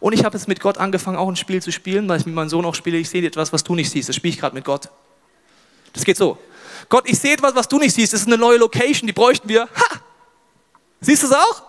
Und 0.00 0.12
ich 0.12 0.24
habe 0.24 0.36
es 0.36 0.46
mit 0.46 0.60
Gott 0.60 0.78
angefangen, 0.78 1.16
auch 1.16 1.28
ein 1.28 1.36
Spiel 1.36 1.62
zu 1.62 1.70
spielen, 1.70 2.08
weil 2.08 2.18
ich 2.18 2.26
mit 2.26 2.34
meinem 2.34 2.48
Sohn 2.48 2.64
auch 2.64 2.74
spiele. 2.74 2.98
Ich 2.98 3.08
sehe 3.08 3.24
etwas, 3.24 3.52
was 3.52 3.62
du 3.62 3.74
nicht 3.74 3.90
siehst. 3.90 4.08
Das 4.08 4.16
spiele 4.16 4.34
ich 4.34 4.40
gerade 4.40 4.54
mit 4.54 4.64
Gott. 4.64 4.88
Das 5.92 6.04
geht 6.04 6.16
so. 6.16 6.38
Gott, 6.88 7.04
ich 7.08 7.18
sehe 7.18 7.34
etwas, 7.34 7.54
was 7.54 7.68
du 7.68 7.78
nicht 7.78 7.94
siehst. 7.94 8.12
Das 8.12 8.20
ist 8.20 8.26
eine 8.26 8.38
neue 8.38 8.58
Location, 8.58 9.06
die 9.06 9.12
bräuchten 9.12 9.48
wir. 9.48 9.62
Ha! 9.62 10.00
Siehst 11.00 11.22
du 11.22 11.28
es 11.28 11.32
auch? 11.32 11.62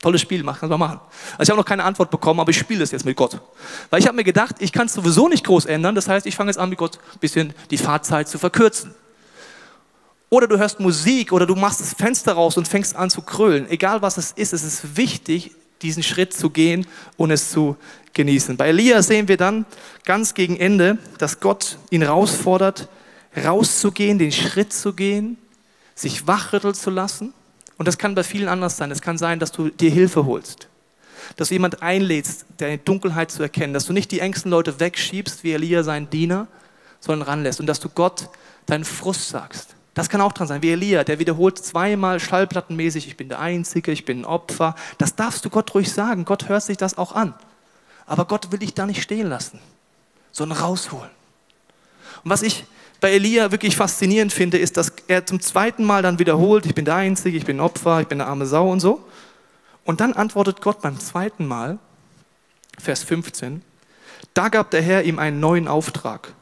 Tolles 0.00 0.20
Spiel, 0.20 0.44
kannst 0.44 0.62
du 0.62 0.68
mal 0.68 0.78
machen. 0.78 1.00
Also 1.32 1.42
ich 1.42 1.50
habe 1.50 1.58
noch 1.58 1.66
keine 1.66 1.82
Antwort 1.82 2.10
bekommen, 2.10 2.38
aber 2.38 2.50
ich 2.50 2.58
spiele 2.58 2.80
das 2.80 2.92
jetzt 2.92 3.04
mit 3.04 3.16
Gott. 3.16 3.40
Weil 3.90 4.00
ich 4.00 4.06
habe 4.06 4.16
mir 4.16 4.24
gedacht, 4.24 4.56
ich 4.60 4.72
kann 4.72 4.86
es 4.86 4.94
sowieso 4.94 5.28
nicht 5.28 5.44
groß 5.44 5.66
ändern. 5.66 5.94
Das 5.94 6.08
heißt, 6.08 6.24
ich 6.26 6.36
fange 6.36 6.50
jetzt 6.50 6.58
an, 6.58 6.68
mit 6.68 6.78
Gott 6.78 6.98
ein 7.14 7.18
bisschen 7.18 7.52
die 7.70 7.78
Fahrzeit 7.78 8.28
zu 8.28 8.38
verkürzen. 8.38 8.94
Oder 10.30 10.46
du 10.46 10.56
hörst 10.56 10.78
Musik 10.78 11.32
oder 11.32 11.46
du 11.46 11.56
machst 11.56 11.80
das 11.80 11.94
Fenster 11.94 12.34
raus 12.34 12.56
und 12.56 12.68
fängst 12.68 12.94
an 12.94 13.10
zu 13.10 13.22
krölen. 13.22 13.68
Egal 13.70 14.02
was 14.02 14.18
es 14.18 14.32
ist, 14.32 14.52
es 14.52 14.62
ist 14.62 14.96
wichtig, 14.96 15.52
diesen 15.82 16.02
Schritt 16.02 16.32
zu 16.32 16.50
gehen 16.50 16.86
und 17.16 17.30
es 17.30 17.50
zu 17.50 17.76
genießen. 18.12 18.56
Bei 18.56 18.68
Elia 18.68 19.02
sehen 19.02 19.26
wir 19.26 19.36
dann 19.36 19.64
ganz 20.04 20.34
gegen 20.34 20.56
Ende, 20.56 20.98
dass 21.18 21.40
Gott 21.40 21.78
ihn 21.90 22.02
herausfordert, 22.02 22.88
rauszugehen, 23.36 24.18
den 24.18 24.32
Schritt 24.32 24.72
zu 24.72 24.92
gehen, 24.92 25.38
sich 25.94 26.26
wachrütteln 26.26 26.74
zu 26.74 26.90
lassen 26.90 27.32
und 27.78 27.86
das 27.86 27.96
kann 27.96 28.14
bei 28.14 28.24
vielen 28.24 28.48
anders 28.48 28.76
sein. 28.76 28.90
Es 28.90 29.00
kann 29.00 29.16
sein, 29.16 29.38
dass 29.38 29.52
du 29.52 29.70
dir 29.70 29.90
Hilfe 29.90 30.26
holst. 30.26 30.68
Dass 31.36 31.48
du 31.48 31.54
jemand 31.54 31.82
einlädst, 31.82 32.44
deine 32.56 32.78
Dunkelheit 32.78 33.30
zu 33.30 33.42
erkennen. 33.42 33.72
Dass 33.72 33.86
du 33.86 33.92
nicht 33.92 34.10
die 34.10 34.20
engsten 34.20 34.50
Leute 34.50 34.80
wegschiebst, 34.80 35.44
wie 35.44 35.52
Elia 35.52 35.84
sein 35.84 36.10
Diener, 36.10 36.48
sondern 36.98 37.28
ranlässt. 37.28 37.60
Und 37.60 37.66
dass 37.66 37.78
du 37.78 37.88
Gott 37.88 38.28
deinen 38.66 38.84
Frust 38.84 39.28
sagst. 39.28 39.76
Das 39.94 40.08
kann 40.08 40.20
auch 40.20 40.32
dran 40.32 40.48
sein. 40.48 40.62
Wie 40.62 40.72
Elia, 40.72 41.04
der 41.04 41.20
wiederholt 41.20 41.58
zweimal 41.58 42.18
schallplattenmäßig, 42.20 43.06
ich 43.06 43.16
bin 43.16 43.28
der 43.28 43.38
Einzige, 43.38 43.92
ich 43.92 44.04
bin 44.04 44.20
ein 44.20 44.24
Opfer. 44.24 44.74
Das 44.98 45.14
darfst 45.14 45.44
du 45.44 45.50
Gott 45.50 45.72
ruhig 45.74 45.92
sagen. 45.92 46.24
Gott 46.24 46.48
hört 46.48 46.64
sich 46.64 46.76
das 46.76 46.98
auch 46.98 47.12
an. 47.12 47.34
Aber 48.06 48.24
Gott 48.24 48.50
will 48.50 48.58
dich 48.58 48.74
da 48.74 48.86
nicht 48.86 49.02
stehen 49.02 49.28
lassen, 49.28 49.60
sondern 50.32 50.58
rausholen. 50.58 51.10
Und 52.24 52.30
was 52.30 52.42
ich 52.42 52.64
bei 53.00 53.12
Elia 53.12 53.52
wirklich 53.52 53.76
faszinierend 53.76 54.32
finde, 54.32 54.58
ist, 54.58 54.76
dass 54.76 54.92
er 55.06 55.24
zum 55.24 55.40
zweiten 55.40 55.84
Mal 55.84 56.02
dann 56.02 56.18
wiederholt, 56.18 56.66
ich 56.66 56.74
bin 56.74 56.84
der 56.84 56.96
Einzige, 56.96 57.36
ich 57.36 57.44
bin 57.44 57.60
Opfer, 57.60 58.00
ich 58.00 58.08
bin 58.08 58.20
eine 58.20 58.28
arme 58.28 58.46
Sau 58.46 58.70
und 58.70 58.80
so. 58.80 59.04
Und 59.84 60.00
dann 60.00 60.12
antwortet 60.12 60.60
Gott 60.60 60.82
beim 60.82 60.98
zweiten 60.98 61.46
Mal, 61.46 61.78
Vers 62.78 63.04
15, 63.04 63.62
da 64.34 64.48
gab 64.48 64.70
der 64.70 64.82
Herr 64.82 65.04
ihm 65.04 65.18
einen 65.18 65.40
neuen 65.40 65.68
Auftrag. 65.68 66.34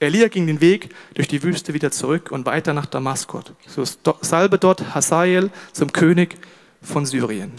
Elia 0.00 0.28
ging 0.28 0.46
den 0.46 0.60
Weg 0.60 0.94
durch 1.14 1.28
die 1.28 1.42
Wüste 1.42 1.74
wieder 1.74 1.92
zurück 1.92 2.32
und 2.32 2.44
weiter 2.44 2.72
nach 2.72 2.86
Damaskot. 2.86 3.54
So 3.66 3.84
salbe 4.20 4.58
dort 4.58 4.94
Hazael 4.94 5.50
zum 5.72 5.92
König 5.92 6.36
von 6.82 7.06
Syrien. 7.06 7.52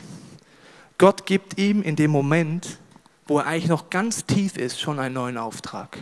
Gott 0.97 1.25
gibt 1.25 1.57
ihm 1.57 1.81
in 1.81 1.95
dem 1.95 2.11
Moment, 2.11 2.77
wo 3.27 3.39
er 3.39 3.45
eigentlich 3.45 3.67
noch 3.67 3.89
ganz 3.89 4.25
tief 4.25 4.57
ist, 4.57 4.79
schon 4.79 4.99
einen 4.99 5.15
neuen 5.15 5.37
Auftrag. 5.37 5.99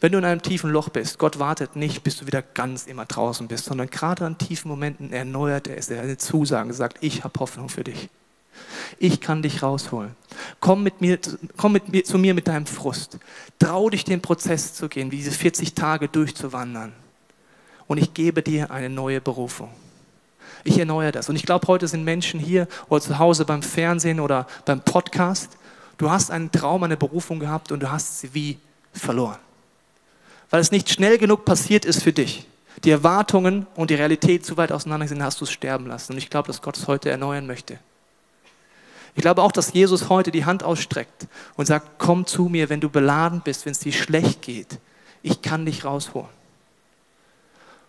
Wenn 0.00 0.12
du 0.12 0.18
in 0.18 0.24
einem 0.24 0.40
tiefen 0.40 0.70
Loch 0.70 0.88
bist, 0.88 1.18
Gott 1.18 1.38
wartet 1.38 1.76
nicht, 1.76 2.02
bis 2.02 2.16
du 2.16 2.26
wieder 2.26 2.40
ganz 2.40 2.86
immer 2.86 3.04
draußen 3.04 3.48
bist, 3.48 3.66
sondern 3.66 3.90
gerade 3.90 4.24
an 4.24 4.38
tiefen 4.38 4.70
Momenten 4.70 5.12
erneuert 5.12 5.68
er 5.68 5.76
es, 5.76 5.90
er 5.90 6.02
eine 6.02 6.16
Zusage, 6.16 6.72
sagt, 6.72 6.98
ich 7.02 7.22
habe 7.22 7.38
Hoffnung 7.38 7.68
für 7.68 7.84
dich. 7.84 8.08
Ich 8.98 9.20
kann 9.20 9.42
dich 9.42 9.62
rausholen. 9.62 10.16
Komm, 10.58 10.82
mit 10.82 11.02
mir, 11.02 11.18
komm 11.56 11.72
mit 11.72 11.90
mir, 11.90 12.02
zu 12.02 12.18
mir 12.18 12.32
mit 12.32 12.48
deinem 12.48 12.66
Frust. 12.66 13.18
Trau 13.58 13.90
dich, 13.90 14.04
den 14.04 14.22
Prozess 14.22 14.72
zu 14.72 14.88
gehen, 14.88 15.10
diese 15.10 15.30
40 15.30 15.74
Tage 15.74 16.08
durchzuwandern. 16.08 16.92
Und 17.86 17.98
ich 17.98 18.14
gebe 18.14 18.42
dir 18.42 18.70
eine 18.70 18.88
neue 18.88 19.20
Berufung. 19.20 19.70
Ich 20.64 20.78
erneuere 20.78 21.12
das. 21.12 21.28
Und 21.28 21.36
ich 21.36 21.44
glaube, 21.44 21.66
heute 21.68 21.88
sind 21.88 22.04
Menschen 22.04 22.40
hier 22.40 22.68
oder 22.88 23.00
zu 23.02 23.18
Hause 23.18 23.44
beim 23.44 23.62
Fernsehen 23.62 24.20
oder 24.20 24.46
beim 24.64 24.80
Podcast. 24.80 25.56
Du 25.98 26.10
hast 26.10 26.30
einen 26.30 26.50
Traum, 26.50 26.82
eine 26.84 26.96
Berufung 26.96 27.38
gehabt 27.38 27.70
und 27.70 27.80
du 27.80 27.90
hast 27.90 28.20
sie 28.20 28.34
wie 28.34 28.58
verloren 28.92 29.38
weil 30.50 30.60
es 30.60 30.72
nicht 30.72 30.90
schnell 30.90 31.18
genug 31.18 31.44
passiert 31.44 31.84
ist 31.84 32.02
für 32.02 32.12
dich. 32.12 32.46
Die 32.84 32.90
Erwartungen 32.90 33.66
und 33.74 33.90
die 33.90 33.94
Realität 33.94 34.44
zu 34.44 34.56
weit 34.56 34.72
auseinander 34.72 35.06
sind, 35.06 35.22
hast 35.22 35.40
du 35.40 35.44
es 35.44 35.50
sterben 35.50 35.86
lassen. 35.86 36.12
Und 36.12 36.18
ich 36.18 36.30
glaube, 36.30 36.48
dass 36.48 36.62
Gott 36.62 36.76
es 36.76 36.88
heute 36.88 37.10
erneuern 37.10 37.46
möchte. 37.46 37.78
Ich 39.14 39.22
glaube 39.22 39.42
auch, 39.42 39.52
dass 39.52 39.72
Jesus 39.72 40.08
heute 40.08 40.30
die 40.30 40.44
Hand 40.44 40.62
ausstreckt 40.62 41.26
und 41.56 41.66
sagt, 41.66 41.98
komm 41.98 42.26
zu 42.26 42.44
mir, 42.44 42.68
wenn 42.68 42.80
du 42.80 42.88
beladen 42.88 43.42
bist, 43.42 43.66
wenn 43.66 43.72
es 43.72 43.80
dir 43.80 43.92
schlecht 43.92 44.42
geht. 44.42 44.78
Ich 45.22 45.42
kann 45.42 45.66
dich 45.66 45.84
rausholen. 45.84 46.28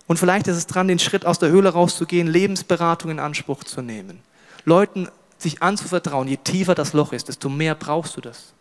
Und 0.08 0.17
vielleicht 0.17 0.47
ist 0.47 0.58
es 0.58 0.67
dran, 0.67 0.88
den 0.88 1.00
Schritt 1.00 1.26
aus 1.26 1.39
der 1.39 1.50
Höhle 1.50 1.69
rauszugehen, 1.69 2.28
Lebensberatung 2.28 3.12
in 3.12 3.19
Anspruch 3.19 3.63
zu 3.63 3.82
nehmen. 3.82 4.19
Leuten 4.65 5.08
sich 5.38 5.62
anzuvertrauen, 5.62 6.28
je 6.28 6.38
tiefer 6.38 6.76
das 6.76 6.93
Loch 6.93 7.13
ist, 7.13 7.30
desto 7.30 7.50
mehr 7.50 7.76
brauchst 7.76 8.17
du 8.17 8.21
das. 8.21 8.54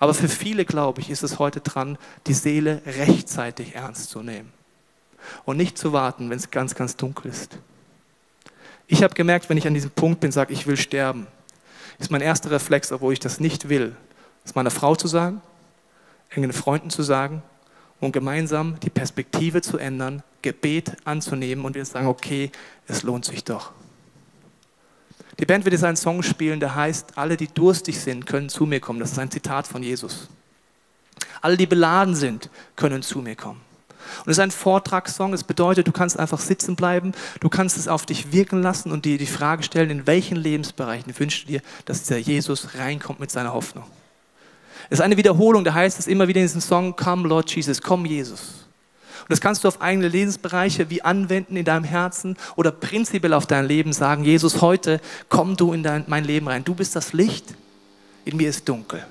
Aber 0.00 0.14
für 0.14 0.28
viele, 0.28 0.64
glaube 0.64 1.02
ich, 1.02 1.10
ist 1.10 1.22
es 1.22 1.38
heute 1.38 1.60
dran, 1.60 1.98
die 2.26 2.34
Seele 2.34 2.82
rechtzeitig 2.86 3.74
ernst 3.76 4.10
zu 4.10 4.22
nehmen 4.22 4.50
und 5.44 5.58
nicht 5.58 5.78
zu 5.78 5.92
warten, 5.92 6.30
wenn 6.30 6.38
es 6.38 6.50
ganz, 6.50 6.74
ganz 6.74 6.96
dunkel 6.96 7.30
ist. 7.30 7.58
Ich 8.88 9.02
habe 9.02 9.14
gemerkt, 9.14 9.48
wenn 9.48 9.58
ich 9.58 9.66
an 9.66 9.74
diesem 9.74 9.90
Punkt 9.90 10.20
bin, 10.20 10.32
sage, 10.32 10.52
ich 10.52 10.66
will 10.66 10.78
sterben, 10.78 11.26
ist 11.98 12.10
mein 12.10 12.22
erster 12.22 12.50
Reflex, 12.50 12.90
obwohl 12.90 13.12
ich 13.12 13.20
das 13.20 13.38
nicht 13.38 13.68
will, 13.68 13.94
es 14.44 14.54
meiner 14.54 14.70
Frau 14.70 14.96
zu 14.96 15.06
sagen, 15.06 15.42
engen 16.30 16.54
Freunden 16.54 16.88
zu 16.88 17.02
sagen 17.02 17.42
und 18.00 18.12
gemeinsam 18.12 18.80
die 18.80 18.90
Perspektive 18.90 19.60
zu 19.60 19.76
ändern, 19.76 20.22
Gebet 20.40 20.96
anzunehmen 21.04 21.66
und 21.66 21.74
wir 21.74 21.84
sagen, 21.84 22.06
okay, 22.06 22.50
es 22.88 23.02
lohnt 23.02 23.26
sich 23.26 23.44
doch. 23.44 23.72
Die 25.38 25.46
Band 25.46 25.64
wird 25.64 25.72
jetzt 25.72 25.84
einen 25.84 25.96
Song 25.96 26.22
spielen, 26.22 26.60
der 26.60 26.74
heißt, 26.74 27.16
alle, 27.16 27.36
die 27.36 27.48
durstig 27.48 27.98
sind, 28.00 28.26
können 28.26 28.48
zu 28.48 28.66
mir 28.66 28.80
kommen. 28.80 29.00
Das 29.00 29.12
ist 29.12 29.18
ein 29.18 29.30
Zitat 29.30 29.66
von 29.66 29.82
Jesus. 29.82 30.28
Alle, 31.40 31.56
die 31.56 31.66
beladen 31.66 32.14
sind, 32.14 32.50
können 32.76 33.02
zu 33.02 33.20
mir 33.20 33.36
kommen. 33.36 33.60
Und 34.24 34.30
es 34.30 34.38
ist 34.38 34.42
ein 34.42 34.50
Vortragssong. 34.50 35.32
Es 35.32 35.44
bedeutet, 35.44 35.86
du 35.86 35.92
kannst 35.92 36.18
einfach 36.18 36.40
sitzen 36.40 36.76
bleiben, 36.76 37.12
du 37.40 37.48
kannst 37.48 37.76
es 37.76 37.88
auf 37.88 38.06
dich 38.06 38.32
wirken 38.32 38.62
lassen 38.62 38.92
und 38.92 39.04
dir 39.04 39.18
die 39.18 39.26
Frage 39.26 39.62
stellen, 39.62 39.90
in 39.90 40.06
welchen 40.06 40.36
Lebensbereichen 40.36 41.18
wünschst 41.18 41.44
du 41.44 41.46
dir, 41.48 41.62
dass 41.84 42.02
dieser 42.02 42.18
Jesus 42.18 42.74
reinkommt 42.76 43.20
mit 43.20 43.30
seiner 43.30 43.52
Hoffnung. 43.52 43.84
Es 44.88 44.98
ist 44.98 45.04
eine 45.04 45.16
Wiederholung, 45.16 45.64
da 45.64 45.74
heißt 45.74 45.98
es 45.98 46.06
immer 46.06 46.26
wieder 46.26 46.40
in 46.40 46.46
diesem 46.46 46.60
Song, 46.60 46.96
Come 46.96 47.28
Lord 47.28 47.54
Jesus, 47.54 47.80
komm 47.80 48.04
Jesus. 48.06 48.66
Und 49.30 49.34
das 49.34 49.40
kannst 49.40 49.62
du 49.62 49.68
auf 49.68 49.80
eigene 49.80 50.08
Lebensbereiche 50.08 50.90
wie 50.90 51.02
anwenden 51.02 51.54
in 51.54 51.64
deinem 51.64 51.84
Herzen 51.84 52.36
oder 52.56 52.72
prinzipiell 52.72 53.32
auf 53.32 53.46
dein 53.46 53.64
Leben 53.64 53.92
sagen, 53.92 54.24
Jesus, 54.24 54.60
heute 54.60 55.00
komm 55.28 55.56
du 55.56 55.72
in 55.72 55.84
dein, 55.84 56.02
mein 56.08 56.24
Leben 56.24 56.48
rein. 56.48 56.64
Du 56.64 56.74
bist 56.74 56.96
das 56.96 57.12
Licht, 57.12 57.44
in 58.24 58.38
mir 58.38 58.48
ist 58.48 58.68
dunkel. 58.68 59.06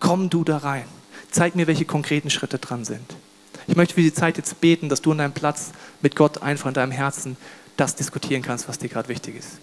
Komm 0.00 0.28
du 0.28 0.42
da 0.42 0.56
rein. 0.56 0.86
Zeig 1.30 1.54
mir, 1.54 1.68
welche 1.68 1.84
konkreten 1.84 2.30
Schritte 2.30 2.58
dran 2.58 2.84
sind. 2.84 3.14
Ich 3.68 3.76
möchte 3.76 3.94
für 3.94 4.02
die 4.02 4.12
Zeit 4.12 4.38
jetzt 4.38 4.60
beten, 4.60 4.88
dass 4.88 5.02
du 5.02 5.12
an 5.12 5.18
deinem 5.18 5.34
Platz 5.34 5.70
mit 6.02 6.16
Gott 6.16 6.42
einfach 6.42 6.66
in 6.66 6.74
deinem 6.74 6.90
Herzen 6.90 7.36
das 7.76 7.94
diskutieren 7.94 8.42
kannst, 8.42 8.68
was 8.68 8.80
dir 8.80 8.88
gerade 8.88 9.08
wichtig 9.08 9.36
ist. 9.36 9.60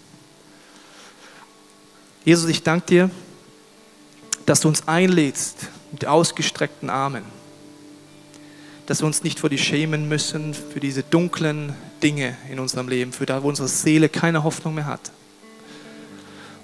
Jesus, 2.24 2.48
ich 2.48 2.62
danke 2.62 2.86
dir, 2.86 3.10
dass 4.46 4.60
du 4.60 4.68
uns 4.68 4.88
einlädst 4.88 5.68
mit 5.92 6.06
ausgestreckten 6.06 6.88
Armen 6.88 7.43
dass 8.86 9.00
wir 9.00 9.06
uns 9.06 9.22
nicht 9.22 9.38
vor 9.40 9.48
die 9.48 9.58
schämen 9.58 10.08
müssen 10.08 10.52
für 10.54 10.80
diese 10.80 11.02
dunklen 11.02 11.74
Dinge 12.02 12.36
in 12.50 12.58
unserem 12.58 12.88
Leben, 12.88 13.12
für 13.12 13.26
da, 13.26 13.42
wo 13.42 13.48
unsere 13.48 13.68
Seele 13.68 14.08
keine 14.08 14.44
Hoffnung 14.44 14.74
mehr 14.74 14.86
hat. 14.86 15.10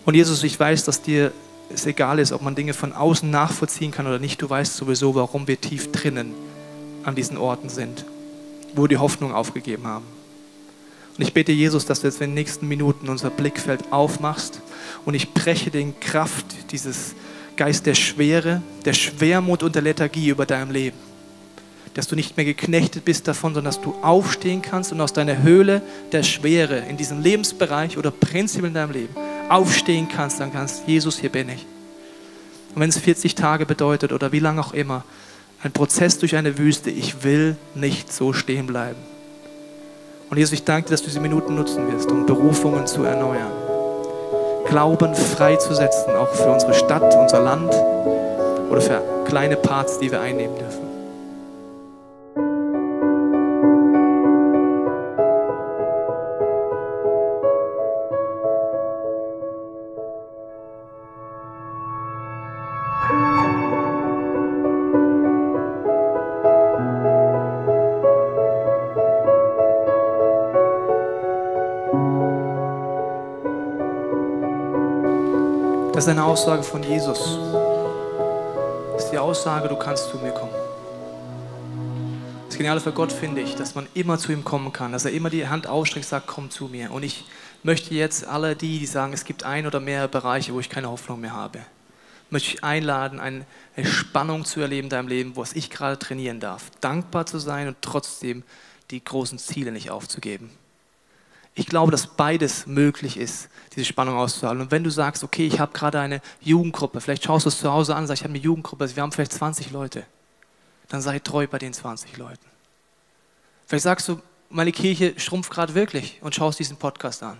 Und 0.04 0.14
Jesus, 0.14 0.42
ich 0.42 0.58
weiß, 0.58 0.84
dass 0.84 1.02
dir 1.02 1.32
es 1.72 1.86
egal 1.86 2.18
ist, 2.18 2.32
ob 2.32 2.42
man 2.42 2.54
Dinge 2.54 2.74
von 2.74 2.92
außen 2.92 3.30
nachvollziehen 3.30 3.92
kann 3.92 4.06
oder 4.06 4.18
nicht. 4.18 4.42
Du 4.42 4.50
weißt 4.50 4.76
sowieso, 4.76 5.14
warum 5.14 5.46
wir 5.46 5.60
tief 5.60 5.92
drinnen 5.92 6.34
an 7.04 7.14
diesen 7.14 7.38
Orten 7.38 7.68
sind, 7.68 8.04
wo 8.74 8.82
wir 8.82 8.88
die 8.88 8.98
Hoffnung 8.98 9.32
aufgegeben 9.32 9.86
haben. 9.86 10.04
Und 11.16 11.22
ich 11.22 11.32
bete 11.32 11.52
Jesus, 11.52 11.86
dass 11.86 12.00
du 12.00 12.06
jetzt 12.06 12.20
in 12.20 12.30
den 12.30 12.34
nächsten 12.34 12.66
Minuten 12.66 13.08
unser 13.08 13.30
Blickfeld 13.30 13.92
aufmachst 13.92 14.60
und 15.04 15.14
ich 15.14 15.32
breche 15.32 15.70
den 15.70 15.98
Kraft 16.00 16.46
dieses 16.72 17.14
Geist 17.56 17.86
der 17.86 17.94
Schwere, 17.94 18.62
der 18.84 18.94
Schwermut 18.94 19.62
und 19.62 19.74
der 19.74 19.82
Lethargie 19.82 20.28
über 20.28 20.46
deinem 20.46 20.70
Leben 20.70 21.09
dass 21.94 22.06
du 22.06 22.14
nicht 22.14 22.36
mehr 22.36 22.46
geknechtet 22.46 23.04
bist 23.04 23.26
davon, 23.26 23.54
sondern 23.54 23.72
dass 23.72 23.80
du 23.80 23.94
aufstehen 24.02 24.62
kannst 24.62 24.92
und 24.92 25.00
aus 25.00 25.12
deiner 25.12 25.42
Höhle 25.42 25.82
der 26.12 26.22
Schwere 26.22 26.78
in 26.78 26.96
diesem 26.96 27.20
Lebensbereich 27.20 27.98
oder 27.98 28.10
prinzipiell 28.10 28.68
in 28.68 28.74
deinem 28.74 28.92
Leben 28.92 29.14
aufstehen 29.48 30.08
kannst, 30.08 30.38
dann 30.40 30.52
kannst, 30.52 30.86
Jesus, 30.86 31.18
hier 31.18 31.30
bin 31.30 31.48
ich. 31.48 31.66
Und 32.74 32.80
wenn 32.80 32.88
es 32.88 32.98
40 32.98 33.34
Tage 33.34 33.66
bedeutet 33.66 34.12
oder 34.12 34.30
wie 34.30 34.38
lange 34.38 34.60
auch 34.60 34.72
immer, 34.72 35.04
ein 35.62 35.72
Prozess 35.72 36.18
durch 36.18 36.36
eine 36.36 36.56
Wüste, 36.56 36.90
ich 36.90 37.24
will 37.24 37.56
nicht 37.74 38.12
so 38.12 38.32
stehen 38.32 38.66
bleiben. 38.66 38.98
Und 40.30 40.36
Jesus, 40.36 40.52
ich 40.52 40.64
danke 40.64 40.88
dir, 40.88 40.92
dass 40.92 41.02
du 41.02 41.08
diese 41.08 41.20
Minuten 41.20 41.56
nutzen 41.56 41.92
wirst, 41.92 42.10
um 42.10 42.24
Berufungen 42.24 42.86
zu 42.86 43.02
erneuern. 43.02 43.50
Glauben 44.66 45.16
freizusetzen, 45.16 46.14
auch 46.14 46.32
für 46.32 46.52
unsere 46.52 46.72
Stadt, 46.72 47.14
unser 47.16 47.40
Land 47.40 47.74
oder 48.70 48.80
für 48.80 49.02
kleine 49.26 49.56
Parts, 49.56 49.98
die 49.98 50.10
wir 50.12 50.20
einnehmen 50.20 50.56
dürfen. 50.56 50.79
Das 76.00 76.06
ist 76.06 76.12
eine 76.12 76.24
Aussage 76.24 76.62
von 76.62 76.82
Jesus. 76.82 77.38
Das 78.94 79.04
ist 79.04 79.10
die 79.10 79.18
Aussage, 79.18 79.68
du 79.68 79.76
kannst 79.76 80.08
zu 80.08 80.16
mir 80.16 80.30
kommen. 80.30 80.54
Das 82.46 82.56
Geniale 82.56 82.80
für 82.80 82.92
Gott 82.92 83.12
finde 83.12 83.42
ich, 83.42 83.54
dass 83.54 83.74
man 83.74 83.86
immer 83.92 84.16
zu 84.16 84.32
ihm 84.32 84.42
kommen 84.42 84.72
kann, 84.72 84.92
dass 84.92 85.04
er 85.04 85.10
immer 85.10 85.28
die 85.28 85.46
Hand 85.46 85.66
ausstreckt, 85.66 86.06
sagt, 86.06 86.26
komm 86.26 86.48
zu 86.48 86.68
mir. 86.68 86.90
Und 86.90 87.02
ich 87.02 87.26
möchte 87.62 87.94
jetzt 87.94 88.26
alle 88.26 88.56
die, 88.56 88.78
die 88.78 88.86
sagen, 88.86 89.12
es 89.12 89.26
gibt 89.26 89.44
ein 89.44 89.66
oder 89.66 89.78
mehrere 89.78 90.08
Bereiche, 90.08 90.54
wo 90.54 90.60
ich 90.60 90.70
keine 90.70 90.88
Hoffnung 90.88 91.20
mehr 91.20 91.34
habe, 91.34 91.58
möchte 92.30 92.54
ich 92.54 92.64
einladen, 92.64 93.20
eine 93.20 93.44
Spannung 93.84 94.46
zu 94.46 94.62
erleben 94.62 94.86
in 94.86 94.90
deinem 94.90 95.08
Leben, 95.08 95.36
wo 95.36 95.44
ich 95.52 95.68
gerade 95.68 95.98
trainieren 95.98 96.40
darf. 96.40 96.70
Dankbar 96.80 97.26
zu 97.26 97.38
sein 97.38 97.68
und 97.68 97.76
trotzdem 97.82 98.42
die 98.90 99.04
großen 99.04 99.38
Ziele 99.38 99.70
nicht 99.70 99.90
aufzugeben. 99.90 100.48
Ich 101.54 101.66
glaube, 101.66 101.90
dass 101.90 102.06
beides 102.06 102.66
möglich 102.66 103.16
ist, 103.16 103.48
diese 103.74 103.84
Spannung 103.84 104.16
auszuhalten. 104.16 104.62
Und 104.62 104.70
wenn 104.70 104.84
du 104.84 104.90
sagst, 104.90 105.24
okay, 105.24 105.46
ich 105.46 105.58
habe 105.58 105.72
gerade 105.72 106.00
eine 106.00 106.20
Jugendgruppe, 106.40 107.00
vielleicht 107.00 107.24
schaust 107.24 107.44
du 107.44 107.48
es 107.48 107.58
zu 107.58 107.72
Hause 107.72 107.96
an, 107.96 108.06
sagst, 108.06 108.20
ich 108.20 108.24
habe 108.24 108.34
eine 108.34 108.42
Jugendgruppe, 108.42 108.94
wir 108.94 109.02
haben 109.02 109.12
vielleicht 109.12 109.32
20 109.32 109.70
Leute, 109.70 110.06
dann 110.88 111.02
sei 111.02 111.18
treu 111.18 111.46
bei 111.46 111.58
den 111.58 111.72
20 111.72 112.16
Leuten. 112.16 112.46
Vielleicht 113.66 113.84
sagst 113.84 114.08
du, 114.08 114.20
meine 114.48 114.72
Kirche 114.72 115.14
schrumpft 115.18 115.50
gerade 115.50 115.74
wirklich 115.74 116.18
und 116.22 116.34
schaust 116.34 116.58
diesen 116.58 116.76
Podcast 116.76 117.22
an. 117.22 117.38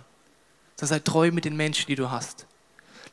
Dann 0.77 0.87
sei 0.87 0.99
treu 0.99 1.31
mit 1.31 1.45
den 1.45 1.55
Menschen, 1.55 1.87
die 1.87 1.95
du 1.95 2.09
hast. 2.09 2.47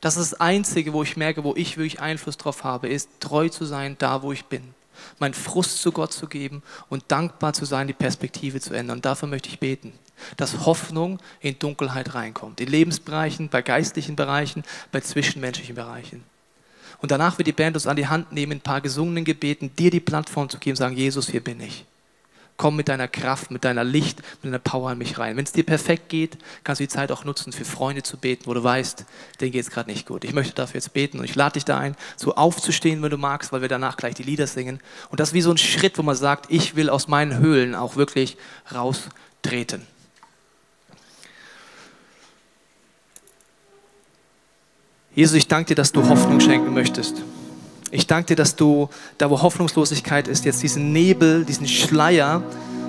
Das 0.01 0.15
ist 0.15 0.31
das 0.31 0.39
Einzige, 0.39 0.93
wo 0.93 1.03
ich 1.03 1.17
merke, 1.17 1.43
wo 1.43 1.53
ich 1.55 1.77
wirklich 1.77 1.99
Einfluss 1.99 2.37
drauf 2.37 2.63
habe, 2.63 2.87
ist 2.87 3.09
treu 3.19 3.49
zu 3.49 3.65
sein, 3.65 3.97
da 3.99 4.21
wo 4.21 4.31
ich 4.31 4.45
bin. 4.45 4.73
Meinen 5.19 5.33
Frust 5.33 5.81
zu 5.81 5.91
Gott 5.91 6.13
zu 6.13 6.27
geben 6.27 6.63
und 6.89 7.03
dankbar 7.07 7.53
zu 7.53 7.65
sein, 7.65 7.87
die 7.87 7.93
Perspektive 7.93 8.59
zu 8.59 8.73
ändern. 8.73 8.97
Und 8.97 9.05
dafür 9.05 9.27
möchte 9.27 9.49
ich 9.49 9.59
beten 9.59 9.93
dass 10.37 10.65
Hoffnung 10.65 11.19
in 11.39 11.57
Dunkelheit 11.59 12.13
reinkommt. 12.13 12.61
In 12.61 12.67
Lebensbereichen, 12.67 13.49
bei 13.49 13.61
geistlichen 13.61 14.15
Bereichen, 14.15 14.63
bei 14.91 15.01
zwischenmenschlichen 15.01 15.75
Bereichen. 15.75 16.23
Und 17.01 17.11
danach 17.11 17.37
wird 17.37 17.47
die 17.47 17.53
Band 17.53 17.75
uns 17.77 17.87
an 17.87 17.95
die 17.95 18.07
Hand 18.07 18.31
nehmen, 18.31 18.53
ein 18.53 18.61
paar 18.61 18.81
gesungenen 18.81 19.23
Gebeten, 19.23 19.73
dir 19.75 19.89
die 19.89 19.99
Plattform 19.99 20.49
zu 20.49 20.57
geben, 20.57 20.75
sagen, 20.75 20.95
Jesus, 20.95 21.29
hier 21.29 21.43
bin 21.43 21.61
ich. 21.61 21.85
Komm 22.59 22.75
mit 22.75 22.89
deiner 22.89 23.07
Kraft, 23.07 23.51
mit 23.51 23.63
deiner 23.63 23.85
Licht, 23.85 24.21
mit 24.43 24.51
deiner 24.51 24.59
Power 24.59 24.89
an 24.89 24.97
mich 24.97 25.17
rein. 25.17 25.37
Wenn 25.37 25.45
es 25.45 25.53
dir 25.53 25.63
perfekt 25.63 26.09
geht, 26.09 26.37
kannst 26.65 26.81
du 26.81 26.83
die 26.83 26.89
Zeit 26.89 27.09
auch 27.09 27.23
nutzen, 27.23 27.53
für 27.53 27.63
Freunde 27.63 28.03
zu 28.03 28.17
beten, 28.17 28.47
wo 28.47 28.53
du 28.53 28.61
weißt, 28.61 29.05
denen 29.39 29.53
geht 29.53 29.61
es 29.61 29.71
gerade 29.71 29.89
nicht 29.89 30.05
gut. 30.05 30.25
Ich 30.25 30.33
möchte 30.33 30.55
dafür 30.55 30.75
jetzt 30.75 30.91
beten 30.91 31.19
und 31.19 31.23
ich 31.23 31.35
lade 31.35 31.53
dich 31.53 31.63
da 31.63 31.77
ein, 31.77 31.95
so 32.17 32.35
aufzustehen, 32.35 33.01
wenn 33.01 33.11
du 33.11 33.17
magst, 33.17 33.53
weil 33.53 33.61
wir 33.61 33.69
danach 33.69 33.95
gleich 33.95 34.15
die 34.15 34.23
Lieder 34.23 34.45
singen. 34.45 34.81
Und 35.09 35.21
das 35.21 35.29
ist 35.29 35.33
wie 35.35 35.41
so 35.41 35.51
ein 35.51 35.57
Schritt, 35.57 35.97
wo 35.97 36.01
man 36.01 36.17
sagt, 36.17 36.47
ich 36.49 36.75
will 36.75 36.89
aus 36.89 37.07
meinen 37.07 37.37
Höhlen 37.37 37.75
auch 37.75 37.95
wirklich 37.95 38.35
raustreten. 38.75 39.87
Jesus, 45.15 45.37
ich 45.37 45.47
danke 45.47 45.69
dir, 45.69 45.75
dass 45.75 45.93
du 45.93 46.09
Hoffnung 46.09 46.41
schenken 46.41 46.73
möchtest. 46.73 47.23
Ich 47.91 48.05
danke 48.05 48.27
dir, 48.27 48.35
dass 48.35 48.55
du, 48.55 48.89
da 49.17 49.29
wo 49.29 49.41
Hoffnungslosigkeit 49.41 50.27
ist, 50.27 50.45
jetzt 50.45 50.61
diesen 50.61 50.93
Nebel, 50.93 51.43
diesen 51.43 51.67
Schleier 51.67 52.43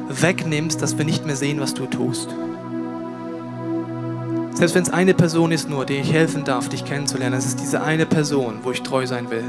wegnimmst, 0.09 0.83
dass 0.83 0.99
wir 0.99 1.05
nicht 1.05 1.25
mehr 1.25 1.37
sehen, 1.37 1.61
was 1.61 1.73
du 1.73 1.87
tust. 1.87 2.29
Selbst 4.53 4.75
wenn 4.75 4.83
es 4.83 4.91
eine 4.91 5.15
Person 5.15 5.53
ist 5.53 5.71
nur, 5.71 5.87
der 5.87 6.01
ich 6.01 6.13
helfen 6.13 6.45
darf, 6.45 6.69
dich 6.69 6.85
kennenzulernen, 6.85 7.39
es 7.39 7.47
ist 7.47 7.61
diese 7.61 7.81
eine 7.83 8.05
Person, 8.05 8.59
wo 8.63 8.73
ich 8.73 8.83
treu 8.83 9.07
sein 9.07 9.31
will. 9.31 9.45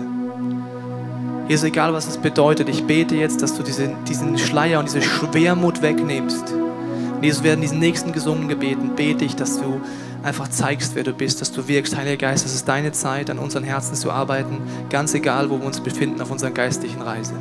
Jesus, 1.49 1.65
egal 1.65 1.93
was 1.93 2.07
es 2.07 2.17
bedeutet, 2.17 2.69
ich 2.69 2.85
bete 2.85 3.15
jetzt, 3.15 3.41
dass 3.41 3.57
du 3.57 3.63
diese, 3.63 3.93
diesen 4.07 4.37
Schleier 4.37 4.79
und 4.79 4.85
diese 4.87 5.01
Schwermut 5.01 5.81
wegnimmst. 5.81 6.53
Und 6.53 7.23
Jesus, 7.23 7.43
werden 7.43 7.59
diesen 7.59 7.79
nächsten 7.79 8.13
gesungenen 8.13 8.47
Gebeten 8.47 8.95
bete 8.95 9.25
ich, 9.25 9.35
dass 9.35 9.59
du 9.59 9.81
einfach 10.23 10.49
zeigst, 10.49 10.95
wer 10.95 11.03
du 11.03 11.13
bist, 11.13 11.41
dass 11.41 11.51
du 11.51 11.67
wirkst. 11.67 11.95
Heiliger 11.95 12.17
Geist, 12.17 12.45
es 12.45 12.53
ist 12.53 12.67
deine 12.67 12.91
Zeit, 12.91 13.29
an 13.29 13.39
unseren 13.39 13.63
Herzen 13.63 13.95
zu 13.95 14.11
arbeiten, 14.11 14.61
ganz 14.89 15.13
egal, 15.13 15.49
wo 15.49 15.59
wir 15.59 15.65
uns 15.65 15.81
befinden 15.81 16.21
auf 16.21 16.31
unserer 16.31 16.51
geistlichen 16.51 17.01
Reise. 17.01 17.33